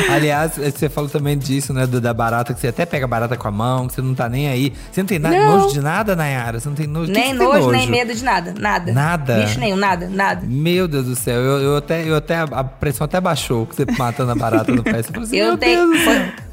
Aliás, 0.09 0.57
você 0.57 0.87
falou 0.87 1.09
também 1.09 1.35
disso, 1.37 1.73
né? 1.73 1.87
da 1.87 2.13
barata, 2.13 2.53
que 2.53 2.59
você 2.59 2.67
até 2.67 2.85
pega 2.85 3.05
a 3.05 3.07
barata 3.07 3.35
com 3.35 3.47
a 3.47 3.51
mão, 3.51 3.87
que 3.87 3.93
você 3.95 4.01
não 4.01 4.13
tá 4.13 4.29
nem 4.29 4.47
aí. 4.47 4.73
Você 4.91 5.01
não 5.01 5.07
tem 5.07 5.17
na- 5.17 5.29
Não. 5.31 5.57
nojo 5.57 5.73
de 5.73 5.81
nada, 5.81 6.15
Nayara? 6.15 6.59
Você 6.59 6.69
não 6.69 6.75
tem 6.75 6.85
nojo? 6.85 7.11
Que 7.11 7.17
Nem 7.19 7.31
que 7.31 7.37
você 7.37 7.51
tem 7.51 7.61
nojo, 7.61 7.71
nem 7.71 7.87
medo 7.89 8.13
de 8.13 8.23
nada. 8.23 8.53
Nada. 8.59 8.91
Nada? 8.93 9.35
Bicho 9.37 9.59
nenhum, 9.59 9.75
nada, 9.75 10.07
nada. 10.07 10.41
Meu 10.45 10.87
Deus 10.87 11.05
do 11.05 11.15
céu, 11.15 11.35
eu, 11.41 11.59
eu 11.61 11.77
até, 11.77 12.07
eu 12.07 12.15
até, 12.15 12.37
a 12.39 12.63
pressão 12.63 13.05
até 13.05 13.19
baixou, 13.19 13.65
que 13.65 13.75
você 13.75 13.85
matando 13.97 14.31
a 14.31 14.35
barata 14.35 14.64
no 14.73 14.83
pé. 14.83 15.01
Você 15.03 15.11
falou 15.11 15.23
assim, 15.23 15.37
Eu 15.37 15.47
meu 15.49 15.57
tenho. 15.57 15.89
Deus 15.91 15.99
do. 15.99 16.03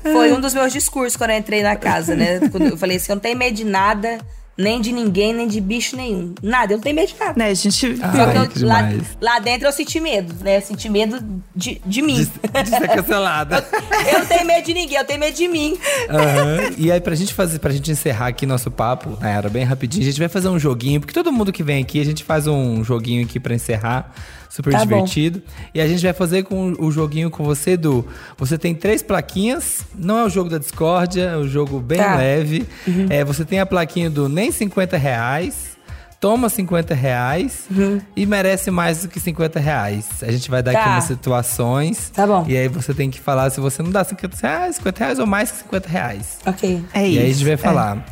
Foi, 0.02 0.12
foi 0.12 0.32
um 0.32 0.40
dos 0.40 0.52
meus 0.54 0.72
discursos 0.72 1.16
quando 1.16 1.30
eu 1.30 1.36
entrei 1.38 1.62
na 1.62 1.76
casa, 1.76 2.14
né? 2.14 2.40
Quando 2.50 2.66
eu 2.66 2.76
falei 2.76 2.96
assim: 2.96 3.12
eu 3.12 3.16
não 3.16 3.20
tenho 3.22 3.36
medo 3.38 3.54
de 3.54 3.64
nada, 3.64 4.18
nem 4.58 4.80
de 4.80 4.92
ninguém, 4.92 5.32
nem 5.32 5.46
de 5.48 5.60
bicho 5.60 5.96
nenhum. 5.96 6.34
Nada, 6.42 6.72
eu 6.72 6.76
não 6.76 6.82
tenho 6.82 6.94
medo 6.96 7.08
de 7.08 7.18
nada. 7.18 7.34
né, 7.36 7.46
a 7.50 7.54
gente 7.54 7.98
Ah, 8.02 8.12
Só 8.12 8.22
Ai, 8.24 8.46
que 8.48 8.54
que 8.58 8.62
eu, 8.64 8.68
lá, 8.68 8.88
lá 9.20 9.38
dentro 9.38 9.66
eu 9.68 9.72
senti 9.72 9.98
medo, 10.00 10.34
né? 10.44 10.56
Eu 10.58 10.60
senti 10.62 10.88
medo 10.88 11.22
de, 11.54 11.80
de 11.86 12.02
mim. 12.02 12.16
De, 12.16 12.62
de 12.62 12.68
ser 12.68 12.88
cancelada. 12.88 13.64
Eu 14.12 14.18
não 14.18 14.26
tenho 14.26 14.44
medo 14.44 14.64
de 14.66 14.74
ninguém, 14.74 14.98
eu 14.98 15.04
tenho 15.04 15.20
medo 15.20 15.36
de 15.36 15.46
mim. 15.46 15.78
Aham. 16.10 16.70
E 16.76 16.90
aí, 16.90 17.00
pra 17.00 17.14
gente 17.14 17.32
fazer, 17.32 17.60
pra 17.60 17.70
gente 17.70 17.88
encerrar 17.90 18.26
aqui 18.26 18.44
nosso 18.44 18.68
papo, 18.68 19.16
Nayara, 19.20 19.48
bem 19.48 19.62
rapidinho, 19.62 20.02
a 20.02 20.06
gente 20.06 20.18
vai 20.18 20.28
fazer 20.28 20.48
um 20.48 20.58
joguinho, 20.58 20.98
porque 21.00 21.14
todo 21.14 21.30
mundo 21.32 21.52
que 21.52 21.62
vem 21.62 21.80
aqui, 21.82 22.00
a 22.00 22.04
gente 22.04 22.24
faz 22.24 22.48
um 22.48 22.82
joguinho 22.82 23.24
aqui 23.24 23.38
pra 23.38 23.54
encerrar. 23.54 24.12
Super 24.54 24.72
Tá 24.72 24.78
bom. 24.80 24.84
divertido. 24.84 25.42
E 25.74 25.80
a 25.80 25.88
gente 25.88 26.02
vai 26.02 26.12
fazer 26.12 26.42
com 26.42 26.74
o 26.78 26.92
joguinho 26.92 27.30
com 27.30 27.42
você, 27.42 27.70
Edu. 27.70 28.06
Você 28.36 28.58
tem 28.58 28.74
três 28.74 29.02
plaquinhas, 29.02 29.80
não 29.94 30.18
é 30.18 30.24
o 30.24 30.28
jogo 30.28 30.50
da 30.50 30.58
discórdia, 30.58 31.22
é 31.22 31.36
um 31.38 31.48
jogo 31.48 31.80
bem 31.80 31.96
Tá. 31.98 32.16
leve. 32.16 32.66
É, 33.08 33.24
você 33.24 33.44
tem 33.46 33.60
a 33.60 33.64
plaquinha 33.66 34.10
do 34.10 34.28
nem 34.28 34.52
50 34.52 34.96
reais. 34.98 35.72
Toma 36.20 36.48
50 36.48 36.94
reais 36.94 37.66
e 38.14 38.26
merece 38.26 38.70
mais 38.70 39.02
do 39.02 39.08
que 39.08 39.18
50 39.18 39.58
reais. 39.58 40.06
A 40.22 40.30
gente 40.30 40.48
vai 40.50 40.62
dar 40.62 40.70
aqui 40.72 40.78
Uhum. 40.80 40.84
Tá. 40.84 40.90
umas 40.92 41.04
situações. 41.04 42.10
Tá 42.10 42.26
bom. 42.26 42.44
E 42.46 42.56
aí 42.56 42.68
você 42.68 42.92
tem 42.94 43.10
que 43.10 43.18
falar 43.18 43.50
se 43.50 43.58
você 43.58 43.82
não 43.82 43.90
dá 43.90 44.04
50 44.04 44.36
reais, 44.46 44.76
50 44.76 44.98
reais 45.04 45.18
ou 45.18 45.26
mais 45.26 45.50
que 45.50 45.58
50 45.58 45.88
reais. 45.88 46.38
Ok, 46.46 46.84
É 46.94 47.04
e 47.08 47.10
isso. 47.12 47.18
aí 47.20 47.24
a 47.24 47.32
gente 47.32 47.44
vai 47.44 47.54
é. 47.54 47.56
falar. 47.56 48.06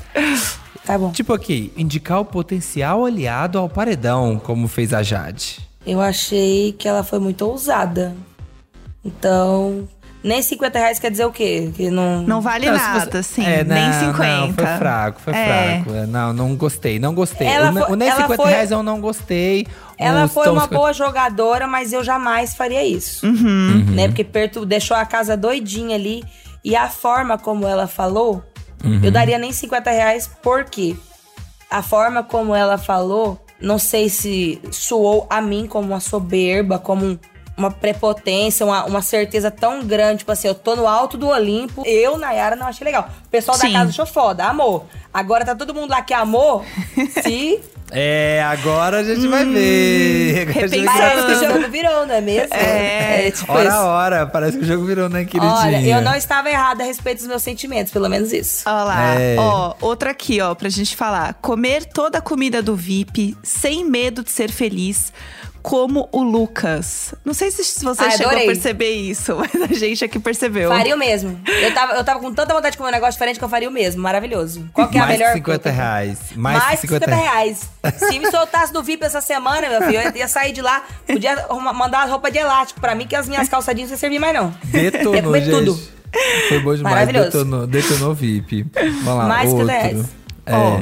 tá 0.84 0.98
bom. 0.98 1.12
Tipo 1.12 1.32
aqui, 1.34 1.72
indicar 1.76 2.18
o 2.18 2.24
potencial 2.24 3.04
aliado 3.04 3.58
ao 3.58 3.68
paredão, 3.68 4.40
como 4.42 4.66
fez 4.66 4.92
a 4.92 5.02
Jade. 5.04 5.69
Eu 5.86 6.00
achei 6.00 6.72
que 6.72 6.86
ela 6.88 7.02
foi 7.02 7.18
muito 7.18 7.42
ousada. 7.46 8.14
Então. 9.04 9.88
Nem 10.22 10.42
50 10.42 10.78
reais 10.78 10.98
quer 10.98 11.10
dizer 11.10 11.24
o 11.24 11.32
quê? 11.32 11.72
Que 11.74 11.88
não. 11.88 12.20
Não 12.22 12.42
vale 12.42 12.66
Não, 12.70 12.76
se 12.78 12.84
nada, 12.84 13.10
você- 13.10 13.16
assim, 13.16 13.42
É, 13.42 13.64
nem 13.64 13.86
não, 13.88 14.12
50. 14.12 14.36
Não, 14.46 14.52
foi 14.52 14.66
fraco, 14.76 15.20
foi 15.22 15.32
É. 15.34 15.80
fraco. 15.82 15.96
É, 15.98 16.06
Não, 16.06 16.32
não 16.34 16.54
gostei, 16.56 16.98
não 16.98 17.14
gostei. 17.14 17.46
Ela 17.46 17.70
o, 17.70 17.72
foi- 17.72 17.92
o 17.92 17.96
nem 17.96 18.08
ela 18.08 18.20
50 18.20 18.42
foi- 18.42 18.52
reais 18.52 18.70
eu 18.70 18.82
não 18.82 19.00
gostei. 19.00 19.66
Ela 19.96 20.28
foi 20.28 20.50
uma 20.50 20.64
50 20.64 20.74
boa 20.76 20.92
jogadora, 20.92 21.66
mas 21.66 21.94
eu 21.94 22.04
jamais 22.04 22.54
faria 22.54 22.84
isso. 22.84 23.24
Uhum. 23.24 23.86
Né? 23.94 24.08
Porque 24.08 24.22
perto 24.22 24.66
deixou 24.66 24.94
a 24.94 25.06
casa 25.06 25.38
doidinha 25.38 25.96
ali. 25.96 26.22
E 26.62 26.76
a 26.76 26.90
forma 26.90 27.38
como 27.38 27.66
ela 27.66 27.86
falou, 27.86 28.44
Uhum. 28.84 29.00
eu 29.02 29.10
daria 29.10 29.38
nem 29.38 29.52
50 29.52 29.90
reais, 29.90 30.28
porque 30.42 30.94
a 31.70 31.80
forma 31.82 32.22
como 32.22 32.54
ela 32.54 32.76
falou, 32.76 33.42
não 33.60 33.78
sei 33.78 34.08
se 34.08 34.60
soou 34.70 35.26
a 35.30 35.40
mim 35.40 35.66
como 35.66 35.88
uma 35.88 36.00
soberba, 36.00 36.78
como 36.78 37.04
um- 37.04 37.18
uma 37.56 37.70
prepotência, 37.70 38.64
uma, 38.64 38.84
uma 38.86 39.02
certeza 39.02 39.50
tão 39.50 39.84
grande, 39.84 40.18
tipo 40.20 40.32
assim, 40.32 40.48
eu 40.48 40.54
tô 40.54 40.74
no 40.74 40.86
alto 40.86 41.18
do 41.18 41.28
Olimpo. 41.28 41.82
Eu, 41.84 42.16
Nayara, 42.16 42.56
não 42.56 42.66
achei 42.66 42.84
legal. 42.86 43.10
O 43.26 43.28
pessoal 43.28 43.58
Sim. 43.58 43.66
da 43.72 43.78
casa 43.80 43.90
achou 43.90 44.06
foda, 44.06 44.44
amor. 44.44 44.84
Agora 45.12 45.44
tá 45.44 45.54
todo 45.54 45.74
mundo 45.74 45.90
lá 45.90 46.00
que 46.00 46.14
amou. 46.14 46.64
Se 47.22 47.60
É, 47.92 48.42
agora 48.42 48.98
a 49.00 49.04
gente 49.04 49.26
vai 49.26 49.44
ver. 49.44 50.48
Agora 50.48 50.64
a 50.64 50.68
gente 50.68 50.84
vai 50.84 50.96
parece 50.96 51.26
que 51.26 51.32
o 51.32 51.48
jogo 51.52 51.68
virou, 51.70 52.06
não 52.06 52.14
é 52.14 52.20
mesmo? 52.20 52.54
É, 52.54 53.30
tipo 53.30 53.52
Hora 53.52 53.68
isso. 53.68 53.76
a 53.76 53.84
hora, 53.84 54.26
parece 54.26 54.58
que 54.58 54.64
o 54.64 54.66
jogo 54.66 54.84
virou, 54.84 55.08
né, 55.08 55.24
queridinha? 55.24 55.52
Olha, 55.54 55.82
eu 55.86 56.00
não 56.02 56.14
estava 56.14 56.48
errada 56.50 56.82
a 56.82 56.86
respeito 56.86 57.18
dos 57.18 57.26
meus 57.26 57.42
sentimentos, 57.42 57.92
pelo 57.92 58.08
menos 58.08 58.32
isso. 58.32 58.62
Olha 58.66 58.84
lá, 58.84 59.14
É. 59.20 59.36
ó, 59.38 59.74
outra 59.80 60.10
aqui, 60.10 60.40
ó, 60.40 60.54
pra 60.54 60.68
gente 60.68 60.94
falar. 60.96 61.34
Comer 61.34 61.84
toda 61.84 62.18
a 62.18 62.20
comida 62.22 62.62
do 62.62 62.76
VIP 62.76 63.36
sem 63.42 63.84
medo 63.84 64.22
de 64.22 64.30
ser 64.30 64.50
feliz, 64.50 65.12
como 65.62 66.08
o 66.12 66.22
Lucas. 66.22 67.14
Não 67.24 67.34
sei 67.34 67.50
se 67.50 67.62
você 67.84 68.02
Ah, 68.04 68.10
chegou 68.10 68.32
a 68.32 68.36
perceber 68.40 68.90
isso, 68.90 69.36
mas 69.38 69.62
a 69.70 69.74
gente 69.74 70.04
aqui 70.04 70.18
percebeu. 70.18 70.70
Faria 70.70 70.94
o 70.94 70.98
mesmo. 70.98 71.40
Eu 71.46 71.74
tava, 71.74 71.92
eu 71.94 72.04
tava 72.04 72.20
com 72.20 72.32
tanta 72.32 72.54
vontade 72.54 72.72
de 72.72 72.78
comer 72.78 72.90
um 72.90 72.92
negócio 72.92 73.12
diferente 73.12 73.38
que 73.38 73.44
eu 73.44 73.48
faria 73.48 73.68
o 73.68 73.72
mesmo. 73.72 74.02
Maravilhoso. 74.02 74.68
Qual 74.72 74.88
que 74.88 74.96
é 74.98 75.00
a 75.00 75.06
Mais 75.06 75.18
melhor? 75.18 75.32
que 75.32 75.38
50 75.38 75.70
reais. 75.70 76.18
Mais, 76.36 76.58
Mais, 76.58 76.80
que 76.80 76.86
que 76.86 76.94
50 76.94 77.14
reais. 77.14 77.68
Se 77.98 78.18
me 78.18 78.30
soltasse 78.30 78.72
do 78.72 78.82
VIP 78.82 79.04
essa 79.04 79.20
semana, 79.20 79.68
meu 79.68 79.82
filho, 79.82 80.00
eu 80.00 80.16
ia 80.16 80.28
sair 80.28 80.52
de 80.52 80.62
lá. 80.62 80.82
Podia 81.06 81.46
mandar 81.74 82.04
as 82.04 82.10
roupas 82.10 82.32
de 82.32 82.38
elástico 82.38 82.80
pra 82.80 82.94
mim, 82.94 83.06
que 83.06 83.14
as 83.16 83.28
minhas 83.28 83.48
calça 83.48 83.74
jeans 83.74 83.88
não 83.88 83.94
iam 83.94 83.98
servir 83.98 84.18
mais, 84.18 84.34
não. 84.34 84.54
Ia 84.72 84.90
Detonou, 84.90 85.22
comer 85.22 85.42
gente. 85.42 85.50
tudo. 85.56 85.80
Foi 86.48 86.58
bom 86.60 86.74
demais. 86.74 86.94
Maravilhoso. 86.94 87.26
Detonou, 87.30 87.66
detonou 87.66 88.14
VIP. 88.14 88.66
Vamos 88.74 89.06
lá, 89.06 89.26
Mais 89.26 89.48
que 89.48 89.54
outro. 89.54 89.66
10. 89.66 90.04
É. 90.46 90.54
Ó. 90.56 90.80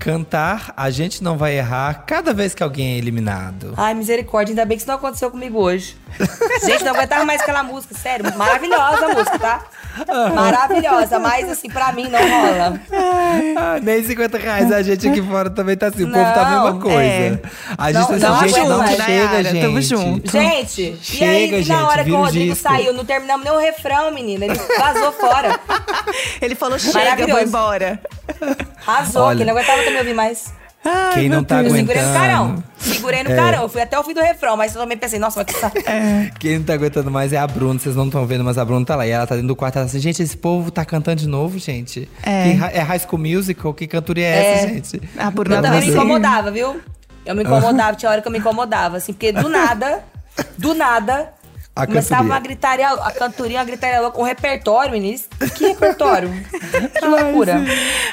Cantar, 0.00 0.72
a 0.78 0.88
gente 0.88 1.22
não 1.22 1.36
vai 1.36 1.58
errar 1.58 2.04
cada 2.06 2.32
vez 2.32 2.54
que 2.54 2.62
alguém 2.62 2.94
é 2.94 2.96
eliminado. 2.96 3.74
Ai, 3.76 3.92
misericórdia, 3.92 4.52
ainda 4.52 4.64
bem 4.64 4.78
que 4.78 4.80
isso 4.80 4.88
não 4.88 4.96
aconteceu 4.96 5.30
comigo 5.30 5.58
hoje. 5.58 5.94
Gente, 6.64 6.82
não 6.82 6.94
aguentava 6.94 7.22
mais 7.26 7.42
aquela 7.42 7.62
música, 7.62 7.94
sério. 7.94 8.34
Maravilhosa 8.34 9.04
a 9.04 9.08
música, 9.14 9.38
tá? 9.38 9.62
Maravilhosa, 10.34 11.18
mas 11.18 11.48
assim, 11.50 11.68
pra 11.68 11.92
mim 11.92 12.08
não 12.08 12.18
rola. 12.18 12.80
Ah, 13.56 13.78
nem 13.82 14.02
50 14.04 14.38
reais. 14.38 14.72
A 14.72 14.82
gente 14.82 15.08
aqui 15.08 15.22
fora 15.22 15.50
também 15.50 15.76
tá 15.76 15.88
assim. 15.88 16.04
O 16.04 16.10
povo 16.10 16.24
tá 16.24 16.40
a 16.46 16.50
mesma 16.50 16.70
Não, 16.70 16.80
coisa. 16.80 16.98
é. 16.98 17.38
A 17.76 17.92
gente 17.92 18.00
Não, 18.12 18.18
tá 18.20 18.28
não 18.28 18.34
assim, 18.36 18.48
gente, 18.48 18.68
não 18.68 18.86
chega, 18.86 19.02
Nayara, 19.04 19.44
gente. 19.44 19.60
tamo 19.62 19.82
junto. 19.82 20.30
Gente, 20.32 20.82
e 20.82 20.98
Chega, 21.02 21.30
aí, 21.30 21.44
e 21.54 21.62
gente, 21.62 21.68
na 21.68 21.88
hora 21.88 22.04
que 22.04 22.10
o 22.12 22.16
Rodrigo 22.16 22.52
disco. 22.54 22.68
saiu, 22.68 22.92
não 22.92 23.04
terminamos 23.04 23.44
nem 23.44 23.52
o 23.54 23.58
refrão, 23.58 24.10
menina. 24.12 24.44
Ele 24.44 24.60
vazou 24.78 25.12
fora. 25.12 25.58
Ele 26.40 26.54
falou: 26.54 26.78
chega, 26.78 27.26
vou 27.26 27.40
embora. 27.40 28.00
Arrasou, 28.86 29.22
Olha. 29.24 29.38
que 29.38 29.44
não 29.44 29.52
aguentava 29.54 29.82
também 29.82 29.98
ouvir 29.98 30.14
mais. 30.14 30.52
Ai, 30.84 31.14
Quem 31.14 31.28
meu 31.28 31.38
não 31.38 31.44
tá 31.44 31.60
Deus. 31.62 31.74
Eu 31.74 31.78
segurei 31.80 32.02
no 32.02 32.12
carão. 32.12 32.44
aguentando. 32.44 32.64
Segurei 32.78 33.22
no 33.22 33.30
É. 33.32 33.36
carão. 33.36 33.68
Fui 33.68 33.82
até 33.82 33.98
o 33.98 34.02
fim 34.02 34.14
do 34.14 34.20
refrão, 34.20 34.56
mas 34.56 34.74
eu 34.74 34.80
também 34.80 34.96
pensei, 34.96 35.18
nossa, 35.18 35.44
mas 35.46 35.72
que 35.74 35.80
É. 35.90 36.30
Quem 36.38 36.58
não 36.58 36.64
tá 36.64 36.72
aguentando 36.72 37.10
mais 37.10 37.32
é 37.32 37.36
a 37.38 37.46
Bruna. 37.46 37.78
Vocês 37.78 37.94
não 37.94 38.06
estão 38.06 38.24
vendo, 38.26 38.42
mas 38.44 38.56
a 38.56 38.64
Bruna 38.64 38.84
tá 38.86 38.96
lá. 38.96 39.06
E 39.06 39.10
ela 39.10 39.26
tá 39.26 39.34
dentro 39.34 39.48
do 39.48 39.56
quarto. 39.56 39.76
Ela 39.76 39.84
tá 39.84 39.90
assim, 39.90 40.00
gente, 40.00 40.22
esse 40.22 40.36
povo 40.36 40.70
tá 40.70 40.84
cantando 40.84 41.16
de 41.20 41.28
novo, 41.28 41.58
gente. 41.58 42.08
É. 42.22 42.44
Que 42.56 42.78
é 42.78 42.80
High 42.80 42.98
School 43.00 43.18
Musical? 43.20 43.74
Que 43.74 43.86
cantoria 43.86 44.26
é, 44.26 44.54
essa, 44.54 44.66
É. 44.66 44.68
gente? 44.68 45.02
A 45.18 45.30
Bruna 45.30 45.56
Eu 45.56 45.62
também 45.62 45.80
me 45.82 45.88
incomodava, 45.90 46.50
viu? 46.50 46.80
Eu 47.26 47.34
me 47.34 47.42
incomodava, 47.42 47.96
tinha 47.96 48.10
hora 48.10 48.22
que 48.22 48.28
eu 48.28 48.32
me 48.32 48.38
incomodava, 48.38 48.96
assim, 48.96 49.12
porque 49.12 49.30
do 49.32 49.48
nada, 49.50 50.02
do 50.56 50.72
nada, 50.72 51.28
A 51.82 51.86
Começava 51.86 52.22
cantoria. 52.22 52.32
uma 52.34 52.40
gritaria, 52.40 52.88
a 52.90 53.10
cantoria, 53.12 53.58
uma 53.58 53.64
gritaria 53.64 54.00
louca, 54.00 54.20
um 54.20 54.22
repertório, 54.24 54.92
menino. 54.92 55.18
Que 55.56 55.68
repertório? 55.68 56.30
que 56.98 57.04
loucura. 57.06 57.60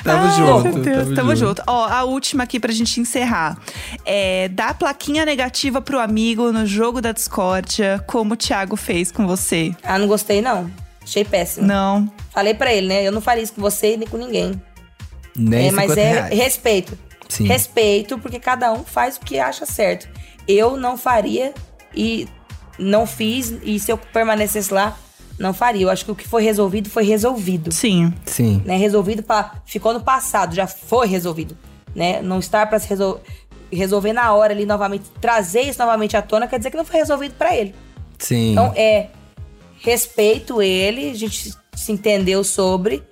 Tamo 0.04 0.24
Ai, 0.26 0.36
junto. 0.38 0.64
Meu 0.64 0.80
Deus, 0.84 1.04
tamo, 1.04 1.16
tamo 1.16 1.36
junto. 1.36 1.64
Ó, 1.68 1.86
a 1.86 2.04
última 2.04 2.44
aqui 2.44 2.60
pra 2.60 2.72
gente 2.72 3.00
encerrar. 3.00 3.58
É, 4.06 4.48
dá 4.50 4.74
plaquinha 4.74 5.26
negativa 5.26 5.82
pro 5.82 6.00
amigo 6.00 6.52
no 6.52 6.66
jogo 6.66 7.02
da 7.02 7.12
discórdia, 7.12 8.04
como 8.08 8.34
o 8.34 8.38
Thiago 8.38 8.76
fez 8.76 9.12
com 9.12 9.28
você. 9.28 9.76
Ah, 9.84 10.00
não 10.00 10.08
gostei, 10.08 10.42
não. 10.42 10.72
Achei 11.04 11.24
péssimo. 11.26 11.66
Não. 11.68 12.12
Falei 12.32 12.54
pra 12.54 12.74
ele, 12.74 12.88
né? 12.88 13.06
Eu 13.08 13.12
não 13.12 13.22
faria 13.22 13.44
isso 13.44 13.54
com 13.54 13.62
você 13.62 13.96
nem 13.98 14.08
com 14.08 14.18
ninguém. 14.18 14.62
Nem 15.36 15.68
É, 15.68 15.72
mas 15.72 15.92
50 15.92 16.02
é 16.02 16.12
reais. 16.12 16.34
respeito. 16.38 16.98
Sim. 17.30 17.46
Respeito, 17.48 18.18
porque 18.18 18.40
cada 18.40 18.72
um 18.72 18.84
faz 18.84 19.18
o 19.18 19.20
que 19.20 19.38
acha 19.40 19.66
certo. 19.66 20.08
Eu 20.48 20.78
não 20.78 20.98
faria 20.98 21.54
e 21.94 22.28
não 22.78 23.06
fiz, 23.08 23.54
e 23.63 23.80
se 23.80 23.92
eu 23.92 23.98
permanecesse 23.98 24.74
lá, 24.74 24.98
não 25.40 25.54
faria. 25.54 25.84
Eu 25.84 25.90
acho 25.90 26.04
que 26.06 26.12
o 26.12 26.16
que 26.16 26.28
foi 26.28 26.44
resolvido 26.44 26.90
foi 26.90 27.04
resolvido. 27.04 27.72
Sim. 27.72 28.13
Sim. 28.26 28.62
Né? 28.66 28.76
Resolvido 28.78 29.22
pra, 29.24 29.56
ficou 29.66 29.94
no 29.94 30.02
passado, 30.02 30.56
já 30.56 30.66
foi 30.68 31.08
resolvido. 31.08 31.58
Né? 31.96 32.22
Não 32.22 32.40
estar 32.40 32.68
pra 32.68 32.80
se 32.80 32.88
resol- 32.88 33.22
resolver 33.72 34.13
na 34.13 34.34
hora 34.34 34.54
ali 34.54 34.66
novamente, 34.66 35.06
trazer 35.22 35.62
isso 35.62 35.80
novamente 35.80 36.16
à 36.18 36.22
tona, 36.22 36.48
quer 36.48 36.58
dizer 36.58 36.72
que 36.72 36.78
não 36.78 36.86
foi 36.86 36.98
resolvido 37.00 37.34
pra 37.36 37.56
ele. 37.56 37.74
Sim. 38.20 38.52
Então 38.54 38.74
é 38.76 39.08
respeito 39.82 40.62
ele, 40.62 41.10
a 41.12 41.13
gente 41.13 41.54
se 41.76 41.92
entendeu 41.92 42.44
sobre, 42.44 43.04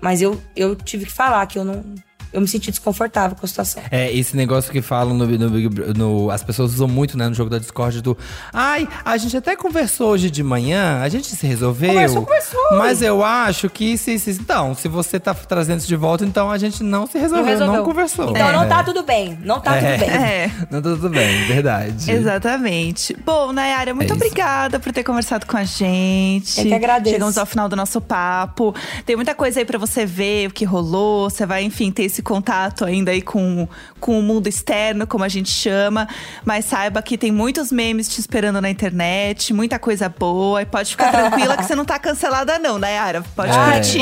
mas 0.00 0.20
eu, 0.20 0.40
eu 0.56 0.74
tive 0.74 1.06
que 1.06 1.12
falar 1.12 1.46
que 1.46 1.58
eu 1.58 1.64
não. 1.64 1.84
Eu 2.32 2.40
me 2.40 2.48
senti 2.48 2.70
desconfortável 2.70 3.36
com 3.36 3.44
a 3.44 3.48
situação. 3.48 3.82
É, 3.90 4.10
esse 4.12 4.36
negócio 4.36 4.70
que 4.72 4.80
falam 4.80 5.14
no, 5.14 5.26
no 5.26 5.50
no- 5.94 6.30
As 6.30 6.42
pessoas 6.42 6.72
usam 6.74 6.88
muito, 6.88 7.16
né, 7.18 7.28
no 7.28 7.34
jogo 7.34 7.50
da 7.50 7.58
Discord 7.58 8.00
do. 8.00 8.16
Ai, 8.52 8.88
a 9.04 9.16
gente 9.16 9.36
até 9.36 9.54
conversou 9.56 10.10
hoje 10.10 10.30
de 10.30 10.42
manhã, 10.42 11.00
a 11.02 11.08
gente 11.08 11.26
se 11.28 11.46
resolveu. 11.46 11.90
Conversou, 11.92 12.22
conversou. 12.22 12.60
Mas 12.78 13.02
eu 13.02 13.22
acho 13.24 13.68
que 13.68 13.96
se, 13.98 14.18
se. 14.18 14.30
Então, 14.32 14.74
se 14.74 14.88
você 14.88 15.20
tá 15.20 15.34
trazendo 15.34 15.78
isso 15.80 15.88
de 15.88 15.96
volta, 15.96 16.24
então 16.24 16.50
a 16.50 16.58
gente 16.58 16.82
não 16.82 17.06
se 17.06 17.18
resolveu, 17.18 17.44
não, 17.44 17.50
resolveu. 17.60 17.84
conversou. 17.84 18.30
Então 18.30 18.52
não 18.52 18.62
É. 18.64 18.66
tá 18.66 18.82
tudo 18.82 19.02
bem. 19.02 19.38
Não 19.44 19.60
tá 19.60 19.76
É. 19.76 19.80
tudo 19.98 20.06
bem. 20.06 20.16
É. 20.16 20.50
Não 20.70 20.82
tá 20.82 20.90
tudo 20.90 21.08
bem, 21.10 21.44
verdade. 21.46 22.10
Exatamente. 22.10 23.16
Bom, 23.24 23.52
Nayara, 23.52 23.94
muito 23.94 24.12
É 24.12 24.16
isso. 24.16 24.24
obrigada 24.24 24.80
por 24.80 24.92
ter 24.92 25.04
conversado 25.04 25.46
com 25.46 25.56
a 25.56 25.64
gente. 25.64 26.60
Eu 26.60 26.66
que 26.66 26.74
agradeço. 26.74 27.14
Chegamos 27.14 27.38
ao 27.38 27.46
final 27.46 27.68
do 27.68 27.76
nosso 27.76 28.00
papo. 28.00 28.74
Tem 29.04 29.16
muita 29.16 29.34
coisa 29.34 29.60
aí 29.60 29.64
pra 29.64 29.78
você 29.78 30.04
ver 30.06 30.48
o 30.48 30.50
que 30.50 30.64
rolou. 30.64 31.28
Você 31.30 31.44
vai, 31.46 31.62
enfim, 31.62 31.90
ter 31.92 32.04
esse 32.04 32.21
contato 32.22 32.84
ainda 32.84 33.10
aí 33.10 33.20
com, 33.22 33.68
com 34.00 34.18
o 34.18 34.22
mundo 34.22 34.46
externo, 34.48 35.06
como 35.06 35.24
a 35.24 35.28
gente 35.28 35.50
chama. 35.50 36.08
Mas 36.44 36.64
saiba 36.64 37.02
que 37.02 37.18
tem 37.18 37.30
muitos 37.30 37.70
memes 37.72 38.08
te 38.08 38.20
esperando 38.20 38.60
na 38.60 38.70
internet, 38.70 39.52
muita 39.52 39.78
coisa 39.78 40.08
boa. 40.08 40.62
E 40.62 40.66
pode 40.66 40.90
ficar 40.90 41.10
tranquila 41.10 41.56
que 41.56 41.64
você 41.64 41.74
não 41.74 41.84
tá 41.84 41.98
cancelada, 41.98 42.58
não, 42.58 42.78
Nayara. 42.78 43.22
Pode 43.34 43.50
Ai, 43.52 43.80
curtir. 43.80 44.00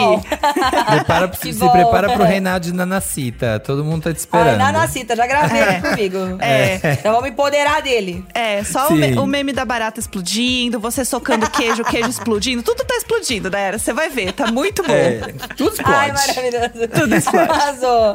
Prepara, 0.87 1.31
se 1.33 1.53
bom. 1.55 1.69
prepara 1.73 2.13
pro 2.13 2.25
reinado 2.25 2.65
de 2.67 2.73
Nanacita. 2.73 3.59
Todo 3.61 3.85
mundo 3.85 4.03
tá 4.05 4.11
te 4.11 4.17
Ai, 4.17 4.21
esperando. 4.21 4.59
Nanacita, 4.59 5.17
já 5.17 5.27
gravei 5.27 5.61
É. 5.61 5.81
comigo. 5.81 6.19
É. 6.41 6.81
Então 6.93 7.13
vamos 7.15 7.29
empoderar 7.31 7.81
dele. 7.83 8.25
É, 8.35 8.63
só 8.65 8.89
o, 8.89 8.93
me- 8.93 9.17
o 9.19 9.27
meme 9.27 9.53
da 9.53 9.65
barata 9.65 10.01
explodindo, 10.01 10.79
você 10.81 11.05
socando 11.05 11.49
queijo, 11.51 11.85
queijo 11.85 12.09
explodindo. 12.09 12.63
Tudo 12.63 12.85
tá 12.85 12.95
explodindo, 12.97 13.51
Nayara. 13.51 13.79
Você 13.79 13.93
vai 13.93 14.09
ver, 14.11 14.33
tá 14.33 14.51
muito 14.51 14.83
bom. 14.83 14.93
É, 14.93 15.19
tudo 15.57 15.71
explode. 15.75 15.93
Ai, 15.99 16.13
maravilhoso. 16.13 16.89
Tudo 16.93 17.15
explode. 17.15 17.51
Arrasou. 17.51 18.10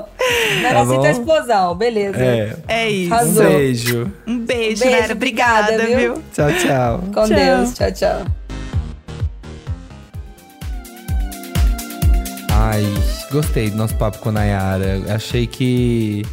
Nanacita 0.62 0.96
bom? 0.98 1.06
é 1.06 1.12
explosão, 1.12 1.76
beleza. 1.76 2.18
É. 2.18 2.56
É 2.68 2.90
isso. 2.90 3.12
Um 3.12 3.16
Arrasou. 3.16 3.44
beijo. 3.50 4.12
Um 4.28 4.40
beijo, 4.40 4.84
Beijo, 4.84 4.86
Nayara. 4.86 5.14
Obrigada, 5.14 5.74
obrigada, 5.74 5.86
viu? 6.00 6.14
viu? 6.16 6.24
Tchau, 6.34 6.52
tchau. 6.54 7.00
Com 7.14 7.26
Tchau. 7.28 7.28
Deus. 7.28 7.74
Tchau, 7.74 7.92
tchau. 7.92 8.26
Ai, 12.52 12.84
gostei 13.32 13.70
do 13.70 13.78
nosso 13.78 13.96
papo 13.96 14.20
com 14.20 14.30
a 14.30 14.32
Nayara. 14.34 15.02
Achei 15.14 15.46
que 15.46 16.26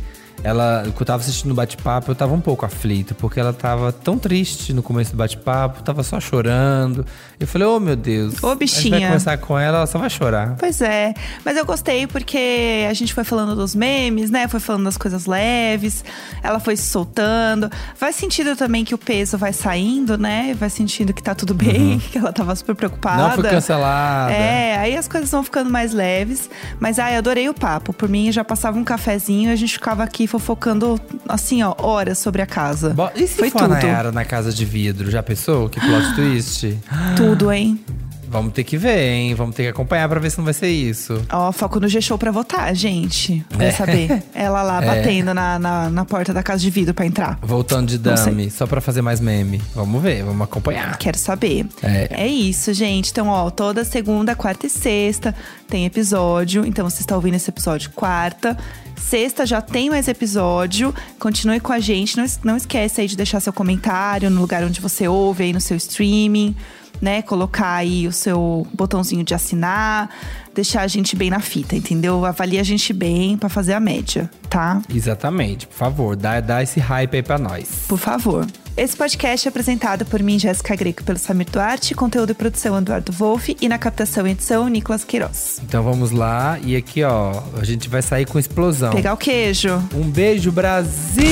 ela, 0.45 0.83
quando 0.87 1.01
eu 1.01 1.07
tava 1.07 1.23
assistindo 1.23 1.53
o 1.53 1.55
bate-papo, 1.55 2.11
eu 2.11 2.15
tava 2.15 2.33
um 2.35 2.41
pouco 2.41 2.67
aflito, 2.67 3.15
porque 3.15 3.39
ela 3.39 3.53
tava 3.53 3.93
tão 3.93 4.19
triste 4.19 4.73
no 4.73 4.83
começo 4.83 5.13
do 5.13 5.17
bate-papo, 5.17 5.83
tava 5.83 6.03
só 6.03 6.21
chorando. 6.21 7.07
Eu 7.39 7.47
falei, 7.47 7.67
oh 7.69 7.79
meu 7.79 7.97
Deus. 7.97 8.43
Ô, 8.43 8.49
A 8.49 8.51
gente 8.51 8.59
bichinha. 8.59 8.91
vai 8.91 9.01
conversar 9.07 9.39
com 9.39 9.59
ela, 9.59 9.79
ela 9.79 9.87
só 9.87 9.99
vai 9.99 10.11
chorar. 10.11 10.57
Pois 10.59 10.81
é, 10.81 11.15
mas 11.45 11.57
eu 11.57 11.65
gostei 11.65 12.07
porque 12.07 12.87
a 12.89 12.93
gente 12.95 13.15
foi 13.15 13.25
falando 13.25 13.55
dos 13.55 13.75
memes, 13.75 14.31
né? 14.31 14.49
Foi 14.49 14.61
falando 14.61 14.85
das 14.85 14.97
coisas 14.97 15.27
leves, 15.27 16.05
ela 16.43 16.59
foi 16.59 16.77
se 16.77 16.85
soltando. 16.91 17.71
Vai 17.99 18.13
sentindo 18.13 18.57
também 18.57 18.85
que 18.85 18.95
o 18.95 18.99
peso 18.99 19.39
vai 19.39 19.53
saindo, 19.53 20.19
né? 20.19 20.55
Vai 20.59 20.71
sentindo 20.71 21.13
que 21.13 21.23
tá 21.23 21.35
tudo 21.35 21.55
bem, 21.55 21.99
que 22.11 22.19
ela 22.19 22.33
tava 22.33 22.55
super 22.57 22.75
preocupada. 22.75 23.23
Uhum. 23.23 23.29
Não 23.29 23.35
foi 23.37 23.51
cancelada. 23.51 24.33
É, 24.33 24.77
aí 24.77 24.97
as 24.97 25.07
coisas 25.07 25.31
vão 25.31 25.43
ficando 25.43 25.71
mais 25.71 25.93
leves. 25.93 26.51
Mas 26.81 26.99
ai, 26.99 27.17
adorei 27.17 27.49
o 27.49 27.55
papo. 27.55 27.93
Por 27.93 28.09
mim, 28.09 28.33
já 28.33 28.45
passava 28.45 28.79
um 28.79 28.85
cafezinho 28.85 29.51
e 29.51 29.53
a 29.53 29.57
gente 29.57 29.75
ficava 29.75 30.03
aqui 30.03 30.27
fofocando, 30.39 30.99
assim, 31.29 31.63
ó, 31.63 31.75
horas 31.79 32.19
sobre 32.19 32.41
a 32.41 32.47
casa. 32.47 32.91
Bo- 32.91 33.11
E 33.15 33.27
se 33.27 33.35
foi 33.37 33.51
for 33.51 33.61
tudo. 33.63 33.75
a 33.75 33.77
Nayara 33.81 34.11
na 34.13 34.25
casa 34.25 34.51
de 34.53 34.65
vidro? 34.65 35.11
Já 35.11 35.23
pensou? 35.23 35.69
Que 35.69 35.79
plot 35.79 36.15
twist? 36.17 36.79
Tudo, 37.17 37.53
hein? 37.53 37.79
Vamos 38.29 38.55
ter 38.55 38.65
que 38.65 38.79
ver, 38.79 39.11
hein? 39.13 39.35
Vamos 39.35 39.55
ter 39.55 39.65
que 39.65 39.69
acompanhar 39.69 40.09
pra 40.09 40.19
ver 40.19 40.31
se 40.31 40.39
não 40.39 40.45
vai 40.47 40.55
ser 40.55 40.69
isso. 40.71 41.21
Ó, 41.31 41.53
foco 41.53 41.79
no 41.79 41.87
G-Show 41.87 42.17
pra 42.17 42.31
votar, 42.31 42.75
gente. 42.75 43.45
Vai 43.51 43.67
É. 43.67 43.73
saber. 43.73 44.23
Ela 44.35 44.63
lá 44.63 44.83
É. 44.83 44.87
batendo 44.87 45.35
na, 45.35 45.59
na, 45.59 45.91
na 45.91 46.05
porta 46.07 46.33
da 46.33 46.43
casa 46.43 46.61
de 46.63 46.71
vidro 46.71 46.95
pra 46.95 47.05
entrar. 47.05 47.39
Voltando 47.43 47.89
de. 47.89 47.99
Dami, 47.99 48.51
só 48.51 48.67
pra 48.67 48.81
fazer 48.81 49.03
mais 49.03 49.21
meme. 49.21 49.61
Vamos 49.75 50.01
ver, 50.03 50.25
vamos 50.25 50.41
acompanhar. 50.41 50.97
Quero 50.97 51.19
saber. 51.19 51.67
É. 51.83 52.27
isso, 52.27 52.73
gente. 52.73 53.11
Então, 53.11 53.29
ó, 53.29 53.51
toda 53.51 53.85
segunda, 53.85 54.35
quarta 54.35 54.67
e 54.67 54.71
sexta 54.71 55.35
tem 55.69 55.85
episódio. 55.85 56.65
Então, 56.65 56.89
você 56.89 57.03
está 57.03 57.15
ouvindo 57.15 57.35
esse 57.35 57.51
episódio 57.51 57.91
quarta. 57.91 58.57
Sexta 58.97 59.45
já 59.45 59.61
tem 59.61 59.91
mais 59.91 60.09
episódio. 60.09 60.95
Continue 61.19 61.61
com 61.61 61.73
a 61.73 61.79
gente. 61.81 62.17
Não, 62.17 62.25
não 62.45 62.57
esquece 62.57 63.01
aí 63.01 63.07
de 63.07 63.17
deixar 63.17 63.41
seu 63.41 63.53
comentário 63.53 64.31
no 64.31 64.41
lugar 64.41 64.65
onde 64.65 64.81
você 64.81 65.07
ouve, 65.09 65.45
aí 65.45 65.53
no 65.53 65.61
seu 65.61 65.77
streaming. 65.77 66.55
Né, 67.01 67.21
colocar 67.21 67.75
aí 67.75 68.07
o 68.07 68.13
seu 68.13 68.65
botãozinho 68.73 69.25
de 69.25 69.35
assinar, 69.35 70.09
deixar 70.55 70.83
a 70.83 70.87
gente 70.87 71.17
bem 71.17 71.31
na 71.31 71.41
fita, 71.41 71.75
entendeu? 71.75 72.25
Avalie 72.25 72.61
a 72.61 72.63
gente 72.63 72.93
bem 72.93 73.37
pra 73.37 73.49
fazer 73.49 73.73
a 73.73 73.81
média, 73.81 74.31
tá? 74.49 74.81
Exatamente, 74.89 75.67
por 75.67 75.75
favor, 75.75 76.15
dá, 76.15 76.39
dá 76.39 76.63
esse 76.63 76.79
hype 76.79 77.17
aí 77.17 77.23
pra 77.23 77.39
nós. 77.39 77.87
Por 77.89 77.99
favor. 77.99 78.47
Esse 78.75 78.97
podcast 78.97 79.47
é 79.47 79.51
apresentado 79.51 80.07
por 80.07 80.23
mim, 80.23 80.39
Jéssica 80.39 80.75
Greco, 80.75 81.05
pelo 81.05 81.19
Samir 81.19 81.47
Duarte, 81.51 81.95
conteúdo 81.95 82.31
e 82.31 82.35
produção 82.35 82.79
Eduardo 82.79 83.13
Wolff 83.13 83.55
e 83.61 83.69
na 83.69 83.77
captação 83.77 84.27
e 84.27 84.31
edição 84.31 84.67
Nicolas 84.67 85.05
Queiroz. 85.05 85.61
Então 85.63 85.83
vamos 85.83 86.11
lá, 86.11 86.59
e 86.65 86.75
aqui 86.75 87.03
ó, 87.05 87.43
a 87.61 87.65
gente 87.65 87.87
vai 87.91 88.01
sair 88.01 88.25
com 88.25 88.39
explosão. 88.39 88.91
Pegar 88.93 89.13
o 89.13 89.19
queijo. 89.19 89.75
Um 89.95 90.11
beijo, 90.11 90.51
Brasil! 90.51 91.23